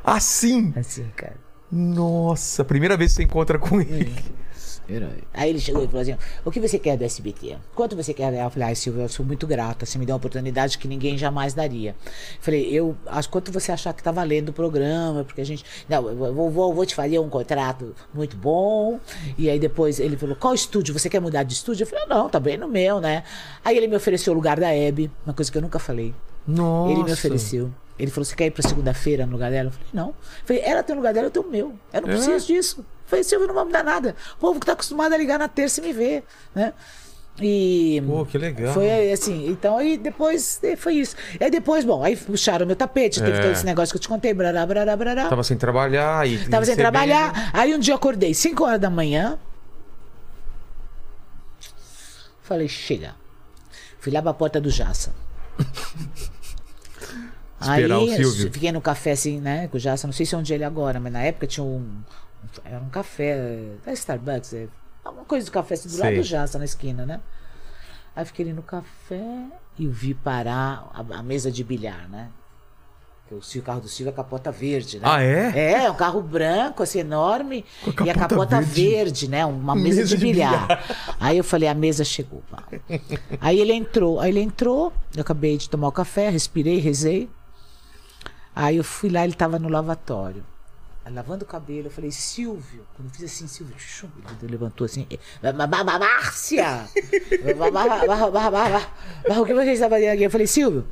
[0.04, 0.72] Assim.
[0.78, 1.36] Assim, cara.
[1.72, 4.14] Nossa, primeira vez que você encontra com ele.
[5.34, 7.58] Aí ele chegou e falou assim: O que você quer do SBT?
[7.76, 8.44] Quanto você quer ganhar?
[8.46, 9.86] Eu falei: Ai, Silvio, eu sou muito grata.
[9.86, 11.96] Você me deu uma oportunidade que ninguém jamais daria.
[12.06, 12.06] Eu
[12.42, 15.64] falei: Eu acho quanto você achar que tá valendo o programa, porque a gente.
[15.88, 19.00] Não, eu vou, vou, vou te fazer um contrato muito bom.
[19.38, 20.98] E aí depois ele falou: Qual estúdio?
[20.98, 21.84] Você quer mudar de estúdio?
[21.84, 23.24] Eu falei: Não, tá bem no meu, né?
[23.64, 26.14] Aí ele me ofereceu o lugar da Hebe, uma coisa que eu nunca falei.
[26.48, 26.92] Nossa.
[26.92, 27.72] Ele me ofereceu.
[28.00, 29.68] Ele falou: Você quer ir pra segunda-feira no lugar dela?
[29.70, 30.08] Eu falei: Não.
[30.10, 30.16] Eu
[30.46, 31.74] falei: Ela tem o lugar dela, eu tenho o meu.
[31.94, 32.14] Eu não É?
[32.14, 32.86] preciso disso.
[33.12, 34.16] Eu falei: Silvio, não vai me dar nada.
[34.36, 36.24] O povo que tá acostumado a ligar na terça e me ver,
[36.56, 36.74] né?
[37.42, 38.02] E.
[38.06, 38.74] Pô, que legal.
[38.74, 41.16] Foi assim, então aí depois foi isso.
[41.40, 43.42] E aí depois, bom, aí puxaram meu tapete, teve É.
[43.42, 45.28] todo esse negócio que eu te contei, brará, brará, brará.
[45.30, 46.48] Tava sem trabalhar e.
[46.50, 47.50] Tava sem trabalhar.
[47.54, 49.38] Aí um dia eu acordei, 5 horas da manhã.
[52.42, 53.16] Falei, chega.
[54.00, 55.14] Fui lá pra porta do Jaça.
[57.62, 58.52] Esperar o Aí Silvio.
[58.52, 60.08] fiquei no café assim, né, com o Jaça.
[60.08, 62.02] Não sei se é onde ele é agora, mas na época tinha um.
[62.64, 63.76] Era um café.
[63.86, 64.68] Da Starbucks, é
[65.06, 67.20] uma coisa do café assim, do lado do Jaça, na esquina, né?
[68.16, 69.46] Aí fiquei ali no café
[69.80, 72.30] e vi parar a, a mesa de bilhar, né?
[73.32, 75.06] Porque o, carro do Silvio é capota verde, né?
[75.08, 75.52] Ah, é?
[75.56, 77.64] É, é um carro branco, assim, enorme.
[77.98, 78.90] A e a capota verde.
[78.90, 79.46] verde, né?
[79.46, 80.68] Uma mesa, Mesa de, de bilhar.
[81.18, 82.44] Aí eu falei, a mesa chegou.
[82.52, 82.64] pá.
[83.40, 84.20] Aí ele entrou.
[84.20, 87.30] Aí ele entrou, eu acabei de tomar o café, respirei, rezei.
[88.54, 90.44] Aí eu fui lá, ele tava no lavatório.
[91.10, 92.86] Lavando o cabelo, eu falei, Silvio.
[92.96, 94.08] Quando eu fiz assim, Silvio, chum,
[94.42, 95.08] ele levantou assim.
[95.42, 96.88] "Má- má- má- Márcia!
[97.60, 98.70] Má- má- má- má- má- má-
[99.30, 100.24] má- O que você está fazendo aqui?
[100.24, 100.86] Eu falei, Silvio.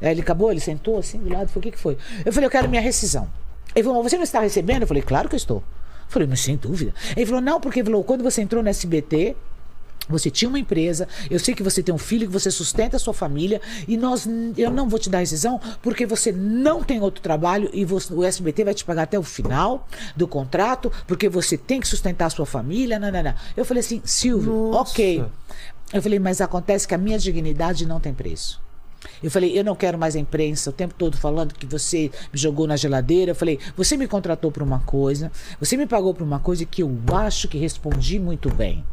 [0.00, 1.96] Aí ele acabou, ele sentou assim do lado, falou, o que, que foi?
[2.24, 3.30] Eu falei, eu quero minha rescisão.
[3.74, 4.82] Ele falou, você não está recebendo?
[4.82, 5.58] Eu falei, claro que eu estou.
[5.58, 6.94] Eu falei, mas sem dúvida.
[7.16, 9.34] Ele falou, não, porque falou, quando você entrou no SBT,
[10.08, 13.00] você tinha uma empresa, eu sei que você tem um filho, que você sustenta a
[13.00, 14.26] sua família, e nós,
[14.56, 18.24] eu não vou te dar rescisão porque você não tem outro trabalho e você- o
[18.24, 22.30] SBT vai te pagar até o final do contrato, porque você tem que sustentar a
[22.30, 22.98] sua família.
[22.98, 23.36] Nanana.
[23.56, 24.92] Eu falei assim, Silvio, Nossa.
[24.92, 25.24] ok.
[25.92, 28.60] Eu falei, mas acontece que a minha dignidade não tem preço.
[29.22, 32.38] Eu falei, eu não quero mais a imprensa o tempo todo falando que você me
[32.38, 33.30] jogou na geladeira.
[33.32, 35.30] Eu falei, você me contratou por uma coisa,
[35.60, 38.84] você me pagou por uma coisa que eu acho que respondi muito bem.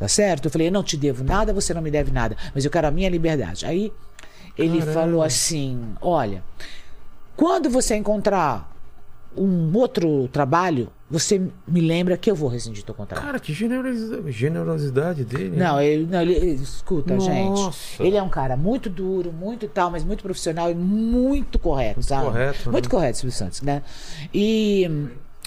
[0.00, 0.46] Tá certo?
[0.46, 2.88] Eu falei, eu não te devo nada, você não me deve nada, mas eu quero
[2.88, 3.66] a minha liberdade.
[3.66, 3.92] Aí
[4.56, 4.92] ele Caramba.
[4.98, 6.42] falou assim: olha,
[7.36, 8.74] quando você encontrar
[9.36, 11.38] um outro trabalho, você
[11.68, 13.22] me lembra que eu vou rescindir teu contrato.
[13.22, 15.50] Cara, que generosidade, generosidade dele.
[15.50, 15.64] né?
[15.64, 17.30] Não, ele, não, ele- escuta, Nossa.
[17.30, 18.02] gente.
[18.02, 22.24] Ele é um cara muito duro, muito tal, mas muito profissional e muito correto, sabe?
[22.24, 22.72] correto, né?
[22.72, 23.82] Muito correto, Silvio Santos, né?
[24.32, 24.88] E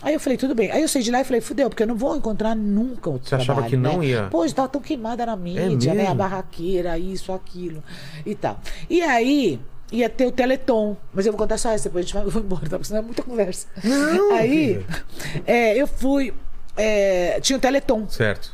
[0.04, 0.70] aí eu falei, tudo bem.
[0.72, 3.28] Aí eu saí de lá e falei, fudeu, porque eu não vou encontrar nunca outro
[3.30, 4.06] Você achava trabalho, que não né?
[4.06, 4.28] ia?
[4.30, 6.08] Pô, estava tão queimada na mídia, né?
[6.08, 7.84] A barraqueira, isso, aquilo
[8.26, 8.60] e tal.
[8.90, 9.60] E aí
[9.92, 12.30] ia ter o Teleton, mas eu vou contar só essa, depois a gente vai, eu
[12.32, 12.78] vou embora, tá?
[12.78, 13.68] Porque senão é muita conversa.
[13.84, 14.86] Não, aí
[15.46, 16.34] é, eu fui,
[16.76, 18.08] é, tinha o Teleton.
[18.10, 18.54] Certo.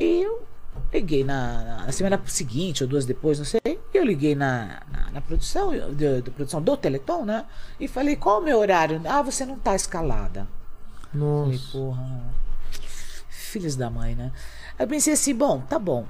[0.00, 0.49] E eu
[0.92, 3.60] liguei na, na semana seguinte, ou duas depois, não sei.
[3.64, 7.46] E eu liguei na, na, na produção, de, de produção do Teleton, né?
[7.78, 9.00] E falei, qual o meu horário?
[9.04, 10.48] Ah, você não tá escalada.
[11.12, 11.72] Falei, Nossa.
[11.72, 12.34] porra.
[13.28, 14.32] Filhos da mãe, né?
[14.78, 16.06] Aí eu pensei assim, bom, tá bom.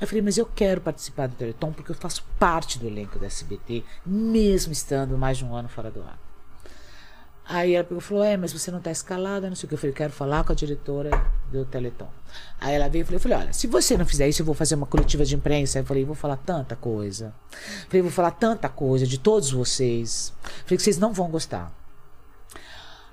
[0.00, 3.26] Eu falei, mas eu quero participar do Teleton porque eu faço parte do elenco da
[3.26, 6.18] SBT, mesmo estando mais de um ano fora do ar.
[7.46, 9.74] Aí ela pegou falou: É, mas você não tá escalada, não sei o que.
[9.74, 11.10] Eu falei: Quero falar com a diretora
[11.52, 12.08] do Teleton.
[12.60, 14.54] Aí ela veio e falei, eu falei: Olha, se você não fizer isso, eu vou
[14.54, 15.78] fazer uma coletiva de imprensa.
[15.78, 17.34] Eu falei: Vou falar tanta coisa.
[17.52, 20.32] Eu falei: Vou falar tanta coisa de todos vocês.
[20.42, 21.70] Eu falei: Que vocês não vão gostar.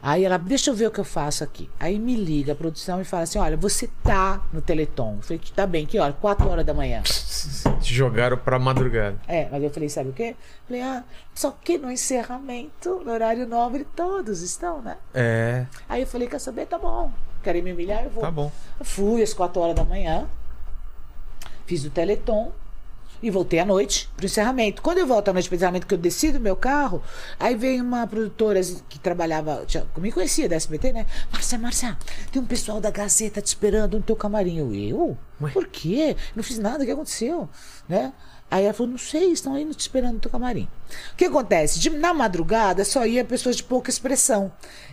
[0.01, 1.69] Aí ela, deixa eu ver o que eu faço aqui.
[1.79, 5.15] Aí me liga a produção e fala assim: olha, você tá no Teleton.
[5.17, 6.13] Eu falei, tá bem, que hora?
[6.13, 7.01] 4 horas da manhã.
[7.81, 9.17] Te jogaram pra madrugada.
[9.27, 10.35] É, mas eu falei, sabe o quê?
[10.67, 11.03] Falei, ah,
[11.35, 14.97] só que no encerramento, no horário nobre, todos estão, né?
[15.13, 16.65] É, Aí eu falei, quer saber?
[16.65, 17.11] Tá bom.
[17.43, 18.03] Querem me humilhar?
[18.03, 18.21] Eu vou.
[18.23, 18.51] tá bom.
[18.79, 20.27] Eu fui às 4 horas da manhã,
[21.65, 22.51] fiz o Teleton
[23.21, 24.81] e voltei à noite pro encerramento.
[24.81, 27.01] Quando eu volto à noite pro encerramento, que eu desci do meu carro,
[27.39, 28.59] aí veio uma produtora
[28.89, 31.05] que trabalhava, tinha- me conhecia da SBT, né?
[31.31, 31.97] Márcia, Márcia,
[32.31, 34.57] tem um pessoal da Gazeta te esperando no teu camarim.
[34.57, 35.17] Eu, eu?
[35.41, 35.51] Ué?
[35.51, 36.15] Por quê?
[36.35, 37.49] Não fiz nada, o que aconteceu?
[37.87, 38.11] Né?
[38.49, 40.67] Aí ela falou, não sei, estão aí te esperando no teu camarim.
[41.13, 41.79] O que acontece?
[41.79, 44.51] De- na madrugada só ia pessoas de pouca expressão.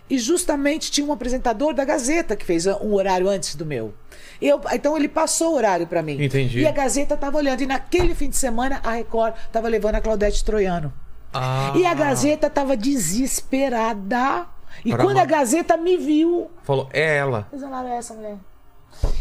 [0.09, 3.93] E justamente tinha um apresentador da Gazeta que fez um horário antes do meu.
[4.41, 6.23] Eu, então ele passou o horário para mim.
[6.23, 6.61] Entendi.
[6.61, 7.61] E a Gazeta estava olhando.
[7.63, 10.93] E naquele fim de semana a Record estava levando a Claudete Troiano.
[11.33, 14.47] Ah, E a Gazeta estava desesperada.
[14.85, 17.49] E Pra quando a Gazeta me viu, Falou, é ela.
[17.53, 18.37] Ela é essa mulher.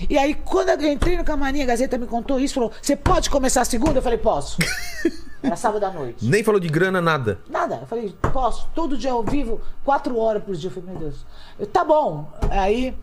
[0.09, 3.29] E aí, quando eu entrei no camarim, a Gazeta me contou isso, falou: Você pode
[3.29, 3.99] começar a segunda?
[3.99, 4.57] Eu falei: Posso.
[5.43, 6.25] Era sábado à noite.
[6.25, 7.39] Nem falou de grana, nada.
[7.49, 7.79] Nada.
[7.81, 8.67] Eu falei: Posso.
[8.73, 10.69] Todo dia ao vivo, quatro horas por dia.
[10.69, 11.25] Eu falei: Meu Deus.
[11.59, 12.31] Eu, tá bom.
[12.49, 12.95] Aí.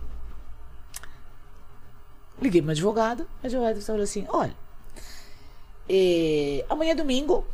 [2.40, 3.26] Liguei pro meu advogado.
[3.42, 4.54] O advogado falou assim: Olha,
[5.88, 7.46] eh, amanhã é domingo.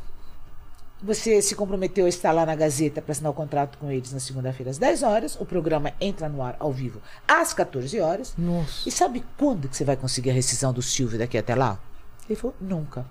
[1.02, 4.20] Você se comprometeu a estar lá na Gazeta para assinar o contrato com eles na
[4.20, 5.36] segunda-feira às 10 horas.
[5.40, 8.34] O programa entra no ar ao vivo às 14 horas.
[8.36, 8.86] Nossa.
[8.86, 11.80] E sabe quando que você vai conseguir a rescisão do Silvio daqui até lá?
[12.28, 13.06] Ele falou, nunca.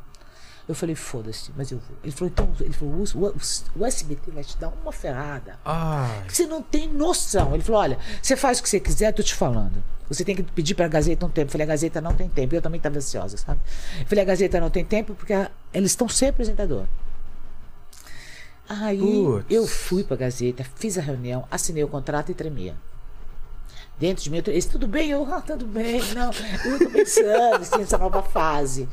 [0.67, 1.97] Eu falei, foda-se, mas eu vou.
[2.03, 5.57] Ele falou, então, ele falou, o, o, SBT vai te dar uma ferrada.
[5.65, 6.26] Ai.
[6.28, 7.55] que Você não tem noção.
[7.55, 9.84] Ele falou: olha, você faz o que você quiser, tô te falando.
[10.10, 11.47] Você tem que pedir pra Gazeta um tempo.
[11.47, 12.55] Eu falei, a Gazeta não tem tempo.
[12.55, 13.60] Eu também estava ansiosa, sabe?
[14.01, 16.86] Eu falei, a Gazeta não tem tempo porque a- eles estão sem apresentador.
[18.68, 18.99] Aí
[19.49, 22.76] eu fui pra Gazeta, fiz a reunião, assinei o contrato e tremia.
[23.99, 25.10] Dentro de mim, eu eles, tudo bem?
[25.10, 26.32] Eu, ah, tudo bem, não.
[26.72, 28.88] Eu tô pensando, assim, essa nova fase.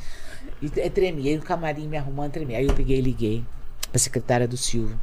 [0.60, 2.58] E tremia, no camarim me arrumando, tremia.
[2.58, 3.44] Aí eu peguei e liguei
[3.90, 4.98] pra secretária do Silvio.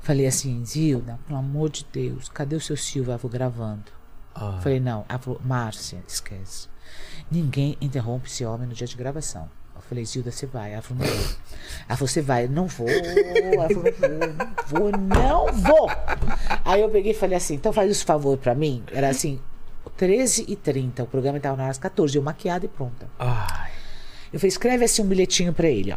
[0.00, 3.10] Falei assim, Zilda, pelo amor de Deus, cadê o seu Silvio?
[3.10, 3.84] Ela falou, gravando.
[4.34, 4.58] Ah.
[4.62, 5.04] Falei, não.
[5.08, 6.68] Ela falou, Márcia, esquece.
[7.30, 9.48] Ninguém interrompe esse homem no dia de gravação.
[9.74, 10.72] Eu falei, Zilda, você vai.
[10.72, 11.26] Ela falou, não vou.
[11.88, 12.48] Ela falou, você vai.
[12.48, 12.88] Não vou.
[12.88, 13.84] Ela falou,
[14.18, 15.90] não vou, não vou.
[16.64, 18.82] Aí eu peguei e falei assim, então faz esse favor pra mim.
[18.92, 19.40] Era assim,
[19.98, 23.08] 13h30, o programa estava na hora às 14 eu maquiada e pronta.
[23.18, 23.70] Ai.
[24.32, 25.96] Eu falei, escreve assim um bilhetinho pra ele, ó.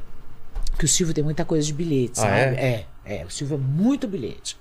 [0.78, 2.36] Que o Silvio tem muita coisa de bilhete, Ah, sabe?
[2.56, 2.86] é?
[3.06, 4.58] é, é, o Silvio é muito bilhete.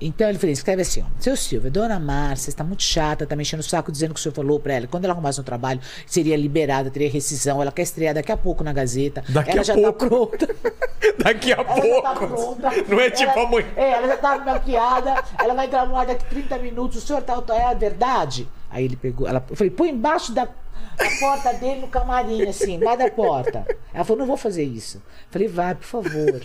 [0.00, 1.06] Então ele falou, escreve assim, ó.
[1.18, 4.34] Seu Silvio, Dona Márcia está muito chata, tá mexendo o saco dizendo que o senhor
[4.34, 4.86] falou pra ela.
[4.86, 7.62] Quando ela arrumasse um trabalho, seria liberada, teria rescisão.
[7.62, 9.24] Ela quer estrear daqui a pouco na Gazeta.
[9.28, 9.92] Daqui ela a já pouco.
[9.92, 10.56] tá pronta.
[11.22, 12.26] Daqui a Ela já tá pouco.
[12.28, 12.70] pronta.
[12.88, 13.66] Não é tipo ela, amanhã.
[13.76, 17.02] É, ela já tá maquiada, ela vai entrar no ar daqui 30 minutos.
[17.02, 18.46] O senhor tá, é a verdade?
[18.70, 22.74] Aí ele pegou, ela, eu falei, põe embaixo da, da porta dele no camarim, assim,
[22.74, 23.64] embaixo da porta.
[23.94, 25.02] Ela falou, não vou fazer isso.
[25.30, 26.40] Falei, vai, por favor.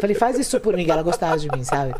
[0.00, 1.94] Falei, faz isso por mim, que ela gostava de mim, sabe?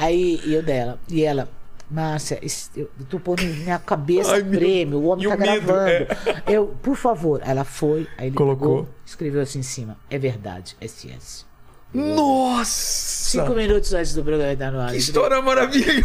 [0.00, 1.48] Aí, eu dela, e ela,
[1.90, 5.38] Márcia, esse- eu tô pondo minha cabeça Ai, meu- prêmio, o homem e tá o
[5.38, 5.90] medo, gravando.
[5.90, 6.08] é.
[6.46, 7.40] Eu, por favor.
[7.44, 8.68] Ela foi, aí ele Colocou.
[8.84, 11.44] pegou, escreveu assim em cima, é verdade, SS.
[11.92, 12.64] Nossa!
[13.30, 14.90] Cinco minutos antes do programa estar no ar.
[14.92, 16.02] Que história maravilhosa!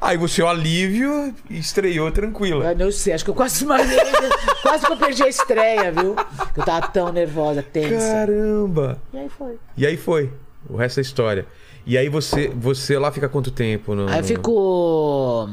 [0.00, 2.66] Aí você, o alívio, estreou tranquila.
[2.72, 3.98] Eu não sei, acho que eu quase desmaiei,
[4.62, 6.14] quase que eu perdi a estreia, viu?
[6.56, 7.96] Eu tava tão nervosa, tensa.
[8.12, 9.00] Caramba!
[9.12, 9.58] E aí foi.
[9.76, 10.30] E aí foi.
[10.68, 11.46] O resto é história.
[11.86, 13.94] E aí você, você lá fica quanto tempo?
[13.94, 14.08] No...
[14.08, 15.48] Aí ficou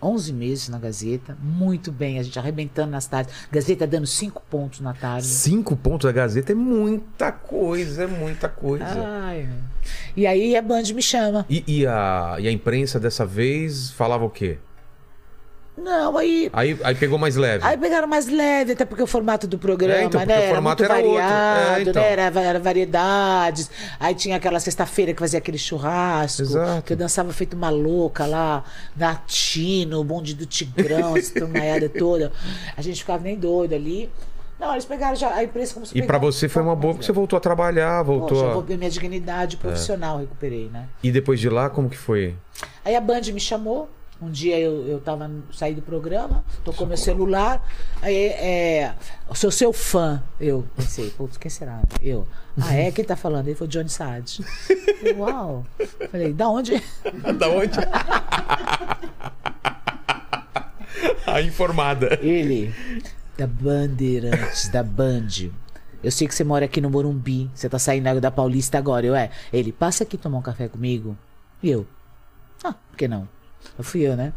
[0.00, 3.34] 11 meses na Gazeta, muito bem, a gente arrebentando nas tardes.
[3.50, 5.26] Gazeta dando 5 pontos na tarde.
[5.26, 8.84] Cinco pontos da Gazeta é muita coisa, é muita coisa.
[8.86, 9.48] Ai.
[10.16, 11.44] E aí a Band me chama.
[11.48, 14.58] E, e a, e a imprensa dessa vez falava o quê?
[15.82, 17.64] Não, aí Aí, aí pegou mais leve.
[17.64, 20.46] Aí pegaram mais leve, até porque o formato do programa, É, então, né?
[20.50, 21.28] o formato era era muito outro.
[21.28, 22.02] variado, É, então.
[22.02, 22.12] né?
[22.12, 23.70] Era, era variedades.
[24.00, 26.42] Aí tinha aquela sexta-feira que fazia aquele churrasco.
[26.42, 26.82] Exato.
[26.82, 28.64] Que eu dançava feito uma louca lá,
[28.98, 32.32] latino, o bonde do Tigrão, essa turmaiada toda.
[32.76, 34.10] A gente ficava nem doido ali.
[34.58, 36.74] Não, eles pegaram já a imprensa como se E pra pegaram você foi um uma
[36.74, 38.28] boa porque você voltou a trabalhar, voltou.
[38.38, 40.86] Poxa, a- vou minha dignidade profissional, recuperei, né?
[41.02, 42.34] E depois de lá, como que foi?
[42.84, 43.88] Aí a Band me chamou
[44.20, 47.64] Um dia eu, eu tava, saí do programa, tocou meu celular,
[48.02, 48.94] aí é.
[49.32, 50.20] Sou seu fã.
[50.40, 51.80] Eu pensei, putz, quem será?
[52.02, 52.26] Eu.
[52.60, 52.90] Ah, é?
[52.90, 53.46] Quem tá falando?
[53.46, 54.44] Ele foi Johnny Saad.
[55.02, 55.64] Eu, Uau!
[56.10, 56.72] Falei, da onde?
[57.38, 57.78] da onde?
[61.24, 62.18] A informada.
[62.20, 62.74] Ele,
[63.36, 65.50] da Bandeirantes, da Band.
[66.02, 67.48] Eu sei que você mora aqui no Morumbi.
[67.54, 69.06] Você tá saindo da Paulista agora.
[69.06, 69.30] Eu, é.
[69.52, 71.16] Ele, passa aqui tomar um café comigo.
[71.62, 71.86] E eu,
[72.64, 73.28] ah, por que não?
[73.76, 74.32] Eu fui eu, né?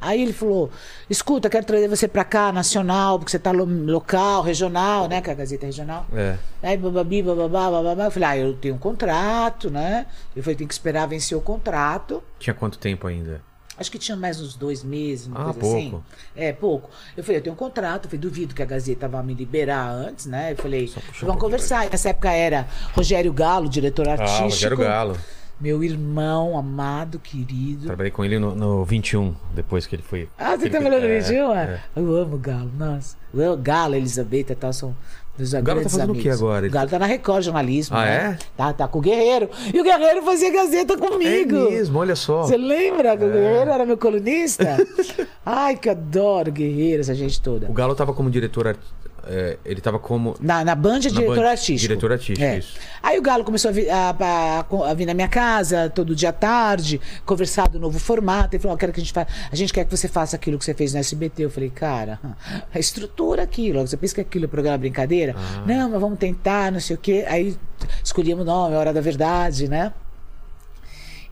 [0.00, 0.70] Aí ele falou:
[1.08, 5.22] escuta, quero trazer você pra cá, nacional, porque você tá lo- local, regional, né?
[5.22, 6.06] Que é a Gazeta Regional.
[6.12, 6.36] É.
[6.62, 8.04] Aí, bababi, bababá, bababá.
[8.06, 10.06] Eu falei: ah, eu tenho um contrato, né?
[10.36, 12.22] Eu falei: tem que esperar vencer o contrato.
[12.38, 13.40] Tinha quanto tempo ainda?
[13.78, 15.76] Acho que tinha mais uns dois meses, uma Ah, coisa pouco.
[15.78, 16.02] assim.
[16.36, 16.90] É, pouco.
[17.16, 19.88] Eu falei, eu tenho um contrato, eu falei, duvido que a Gazeta vá me liberar
[19.90, 20.52] antes, né?
[20.52, 21.86] Eu falei, um vamos pouquinho conversar.
[21.86, 24.42] E nessa época era Rogério Galo, diretor Ah, artístico.
[24.44, 25.18] Rogério Galo.
[25.64, 27.86] Meu irmão, amado, querido.
[27.86, 30.28] Trabalhei com ele no, no 21, depois que ele foi.
[30.38, 31.52] Ah, você tá foi- falando é, de vídeo?
[31.52, 31.80] é.
[31.96, 33.16] Eu amo o Galo, nossa.
[33.32, 34.94] Eu Galo, Elizabeth e tal, são
[35.38, 36.22] meus Galo tá fazendo o amigos.
[36.22, 36.66] quê agora?
[36.66, 38.38] O Galo tá na Record Jornalismo, Ah, né?
[38.40, 38.44] é?
[38.56, 39.48] Tá, tá com o Guerreiro.
[39.72, 41.70] E o Guerreiro fazia Gazeta É comigo.
[41.70, 42.42] mesmo, olha só.
[42.42, 44.76] Você lembra que o Guerreiro era meu colunista?
[45.46, 47.70] Ai, que adoro o Guerreiro, essa gente toda.
[47.70, 48.68] O Galo tava como diretor.
[48.68, 48.78] art-
[49.26, 50.34] é, ele tava como.
[50.40, 51.78] Na, na Band, é diretor Band, artístico.
[51.80, 52.58] diretor artístico, É.
[52.58, 52.74] isso.
[53.02, 56.30] Aí o Galo começou a vir, a, a- a vir na minha casa todo dia
[56.30, 58.54] à tarde, conversar do novo formato.
[58.56, 59.28] Ele falou: "Ó, quero que a gente faça.
[59.50, 61.44] A gente quer que você faça aquilo que você fez no SBT.
[61.44, 62.18] Eu falei, cara,
[62.74, 63.80] a estrutura aquilo.
[63.86, 65.34] Você pensa que aquilo é programa brincadeira?
[65.36, 65.64] Ah.
[65.66, 67.24] Não, mas vamos tentar, não sei o quê.
[67.28, 67.56] Aí
[68.02, 69.92] escolhemos o nome, hora da verdade, né?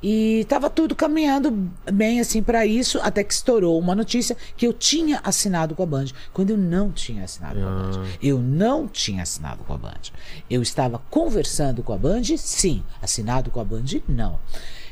[0.02, 4.72] E tava tudo caminhando bem assim para isso, até que estourou uma notícia que eu
[4.72, 8.08] tinha assinado com a Band, quando eu não tinha assinado com a Band.
[8.20, 10.00] Eu não tinha assinado com a Band.
[10.50, 12.82] Eu estava conversando com a Band, sim.
[13.00, 14.40] Assinado com a Band, não.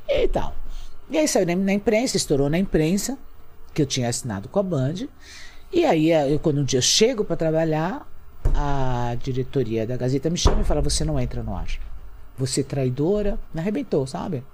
[0.09, 0.55] E tal.
[1.11, 3.19] E aí saiu na, na imprensa, estourou na imprensa
[3.75, 5.09] que eu tinha assinado com a Band.
[5.73, 8.07] E aí, eu, quando um dia eu chego para trabalhar,
[8.55, 11.69] a diretoria da Gazeta me chama e fala: Você não entra no ar.
[12.39, 13.39] Você é traidora.
[13.53, 14.45] Me arrebentou, sabe?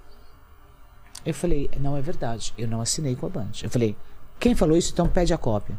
[1.27, 3.49] Eu falei, não é verdade, eu não assinei com a Band.
[3.61, 3.95] Eu falei,
[4.39, 5.77] quem falou isso, então pede a cópia.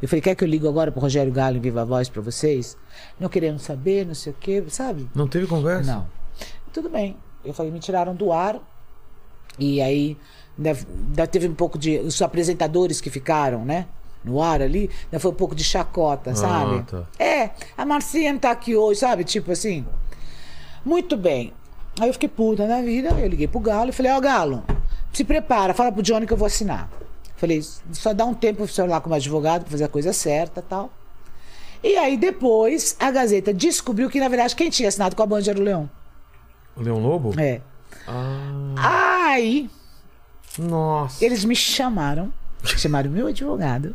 [0.00, 2.76] Eu falei, quer que eu ligo agora pro Rogério Galo em Viva Voz pra vocês?
[3.18, 5.08] Não querendo saber, não sei o quê, sabe?
[5.14, 5.90] Não teve conversa?
[5.92, 6.06] Não.
[6.72, 7.16] Tudo bem.
[7.44, 8.60] Eu falei, me tiraram do ar.
[9.58, 10.16] E aí,
[10.56, 11.98] deve- ainda teve um pouco de.
[11.98, 13.86] Os apresentadores que ficaram, né?
[14.24, 16.82] No ar ali, ainda foi um pouco de chacota, sabe?
[16.84, 17.04] tá.
[17.18, 19.24] É, a Marcinha não tá aqui hoje, sabe?
[19.24, 19.84] Tipo assim.
[20.84, 21.52] Muito bem.
[22.00, 24.62] Aí eu fiquei puta na vida, eu liguei pro Galo e falei, ó, Galo,
[25.12, 26.88] se prepara, fala pro Johnny que eu vou assinar.
[27.36, 27.62] Falei,
[27.92, 30.90] só dá um tempo pro senhor lá como advogado pra fazer a coisa certa tal.
[31.82, 35.42] E aí depois a Gazeta descobriu que, na verdade, quem tinha assinado com a Band
[35.46, 35.88] era o Leão.
[36.76, 37.38] O Leão Lobo?
[37.40, 37.60] É.
[38.06, 39.70] Ah, Aí
[40.58, 41.24] nossa.
[41.24, 42.32] eles me chamaram,
[42.64, 43.94] chamaram o meu advogado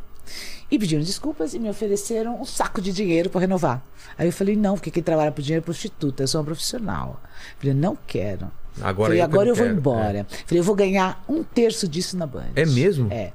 [0.74, 3.80] e pediram desculpas e me ofereceram um saco de dinheiro para renovar.
[4.18, 7.22] Aí eu falei, não, porque quem trabalha por dinheiro é prostituta, eu sou uma profissional.
[7.60, 8.50] Falei, não quero.
[8.82, 10.26] Agora falei, eu agora eu vou quero, embora.
[10.48, 12.48] Falei, eu vou ganhar um terço disso na Band.
[12.56, 13.08] É mesmo?
[13.14, 13.32] É.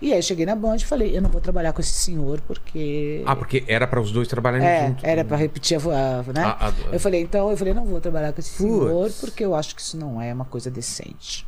[0.00, 2.40] E aí eu cheguei na Band e falei, eu não vou trabalhar com esse senhor
[2.46, 3.22] porque.
[3.26, 5.04] Ah, porque era para os dois trabalharem É, juntos.
[5.04, 6.42] era pra repetir a, vo- a- né?
[6.42, 8.62] A- a- Eu falei, então, eu falei, não vou trabalhar com esse Putz.
[8.86, 11.46] senhor porque eu acho que isso não é uma coisa decente.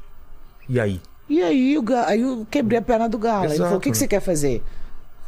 [0.69, 1.01] E aí?
[1.29, 3.45] E aí, o ga- aí eu quebrei a perna do galo.
[3.45, 3.63] Ele Exato.
[3.69, 4.63] falou, o que, que você quer fazer?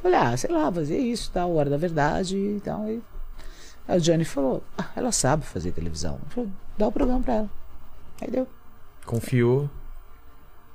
[0.03, 2.83] Falei, ah, sei lá, fazer isso, tal, hora da verdade e tal.
[2.83, 3.01] Aí,
[3.87, 6.19] aí o Johnny falou, ah, ela sabe fazer televisão.
[6.29, 7.51] Falei, dá o programa pra ela.
[8.21, 8.49] Aí deu.
[9.07, 9.71] Confiou.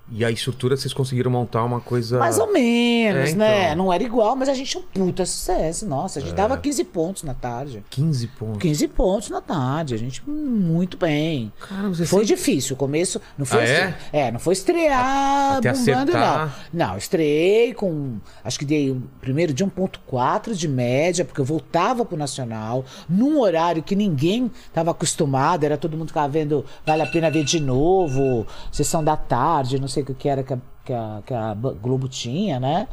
[0.10, 2.18] E a estrutura vocês conseguiram montar uma coisa.
[2.18, 3.64] Mais ou menos, É, né?
[3.66, 3.76] então.
[3.78, 5.86] Não era igual, mas a gente tinha um puta sucesso.
[5.86, 7.84] Nossa, a gente dava 15 pontos na tarde.
[7.90, 8.60] 15 pontos.
[8.62, 11.52] 15 pontos na tarde, a gente muito bem.
[11.60, 13.74] Caramba, você Foi sempre- difícil, o começo não foi Ah, é?
[13.90, 14.32] estre- é?
[14.32, 16.58] não foi estrear Até bombando acertar.
[16.74, 16.88] não.
[16.88, 22.18] Não, estreiei com acho que dei primeiro de 1.4 de média, porque eu voltava pro
[22.18, 27.30] Nacional num horário que ninguém estava acostumado, era todo mundo ficava vendo Vale a pena
[27.30, 31.22] ver de novo, sessão da tarde, não sei o que era que a, que a,
[31.26, 32.88] que a Globo tinha, né?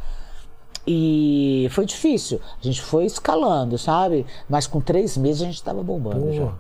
[0.87, 2.41] E foi difícil.
[2.61, 4.27] A gente foi escalando, sabe?
[4.49, 6.47] Mas com três meses a gente estava bombando já.
[6.47, 6.53] Pô.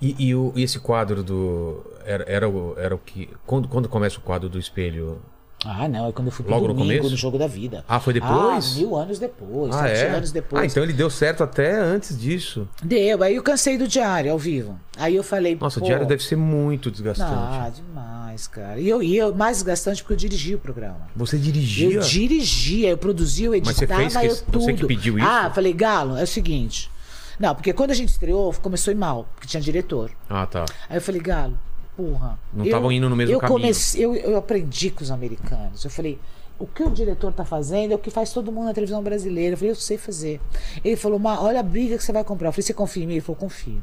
[0.00, 1.84] E, e o- e esse quadro do.
[2.06, 3.28] Era, era, o, era o que.
[3.46, 5.20] Quando, quando começa o quadro do espelho?
[5.64, 7.10] Ah, não, é quando eu fui pro Logo no domingo começo?
[7.10, 7.84] no Jogo da Vida.
[7.86, 8.72] Ah, foi depois?
[8.72, 10.08] Ah, mil anos depois, Ah, sete é?
[10.10, 10.62] anos depois.
[10.62, 12.66] Ah, então ele deu certo até antes disso.
[12.82, 14.80] Deu, aí eu cansei do diário ao vivo.
[14.96, 17.30] Aí eu falei, Nossa, o diário deve ser muito desgastante.
[17.34, 18.80] Ah, demais, cara.
[18.80, 21.08] E eu ia mais desgastante porque eu dirigi o programa.
[21.14, 21.90] Você dirigia?
[21.92, 24.60] Eu dirigia, eu produzia, eu Mas você editava, fez que- eu tudo.
[24.64, 25.28] você que pediu isso?
[25.28, 26.90] Ah, falei, Galo, é o seguinte.
[27.38, 30.10] Não, porque quando a gente estreou, começou a ir mal, porque tinha diretor.
[30.28, 30.64] Ah, tá.
[30.88, 31.58] Aí eu falei, Galo,
[32.00, 32.38] porra.
[32.52, 33.60] Não estavam indo no mesmo eu caminho.
[33.60, 35.84] Comecei, eu, eu aprendi com os americanos.
[35.84, 36.18] Eu falei,
[36.58, 39.54] o que o diretor tá fazendo é o que faz todo mundo na televisão brasileira.
[39.54, 40.40] Eu falei, eu sei fazer.
[40.84, 42.48] Ele falou, "Ma, olha a briga que você vai comprar.
[42.48, 43.12] Eu falei, você confia em mim?
[43.14, 43.82] Ele falou, confio.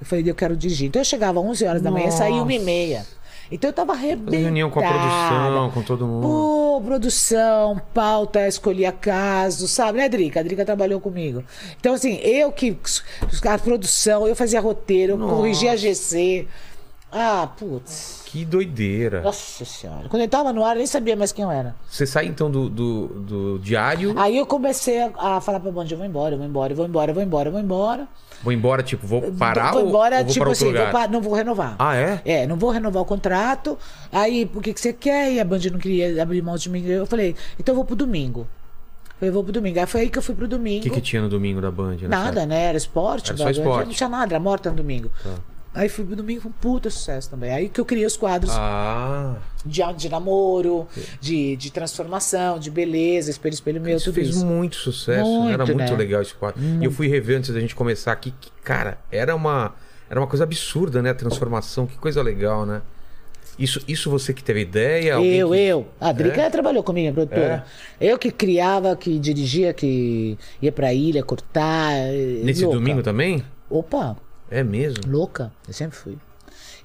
[0.00, 0.88] Eu falei, eu quero dirigir.
[0.88, 2.46] Então eu chegava às 11 horas da manhã saía Nossa.
[2.46, 3.06] 1 e meia.
[3.52, 4.36] Então eu tava arrebentada.
[4.36, 6.22] reunião com a produção, com todo mundo.
[6.22, 10.38] Pô, produção, pauta, escolhia caso, sabe, né, Drica?
[10.38, 11.42] A Drica trabalhou comigo.
[11.80, 12.76] Então, assim, eu que.
[13.44, 15.34] A produção, eu fazia roteiro, eu Nossa.
[15.34, 16.46] corrigia GC.
[17.12, 18.22] Ah, putz.
[18.24, 19.20] Que doideira.
[19.22, 20.08] Nossa senhora.
[20.08, 21.74] Quando eu tava no ar, eu nem sabia mais quem eu era.
[21.88, 25.86] Você sai então do, do, do diário, Aí eu comecei a, a falar pra Band,
[25.90, 28.08] eu vou embora, eu vou embora, eu vou embora, eu vou embora, eu vou embora.
[28.42, 31.34] vou embora, tipo, vou parar vou ou, embora, ou vou tipo assim, vou não vou
[31.34, 31.74] renovar.
[31.78, 32.22] Ah, é?
[32.24, 33.76] É, não vou renovar o contrato.
[34.12, 35.32] Aí, por que, que você quer?
[35.32, 36.86] E a Band não queria abrir mão de mim.
[36.86, 38.40] Eu falei, então eu vou pro domingo.
[38.42, 39.80] Eu falei, vou pro domingo.
[39.80, 40.84] Aí foi aí que eu fui pro O domingo.
[40.84, 41.96] que, que tinha no domingo da Band?
[42.02, 42.66] Nada, né?
[42.66, 43.30] Era esporte.
[43.30, 43.86] Era só esporte.
[43.88, 45.10] Não tinha nada, era morta no domingo.
[45.72, 47.50] Aí pro domingo, foi um puta sucesso também.
[47.52, 50.88] Aí que eu criei os quadros Ah, de, de namoro,
[51.20, 54.44] de, de transformação, de beleza, espelho, espelho meu, isso tudo fez isso.
[54.44, 55.24] muito sucesso.
[55.30, 55.96] Muito, era muito né?
[55.96, 56.60] legal esse quadro.
[56.60, 58.34] E eu fui rever antes da gente começar aqui.
[58.40, 59.72] Que, cara, era uma,
[60.10, 61.10] era uma coisa absurda, né?
[61.10, 61.86] A transformação.
[61.86, 62.82] Que coisa legal, né?
[63.56, 65.12] Isso, isso você que teve ideia?
[65.20, 65.86] Eu, que- eu.
[66.00, 66.50] A Drica É?
[66.50, 67.64] trabalhou comigo, a produtora.
[68.00, 71.92] Eu que criava, que dirigia, que ia pra ilha cortar.
[71.92, 72.78] eh, Nesse louca.
[72.78, 73.44] domingo também?
[73.68, 74.16] Opa,
[74.50, 75.04] É mesmo?
[75.06, 75.52] louca.
[75.66, 76.16] Eu sempre fui.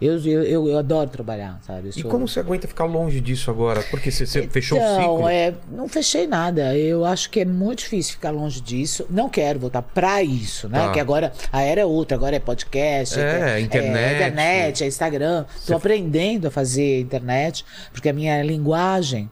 [0.01, 1.87] Eu, eu, eu, eu adoro trabalhar, sabe?
[1.87, 3.81] Eu E sou- como você aguenta ficar longe disso agora?
[3.89, 5.29] Porque você, você fechou o Então, ciclo?
[5.29, 6.75] é, não fechei nada.
[6.77, 9.05] Eu acho que é muito difícil ficar longe disso.
[9.09, 10.79] Não quero voltar pra isso, né?
[10.79, 10.91] Tá.
[10.91, 13.97] Que agora a era é outra, agora é podcast, É, internet.
[13.97, 15.45] é, internet, é Instagram.
[15.65, 17.63] Tô aprendendo a fazer internet,
[17.93, 19.29] porque a minha linguagem.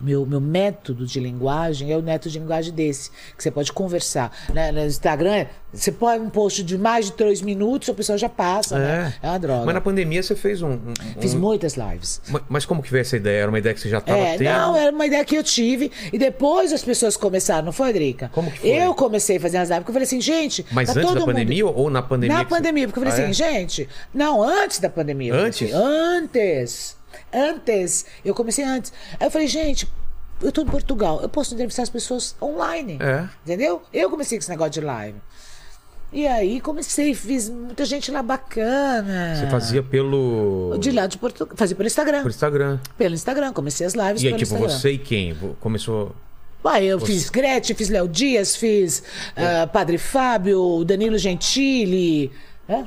[0.00, 4.36] Meu, meu método de linguagem é o método de linguagem desse, que você pode conversar.
[4.52, 4.72] Né?
[4.72, 8.76] No Instagram, você põe um post de mais de três minutos, a pessoa já passa,
[8.76, 9.14] né?
[9.22, 9.64] É uma droga.
[9.66, 10.70] Mas na pandemia você fez um.
[10.72, 12.20] um- Fiz um- muitas lives.
[12.28, 13.42] Ma- Mas como que veio essa ideia?
[13.42, 14.48] Era uma ideia que você já estava É, tendo?
[14.50, 15.92] não, era uma ideia que eu tive.
[16.12, 18.30] E depois as pessoas começaram, não foi, Drica?
[18.34, 18.70] Como que foi?
[18.70, 20.66] Eu comecei a fazer as lives, porque eu falei assim, gente.
[20.72, 22.36] Mas tá antes da mundo- pandemia ou na pandemia?
[22.36, 23.52] Na que você- pandemia, porque eu falei Ah, assim, é?
[23.52, 23.88] gente.
[24.12, 25.32] Não, antes da pandemia.
[25.32, 25.72] eu Antes?
[25.72, 26.96] Antes.
[27.32, 28.06] Antes.
[28.24, 28.92] Eu comecei antes.
[29.18, 29.88] Aí eu falei, gente.
[30.42, 32.98] Eu tô em Portugal, eu posso entrevistar as pessoas online.
[33.00, 33.28] É.
[33.44, 33.82] Entendeu?
[33.92, 35.18] Eu comecei com esse negócio de live.
[36.12, 39.34] E aí comecei, fiz muita gente lá bacana.
[39.34, 40.76] Você fazia pelo.
[40.78, 41.56] De lá de Portugal.
[41.56, 42.22] Fazia pelo Instagram.
[42.22, 42.78] Por Instagram.
[42.96, 44.78] Pelo Instagram, comecei as lives E aí, pelo tipo, Instagram.
[44.78, 45.36] você e quem?
[45.60, 46.14] Começou.
[46.64, 49.02] Uai, eu fiz Gretchen, fiz Léo Dias, fiz
[49.36, 52.32] ah, Padre Fábio, Danilo Gentili,
[52.66, 52.86] né?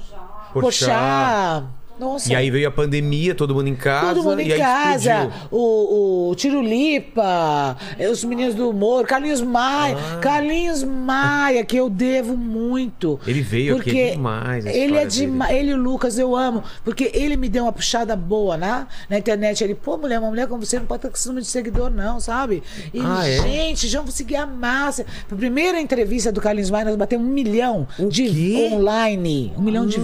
[0.51, 0.87] Porchat.
[0.87, 1.65] Porchat.
[1.99, 2.31] Nossa.
[2.31, 4.13] E aí veio a pandemia, todo mundo em casa.
[4.13, 7.75] Todo mundo em casa, o, o Tirulipa,
[8.11, 10.17] os meninos do humor, Carlinhos Maia, Ah.
[10.19, 13.19] Carlinhos Maia, que eu devo muito.
[13.25, 16.63] Ele veio aqui, é porque demais Ele é demais, ele e o Lucas eu amo,
[16.83, 18.87] porque ele me deu uma puxada boa, né?
[19.09, 21.49] Na internet, ele, pô, mulher, uma mulher como você não pode ter esse número de
[21.51, 22.61] seguidor não, sabe?
[22.93, 23.41] E, Ah, é?
[23.41, 25.05] gente, já vamos seguir a massa.
[25.31, 28.69] A primeira entrevista do Carlinhos Maia, nós batemos um milhão O de quê?
[28.71, 29.99] online, um milhão de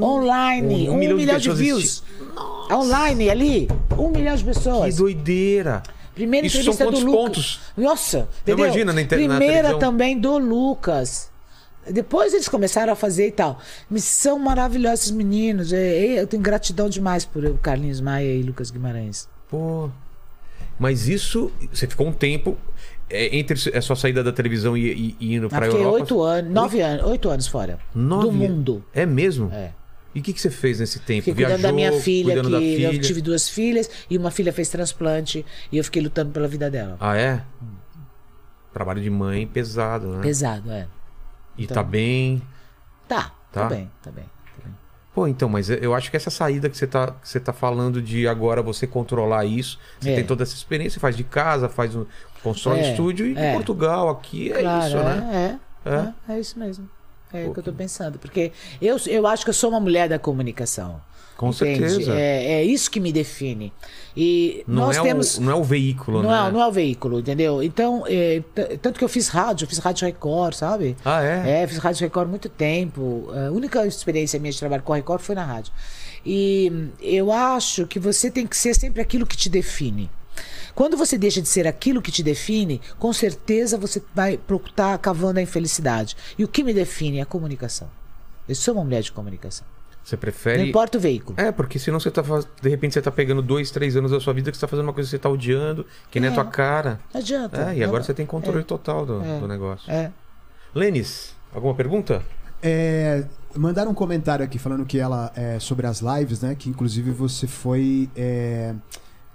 [0.00, 2.02] online, um um, milhão milhão, de de, views.
[2.70, 4.96] Online ali, um milhão de Que pessoas.
[4.96, 5.82] doideira.
[6.14, 7.12] Primeira Isso entrevista do Lucas.
[7.12, 7.60] pontos?
[7.76, 8.66] Nossa, entendeu?
[8.66, 11.30] imagina na inter- na Primeira também do Lucas.
[11.90, 13.58] Depois eles começaram a fazer e tal.
[13.96, 15.72] São maravilhosos esses meninos.
[15.72, 19.28] É, é, Eu tenho gratidão demais por Carlinhos Maia e Lucas Guimarães.
[19.50, 19.90] Pô.
[20.78, 22.56] Mas isso, você ficou um tempo
[23.10, 25.94] é, entre a sua saída da televisão e, e- e indo Eu pra fiquei Europa.
[25.96, 27.78] oito anos, nove anos, oito anos fora.
[27.94, 28.26] Nove?
[28.26, 28.84] Do mundo.
[28.94, 29.50] É mesmo?
[29.52, 29.70] É.
[30.14, 31.24] E o que, que você fez nesse tempo?
[31.24, 32.92] Fiquei cuidando da minha filha, que filha.
[32.92, 36.70] eu tive duas filhas e uma filha fez transplante e eu fiquei lutando pela vida
[36.70, 36.96] dela.
[37.00, 37.42] Ah, é?
[38.72, 40.22] Trabalho de mãe pesado, né?
[40.22, 40.86] Pesado, é.
[41.56, 41.74] E então.
[41.74, 42.42] tá bem.
[43.08, 43.62] Tá, Tá?
[43.62, 44.24] tá bem, tá bem.
[44.24, 44.74] Tá bem.
[45.14, 48.00] Pô, então, mas eu acho que essa saída que você tá, que você tá falando
[48.00, 50.14] de agora você controlar isso, você É.
[50.16, 52.06] tem toda essa experiência, faz de casa, faz um
[52.42, 53.52] constrói um É, estúdio e em é.
[53.52, 55.58] Portugal aqui é claro, isso, né?
[55.84, 55.94] é, é,
[56.30, 56.88] é, é isso mesmo.
[57.32, 58.18] É o que eu tô pensando.
[58.18, 61.00] Porque eu, eu acho que eu sou uma mulher da comunicação.
[61.36, 61.88] Com entende?
[61.88, 62.14] certeza.
[62.14, 63.72] É, é isso que me define.
[64.16, 65.38] E Não, nós é temos.
[65.38, 66.48] o, não é o veículo, não, né?
[66.48, 67.62] é, não é o veículo, entendeu?
[67.62, 68.42] Então, é,
[68.80, 70.96] tanto que eu fiz rádio, eu fiz rádio Record, sabe?
[71.04, 71.62] Ah, é?
[71.62, 73.28] É, fiz rádio Record muito tempo.
[73.34, 75.72] A única experiência minha de trabalho com a Record foi na rádio.
[76.24, 80.08] E hum, eu acho que você tem que ser sempre aquilo que te define.
[80.74, 85.38] Quando você deixa de ser aquilo que te define, com certeza você vai estar cavando
[85.38, 86.16] a infelicidade.
[86.38, 87.88] E o que me define é a comunicação.
[88.48, 89.66] Eu sou uma mulher de comunicação.
[90.02, 90.68] Você Não prefere.
[90.68, 91.38] importa o veículo.
[91.40, 92.44] É, porque senão você tá faz...
[92.60, 94.86] De repente você tá pegando dois, três anos da sua vida que você tá fazendo
[94.86, 96.34] uma coisa que você tá odiando, que nem a É.
[96.34, 96.98] tua cara.
[97.14, 97.70] Não adianta.
[97.70, 99.38] É, e agora Não- você tem controle total do, É.
[99.38, 99.88] do negócio.
[99.92, 100.10] É.
[100.74, 102.22] Lênis, alguma pergunta?
[102.62, 106.54] É, Mandaram um comentário aqui falando que ela é sobre as lives, né?
[106.58, 108.08] Que inclusive você foi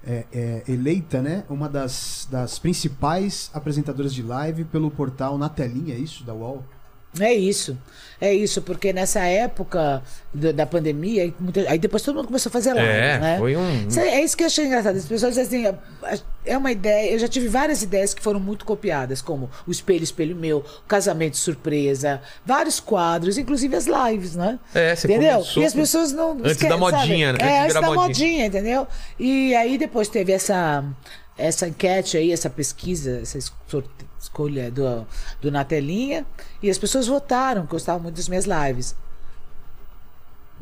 [0.07, 1.43] é, é, eleita, né?
[1.49, 6.23] Uma das, das principais apresentadoras de live pelo portal Na Telinha, é isso?
[6.23, 6.63] Da UOL?
[7.19, 7.77] É isso,
[8.19, 10.01] é isso, porque nessa época
[10.33, 13.37] da, pandemia, aí, muita- aí depois todo mundo começou a fazer live, É, né?
[13.37, 14.95] foi um- é, é isso que eu achei engraçado.
[14.97, 15.77] As pessoas dizem assim,
[16.45, 20.03] é uma ideia, eu já tive várias ideias que foram muito copiadas, como o Espelho,
[20.03, 24.59] Espelho Meu, Casamento Surpresa, vários quadros, inclusive as lives, né?
[24.73, 25.43] É, você Entendeu?
[25.57, 26.31] E as pessoas não...
[26.43, 27.39] Antes da modinha, né?
[27.41, 28.07] É, Antes da modinha.
[28.07, 28.87] modinha, entendeu?
[29.19, 30.83] E aí depois teve essa,
[31.37, 33.37] essa enquete aí, essa pesquisa, essa
[33.67, 35.05] sorte- escolha do,
[35.41, 36.25] do Na Telinha,
[36.61, 38.95] e as pessoas votaram, gostavam muito das minhas lives.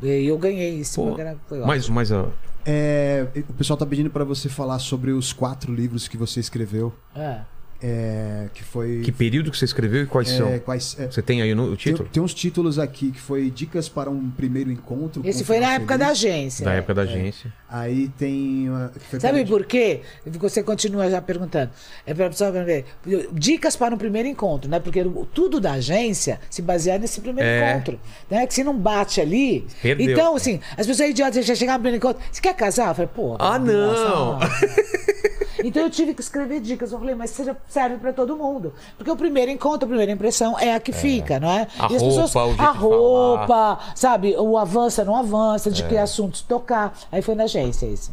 [0.02, 1.40] E eu ganhei esse Pô, programa.
[1.48, 2.28] Foi mas, mas ó,
[2.64, 6.92] É, o pessoal tá pedindo pra você falar sobre os quatro livros que você escreveu.
[7.14, 7.40] É.
[7.88, 9.00] é, que foi.
[9.04, 10.58] que período que você escreveu e quais é, são?
[10.58, 12.08] quais, é, Você tem aí no, o tem, título?
[12.12, 15.22] tem uns títulos aqui que foi Dicas para um Primeiro Encontro.
[15.24, 16.64] Esse foi na época da agência.
[16.64, 16.78] Da é.
[16.78, 17.52] época da agência.
[17.68, 18.68] Aí tem.
[18.68, 18.90] uma-
[19.20, 20.00] Sabe por quê?
[20.26, 21.70] Você continua já perguntando.
[22.04, 22.84] É para pessoa ver.
[23.32, 24.80] Dicas para um primeiro encontro, né?
[24.80, 27.70] Porque tudo da agência se baseia nesse primeiro É.
[27.72, 28.00] encontro.
[28.30, 28.46] Né?
[28.46, 29.66] Que se não bate ali.
[29.80, 30.10] Perdeu.
[30.10, 32.22] Então, assim, as pessoas idiotas já chegaram no primeiro encontro.
[32.32, 32.88] Você quer casar?
[32.88, 33.36] Eu falei, pô.
[33.38, 34.38] Ah, não!
[35.68, 36.92] Então eu tive que escrever dicas.
[36.92, 38.72] Eu falei, mas seja- serve para todo mundo.
[38.96, 41.66] Porque o primeiro encontro, a primeira impressão é a que fica, não é?
[41.78, 42.34] A e as roupa, pessoas.
[42.34, 44.36] o jeito a de roupa, sabe?
[44.36, 45.88] O avança, não avança, de É.
[45.88, 46.96] que assuntos tocar.
[47.10, 48.10] Aí foi na agência esse.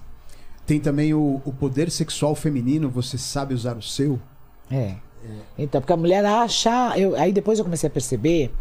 [0.65, 4.19] Tem também o, o poder sexual feminino, você sabe usar o seu?
[4.71, 4.95] É.
[5.57, 6.97] Então, porque a mulher acha.
[6.97, 8.53] Eu, aí depois eu comecei a perceber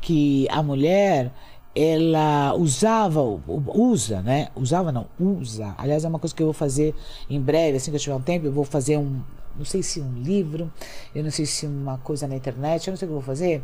[0.00, 1.30] que a mulher,
[1.78, 4.48] ela usava, usa, né?
[4.56, 5.74] Usava não, usa.
[5.78, 6.94] Aliás, é uma coisa que eu vou fazer
[7.30, 9.20] em breve, assim que eu tiver um tempo, eu vou fazer um.
[9.56, 10.70] Não sei se um livro,
[11.14, 13.26] eu não sei se uma coisa na internet, eu não sei o que eu vou
[13.26, 13.62] fazer,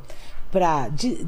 [0.89, 1.27] de-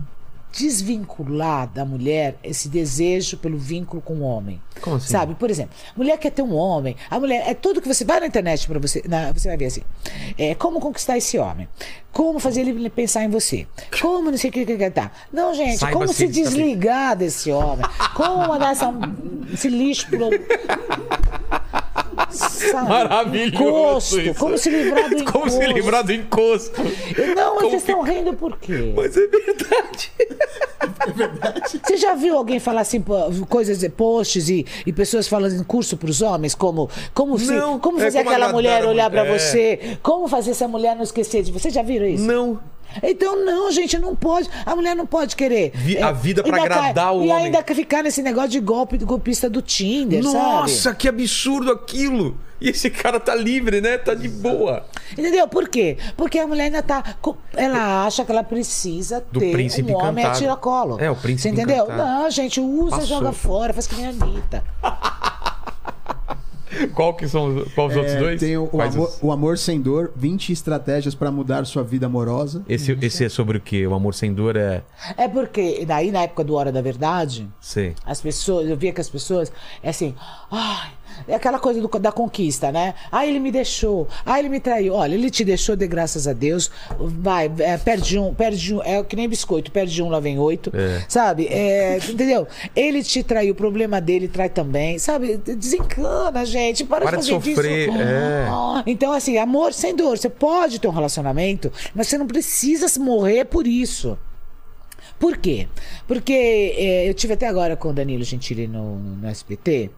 [0.56, 4.60] desvincular da mulher esse desejo pelo vínculo com o homem.
[4.80, 5.08] Como assim?
[5.08, 5.34] Sabe?
[5.34, 6.96] Por exemplo, mulher quer ter um homem.
[7.10, 9.66] A mulher é tudo que você vai na internet para você, na- você vai ver
[9.66, 9.82] assim.
[10.38, 11.68] É, como conquistar esse homem?
[12.12, 13.66] Como fazer ele pensar em você?
[14.00, 15.10] Como não sei o que que que tá?
[15.32, 17.84] Não, gente, Saiba como se desligar desse homem?
[18.14, 18.90] Como mandar essa,
[19.52, 20.30] esse lixo pro
[22.30, 22.88] Sabe?
[22.88, 24.20] Maravilhoso Encosto.
[24.20, 24.34] isso.
[24.40, 25.32] Como se livrar do encosto?
[25.32, 26.82] Como se livrar do encosto.
[26.82, 28.92] Não, mas Como vocês que- estão rindo por quê?
[28.96, 30.12] Mas é verdade.
[31.84, 33.02] Você já viu alguém falar assim,
[33.48, 37.78] coisas, posts e, e pessoas falando em curso para os homens, como como, se, Não,
[37.78, 39.38] como é fazer como aquela mulher olhar para mulher.
[39.38, 41.70] você, como fazer essa mulher não esquecer de você?
[41.70, 42.24] Já viram isso?
[42.24, 42.58] Não.
[43.02, 44.48] Então não, gente, não pode.
[44.64, 45.72] A mulher não pode querer.
[45.74, 47.46] Vi- a vida pra agradar cai- o E homem.
[47.46, 50.96] ainda ficar nesse negócio de golpe, golpista do Tinder, Nossa, sabe?
[50.96, 52.36] que absurdo aquilo.
[52.58, 53.98] E esse cara tá livre, né?
[53.98, 54.86] Tá de boa.
[55.12, 55.46] Entendeu?
[55.46, 55.98] Por quê?
[56.16, 57.04] Porque a mulher ainda tá.
[57.54, 60.38] Ela acha que ela precisa Do ter príncipe um homem a encantado.
[60.38, 60.96] tiracolo.
[60.98, 61.84] É, o príncipe Você entendeu?
[61.84, 62.22] encantado.
[62.22, 63.06] Não, gente, usa, Passou.
[63.06, 64.64] joga fora, faz que nem a Anitta.
[66.94, 68.40] Qual que são os- qual os outros É, dois?
[68.40, 72.06] Tem o, o amor, os- o Amor Sem Dor, 20 estratégias para mudar sua vida
[72.06, 72.62] amorosa.
[72.68, 73.86] Esse, esse é sobre o quê?
[73.86, 74.82] O amor sem dor é.
[75.16, 77.94] É porque, daí na época do Hora da Verdade, Sei.
[78.04, 80.14] as pessoas, eu via que as pessoas, é assim,
[80.50, 80.90] ai,
[81.28, 82.94] é aquela coisa do- da conquista, né?
[83.10, 84.94] Ah, ele me deixou, ah, ele me traiu.
[84.94, 86.70] Olha, ele te deixou, de graças a Deus.
[86.98, 90.70] Vai, é, perde um, perde um, é que nem biscoito, perde um, lá vem oito.
[90.74, 91.04] É.
[91.08, 91.46] Sabe?
[91.48, 92.46] É, entendeu?
[92.74, 94.98] Ele te traiu, o problema dele trai também.
[94.98, 95.36] Sabe?
[95.36, 96.84] Desencana, gente.
[96.84, 97.98] Para, Para de sofrer, disso.
[98.00, 98.46] é.
[98.48, 100.18] Ah, Então, assim, amor sem dor.
[100.18, 104.18] Você pode ter um relacionamento, mas você não precisa morrer por isso.
[105.18, 105.66] Por quê?
[106.06, 109.90] Porque é, eu tive até agora com o Danilo Gentili no, no SBT.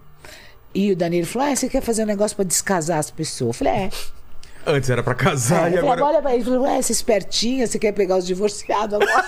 [0.81, 3.49] E o Danilo falou: ah, você quer fazer um negócio pra descasar as pessoas?
[3.49, 3.91] Eu falei: é.
[4.65, 6.05] Antes era pra casar É, e agora.
[6.05, 9.25] olha pra ele, falou, ué, essa espertinha, você quer pegar os divorciados agora?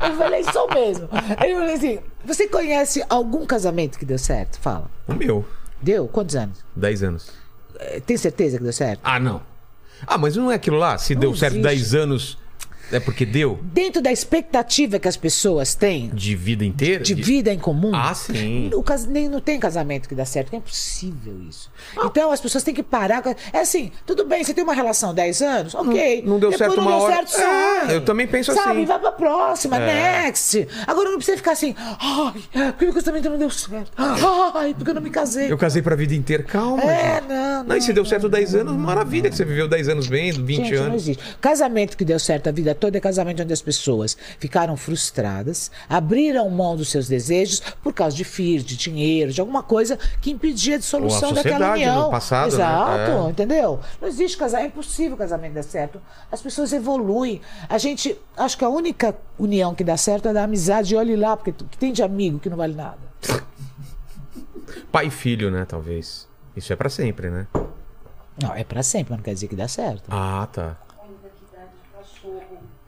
[0.10, 1.08] eu falei, sou mesmo.
[1.44, 4.58] Ele falou assim: você conhece algum casamento que deu certo?
[4.58, 4.90] Fala.
[5.06, 5.44] O meu.
[5.80, 6.08] Deu?
[6.08, 6.64] Quantos anos?
[6.74, 7.30] 10 anos.
[7.78, 9.00] Eh, Tem certeza que deu certo?
[9.04, 9.40] Ah, não.
[10.06, 10.98] Ah, mas não é aquilo lá?
[10.98, 11.68] Se deu certo existe.
[11.92, 12.38] 10 anos,
[12.92, 13.58] é porque deu?
[13.62, 17.02] Dentro da expectativa que as pessoas têm De vida inteira?
[17.02, 17.92] de vida em comum.
[17.94, 18.70] Ah, sim.
[18.74, 21.70] O cas- nem, não tem casamento que dá certo, é impossível isso.
[22.04, 23.22] Então as pessoas têm que parar.
[23.22, 26.22] com- É assim, tudo bem, você tem uma relação 10 anos, ok.
[26.22, 27.16] Não- não deu Depois certo não uma deu hora.
[27.26, 27.92] certo, sai.
[27.92, 28.84] É, eu também penso Sabe, assim.
[28.84, 30.22] vai pra próxima, É.
[30.24, 30.66] next.
[30.86, 33.90] Agora não precisa ficar assim, ai, porque meu casamento não deu certo.
[33.96, 35.50] Ai, porque eu não me casei.
[35.50, 36.42] Eu casei pra vida inteira.
[36.42, 37.28] Calma, É, gente.
[37.28, 40.06] não, Não, e não, se deu certo 10 anos, maravilha que você viveu 10 anos
[40.06, 41.02] bem, 20 Gente, não anos.
[41.02, 41.22] existe.
[41.40, 46.48] Casamento que deu certo a vida todo é casamento onde as pessoas ficaram frustradas, abriram
[46.50, 50.78] mão dos seus desejos por causa de filhos, de dinheiro, de alguma coisa que impedia
[50.78, 52.02] de solução daquela sociedade união.
[52.06, 52.54] no passado, né?
[52.54, 53.30] Exato, É.
[53.30, 53.80] entendeu?
[54.00, 56.00] Não existe casamento, é impossível o casamento dar certo.
[56.32, 57.40] As pessoas evoluem.
[57.68, 60.94] A gente, acho que a única união que dá certo é da amizade.
[60.94, 62.98] E olhe lá, porque tu- que tem de amigo que não vale nada.
[64.90, 65.64] Pai e filho, né?
[65.68, 66.28] Talvez.
[66.56, 67.46] Isso é pra sempre, né?
[68.42, 70.04] Não, é pra sempre, mas não quer dizer que dá certo.
[70.10, 70.76] Ah, tá.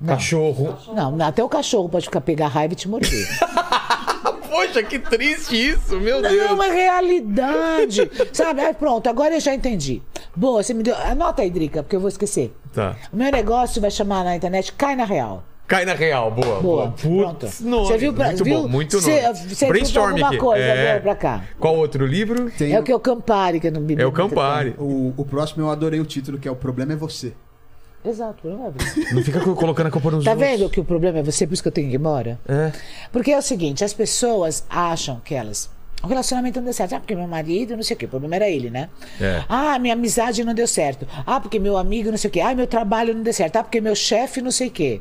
[0.02, 0.14] Não.
[0.14, 0.76] Cachorro.
[0.94, 3.26] Não, até o cachorro pode ficar pegar raiva e te morder.
[4.50, 6.60] Poxa, que triste isso, meu Não, Deus.
[6.66, 8.10] é realidade.
[8.32, 8.60] Sabe?
[8.60, 10.02] Aí pronto, agora eu já entendi.
[10.36, 10.94] Boa, você me deu.
[10.96, 12.54] Anota aí, Drica, porque eu vou esquecer.
[12.72, 12.94] Tá.
[13.12, 15.42] O meu negócio vai chamar na internet Cai na Real.
[15.66, 16.60] Cai na real, boa.
[16.60, 17.48] Boa, Putz, pronto.
[17.62, 17.86] nome.
[17.86, 18.62] Você viu pra- muito viu?
[18.62, 19.54] bom, muito Cê- nome.
[19.54, 20.36] cê Brainstorm alguma aqui.
[20.36, 21.00] coisa, é...
[21.00, 21.44] pra cá?
[21.58, 22.50] Qual outro livro?
[22.50, 24.74] Tem É o que é o Campari, que eu não me É o Campari.
[24.78, 27.32] o, o próximo eu adorei o título, que é O Problema é Você.
[28.04, 29.14] Exato, não é verdade.
[29.14, 30.48] Não fica co- colocando a culpa nos Tá outros.
[30.50, 32.38] vendo que o problema é você, por isso que eu tenho que ir embora?
[32.48, 32.72] É.
[33.12, 35.70] Porque é o seguinte, as pessoas acham que elas.
[36.02, 36.94] O relacionamento não deu certo.
[36.94, 38.06] Ah, porque meu marido, não sei o quê.
[38.06, 38.88] O problema era ele, né?
[39.20, 39.44] É.
[39.48, 41.06] Ah, minha amizade não deu certo.
[41.24, 42.40] Ah, porque meu amigo, não sei o quê.
[42.40, 43.54] Ah, meu trabalho não deu certo.
[43.56, 45.00] Ah, porque meu chefe, não sei o quê.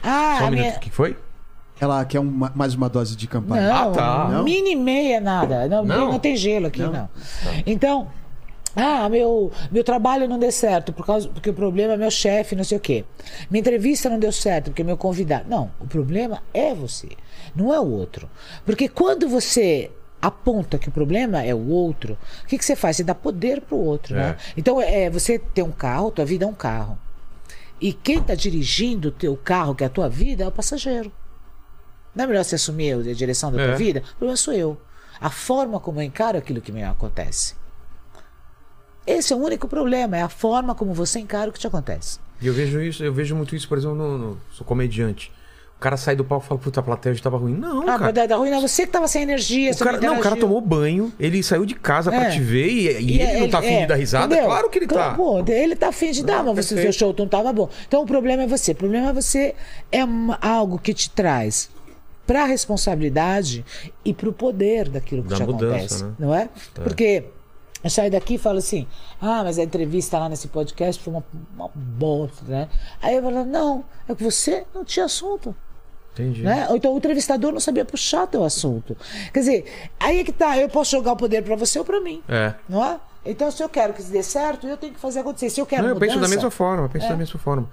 [0.00, 0.76] Ah, Só um a minuto, minha.
[0.76, 1.16] o que foi?
[1.80, 3.66] Ela quer uma- mais uma dose de campanha.
[3.68, 4.28] Não, Ah, tá.
[4.30, 4.44] Não?
[4.44, 5.66] mini meia nada.
[5.68, 6.12] Não, Não?
[6.12, 6.18] não?
[6.20, 6.92] tem gelo aqui, não.
[6.92, 7.08] Não?
[7.66, 8.08] Então,
[8.76, 12.54] ah, meu, meu trabalho não deu certo por causa, porque o problema é meu chefe,
[12.54, 13.04] não sei o quê.
[13.50, 15.48] Minha entrevista não deu certo porque meu convidado.
[15.48, 17.08] Não, o problema é você,
[17.56, 18.28] não é o outro.
[18.64, 19.90] Porque quando você
[20.20, 22.96] aponta que o problema é o outro, o que, que você faz?
[22.96, 24.36] Você dá poder pro outro, né?
[24.38, 24.52] É.
[24.56, 26.98] Então, é, você tem um carro, tua vida é um carro.
[27.80, 31.12] E quem está dirigindo o teu carro, que é a tua vida, é o passageiro.
[32.14, 33.66] Não é melhor você assumir a direção da É.
[33.68, 34.00] tua vida?
[34.00, 34.76] O problema sou eu.
[35.20, 37.54] A forma como eu encaro aquilo que me acontece.
[39.10, 42.18] Esse é o único problema, é a forma como você encara o que te acontece.
[42.40, 45.32] E eu vejo isso, eu vejo muito isso, por exemplo, no, no- sou comediante.
[45.76, 47.54] O cara sai do palco e fala, puta, a plateia hoje tava ruim.
[47.54, 48.26] Não, Ah, cara.
[48.26, 50.60] da, ruim, não, você que tava sem energia, O você cara, não, o cara tomou
[50.60, 52.30] banho, ele saiu de casa pra É.
[52.30, 54.26] te ver e, e E ele não tá afim é, de dar risada.
[54.26, 54.46] entendeu?
[54.50, 55.14] Claro que ele tá.
[55.14, 56.94] Pô, ele tá afim de dar, Não, mas você, perfeito.
[56.94, 57.70] seu show não tava bom.
[57.86, 58.72] Então o problema é você.
[58.72, 59.54] O problema é você
[59.92, 60.00] é
[60.42, 61.70] algo que te traz
[62.26, 63.64] pra responsabilidade
[64.04, 66.04] e pro poder daquilo que Da te mudança, acontece.
[66.04, 66.12] né?
[66.18, 66.48] Não é?
[66.74, 67.24] Porque
[67.82, 68.86] eu saio daqui e falo assim:
[69.20, 71.24] ah, mas a entrevista lá nesse podcast foi uma,
[71.56, 72.68] uma bosta, né?
[73.00, 75.54] Aí eu falo: não, é que você não tinha assunto.
[76.12, 76.42] Entendi.
[76.42, 76.66] Né?
[76.68, 78.96] Ou então o entrevistador não sabia puxar teu assunto.
[79.32, 82.00] Quer dizer, aí é que tá, eu posso jogar o poder pra você ou pra
[82.00, 82.22] mim.
[82.28, 82.54] É.
[82.68, 82.98] Não é?
[83.26, 85.50] Então, se eu quero que isso dê certo, eu tenho que fazer acontecer.
[85.50, 87.08] Se eu quero Não, eu mudança, penso da mesma forma, eu penso É.
[87.10, 87.68] da mesma forma.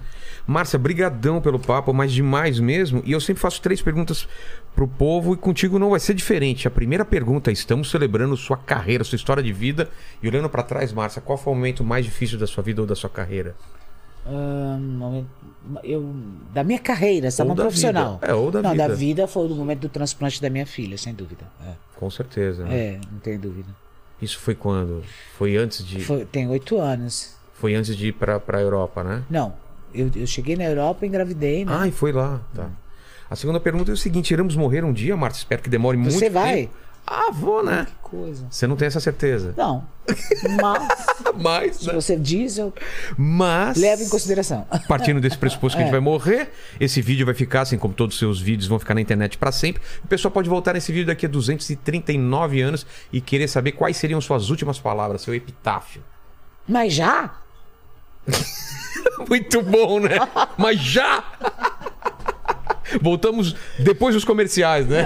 [0.45, 3.01] Márcia, brigadão pelo papo, mas demais mesmo.
[3.05, 4.27] E eu sempre faço três perguntas
[4.75, 6.67] pro povo e contigo não vai ser diferente.
[6.67, 9.89] A primeira pergunta, é, estamos celebrando sua carreira, sua história de vida.
[10.21, 12.87] E olhando pra trás, Márcia, qual foi o momento mais difícil da sua vida ou
[12.87, 13.55] da sua carreira?
[15.83, 16.13] Eu,
[16.53, 18.13] da minha carreira, Ou da profissional.
[18.15, 18.27] vida.
[18.27, 18.87] É, ou da não, vida.
[18.87, 21.45] da vida foi o momento do transplante da minha filha, sem dúvida.
[21.65, 22.63] É, Com certeza.
[22.65, 22.77] né?
[22.77, 23.69] É, não tem dúvida.
[24.21, 25.03] Isso foi quando?
[25.37, 26.17] Foi antes de, foi...
[26.17, 27.35] Foi, tem oito anos.
[27.75, 29.23] antes de ir pra, pra Europa, né?
[29.29, 29.53] Não,
[29.93, 31.71] eu, eu cheguei na Europa, engravidei, né?
[31.75, 32.41] Ah, e foi lá.
[32.53, 32.69] Tá.
[33.29, 35.39] A segunda pergunta é o seguinte: iremos morrer um dia, Márcia?
[35.39, 36.55] Espero que demore muito Você vai?
[36.63, 36.73] tempo.
[37.07, 37.85] Ah, vou, né?
[37.85, 38.47] Que coisa.
[38.49, 39.53] Você não tem essa certeza.
[39.55, 39.85] Não.
[40.59, 41.05] Mas,
[41.37, 41.93] Mas, se né?
[41.93, 42.73] você diz, eu
[43.17, 43.77] Mas.
[43.77, 44.65] levo em consideração.
[44.87, 45.97] Partindo desse pressuposto que a gente É.
[45.97, 49.01] vai morrer, esse vídeo vai ficar, assim como todos os seus vídeos, vão ficar na
[49.01, 49.81] internet pra sempre.
[50.03, 54.19] O pessoal pode voltar nesse vídeo daqui a 239 anos e querer saber quais seriam
[54.19, 56.01] suas últimas palavras, seu epitáfio.
[56.67, 57.35] Mas já?
[59.29, 60.17] Muito bom, né?
[60.57, 61.23] Mas já!
[63.01, 65.05] Voltamos depois dos comerciais, né?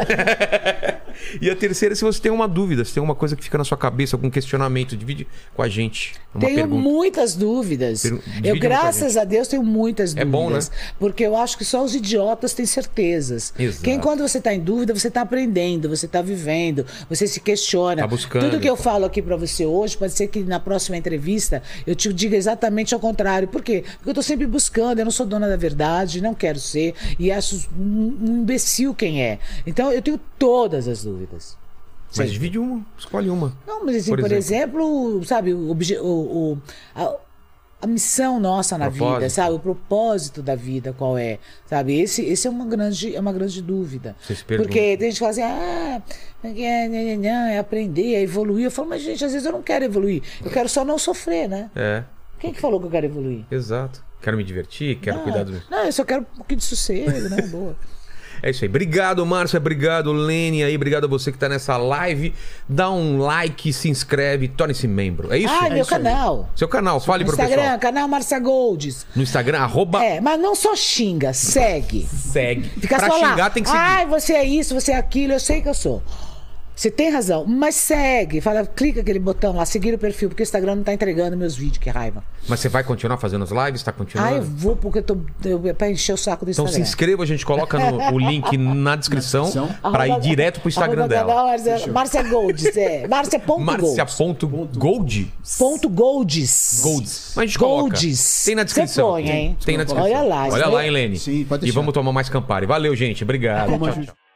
[1.41, 3.63] E a terceira, se você tem uma dúvida, se tem uma coisa que fica na
[3.63, 6.13] sua cabeça, algum questionamento, divide com a gente.
[6.39, 6.81] Tenho pergunta.
[6.81, 8.01] muitas dúvidas.
[8.03, 10.31] Per- Eu, com a graças a Deus, tenho muitas É dúvidas.
[10.31, 10.59] bom, né?
[10.99, 13.53] Porque eu acho que só os idiotas têm certezas.
[13.57, 13.83] Exato.
[13.83, 18.01] Quem, quando você está em dúvida, você está aprendendo, você está vivendo, você se questiona.
[18.03, 20.97] Tá buscando, Tudo que eu falo aqui para você hoje, pode ser que na próxima
[20.97, 23.47] entrevista eu te diga exatamente ao contrário.
[23.47, 23.83] Por quê?
[23.95, 27.31] Porque eu estou sempre buscando, eu não sou dona da verdade, não quero ser, e
[27.31, 29.39] acho um imbecil quem é.
[29.65, 31.18] Então eu tenho todas as dúvidas.
[32.15, 32.33] Mas Sim.
[32.33, 33.55] divide uma, escolhe uma.
[33.67, 36.57] Não, mas assim, Por por, exemplo, sabe, o, o- o-
[36.95, 37.15] a,
[37.81, 39.15] a missão nossa na Propósito.
[39.19, 39.53] vida, sabe?
[39.55, 41.37] O propósito da vida, qual é?
[41.67, 41.99] Sabe?
[41.99, 44.15] Esse, esse é uma grande, é uma grande dúvida.
[44.21, 44.67] Você se pergunta.
[44.67, 46.01] Porque tem gente que fala assim, ah,
[46.43, 46.49] é,
[46.87, 48.65] é, é aprender, é evoluir.
[48.65, 50.23] Eu falo, mas gente, às vezes eu não quero evoluir.
[50.43, 51.69] Eu quero só não sofrer, né?
[51.75, 52.03] É,
[52.39, 53.45] Quem que falou que eu quero evoluir?
[53.51, 54.03] exato.
[54.21, 55.61] Quero me divertir, quero não, cuidar do.
[55.71, 57.41] Não, eu só quero um pouquinho de sossego, né?
[57.43, 57.75] Boa.
[58.41, 58.69] É isso aí.
[58.69, 59.57] Obrigado, Márcia.
[59.57, 60.75] Obrigado, Lene aí.
[60.75, 62.33] Obrigado a você que tá nessa live.
[62.67, 65.33] Dá um like, se inscreve, torne-se membro.
[65.33, 65.53] É isso?
[65.53, 66.01] Ah, É meu isso aí.
[66.03, 66.49] canal.
[66.55, 67.79] Seu canal, fale No pro Instagram, pessoal.
[67.79, 69.05] canal Marcia Goldes.
[69.15, 72.07] No Instagram, arroba É, mas não só xinga, segue.
[72.07, 72.69] segue.
[72.79, 73.49] Fica pra só xingar lá.
[73.49, 73.81] tem que seguir.
[73.81, 76.01] Ai, você é isso, você é aquilo, eu sei que eu sou.
[76.79, 78.39] Você tem razão, mas segue.
[78.39, 81.53] Fala, clica aquele botão lá, seguir o perfil, porque o Instagram não tá entregando meus
[81.57, 82.23] vídeos, que raiva.
[82.47, 83.83] Mas você vai continuar fazendo as lives?
[83.83, 84.33] Tá continuando?
[84.33, 85.17] Ah, eu vou porque eu tô.
[85.43, 86.85] Eu, é pra encher o saco do Então Instagram.
[86.85, 89.91] se inscreva, a gente coloca no- o link na descrição, descrição.
[89.91, 91.27] pra ir direto pro Instagram dela.
[91.27, 93.07] canal Márcia, Márcia Goldes, é.
[93.09, 93.65] Márcia.goldes.
[93.65, 95.33] Márcia.gold?
[95.57, 96.79] Ponto Goldes.
[96.81, 97.31] Golds.
[97.35, 97.81] Mas a gente coloca.
[97.89, 98.43] Goldes.
[98.45, 99.11] Tem na descrição.
[99.17, 99.57] Você põe, hein?
[99.65, 100.09] Tem na descrição.
[100.09, 100.47] Olha lá.
[100.47, 101.19] Olha lá, aí- hein, Lene?
[101.19, 101.79] Sim, pode E deixar.
[101.79, 102.65] vamos tomar mais Campari.
[102.65, 103.21] Valeu, gente.
[103.21, 103.67] Obrigado.
[103.77, 104.28] Tchau, tchau.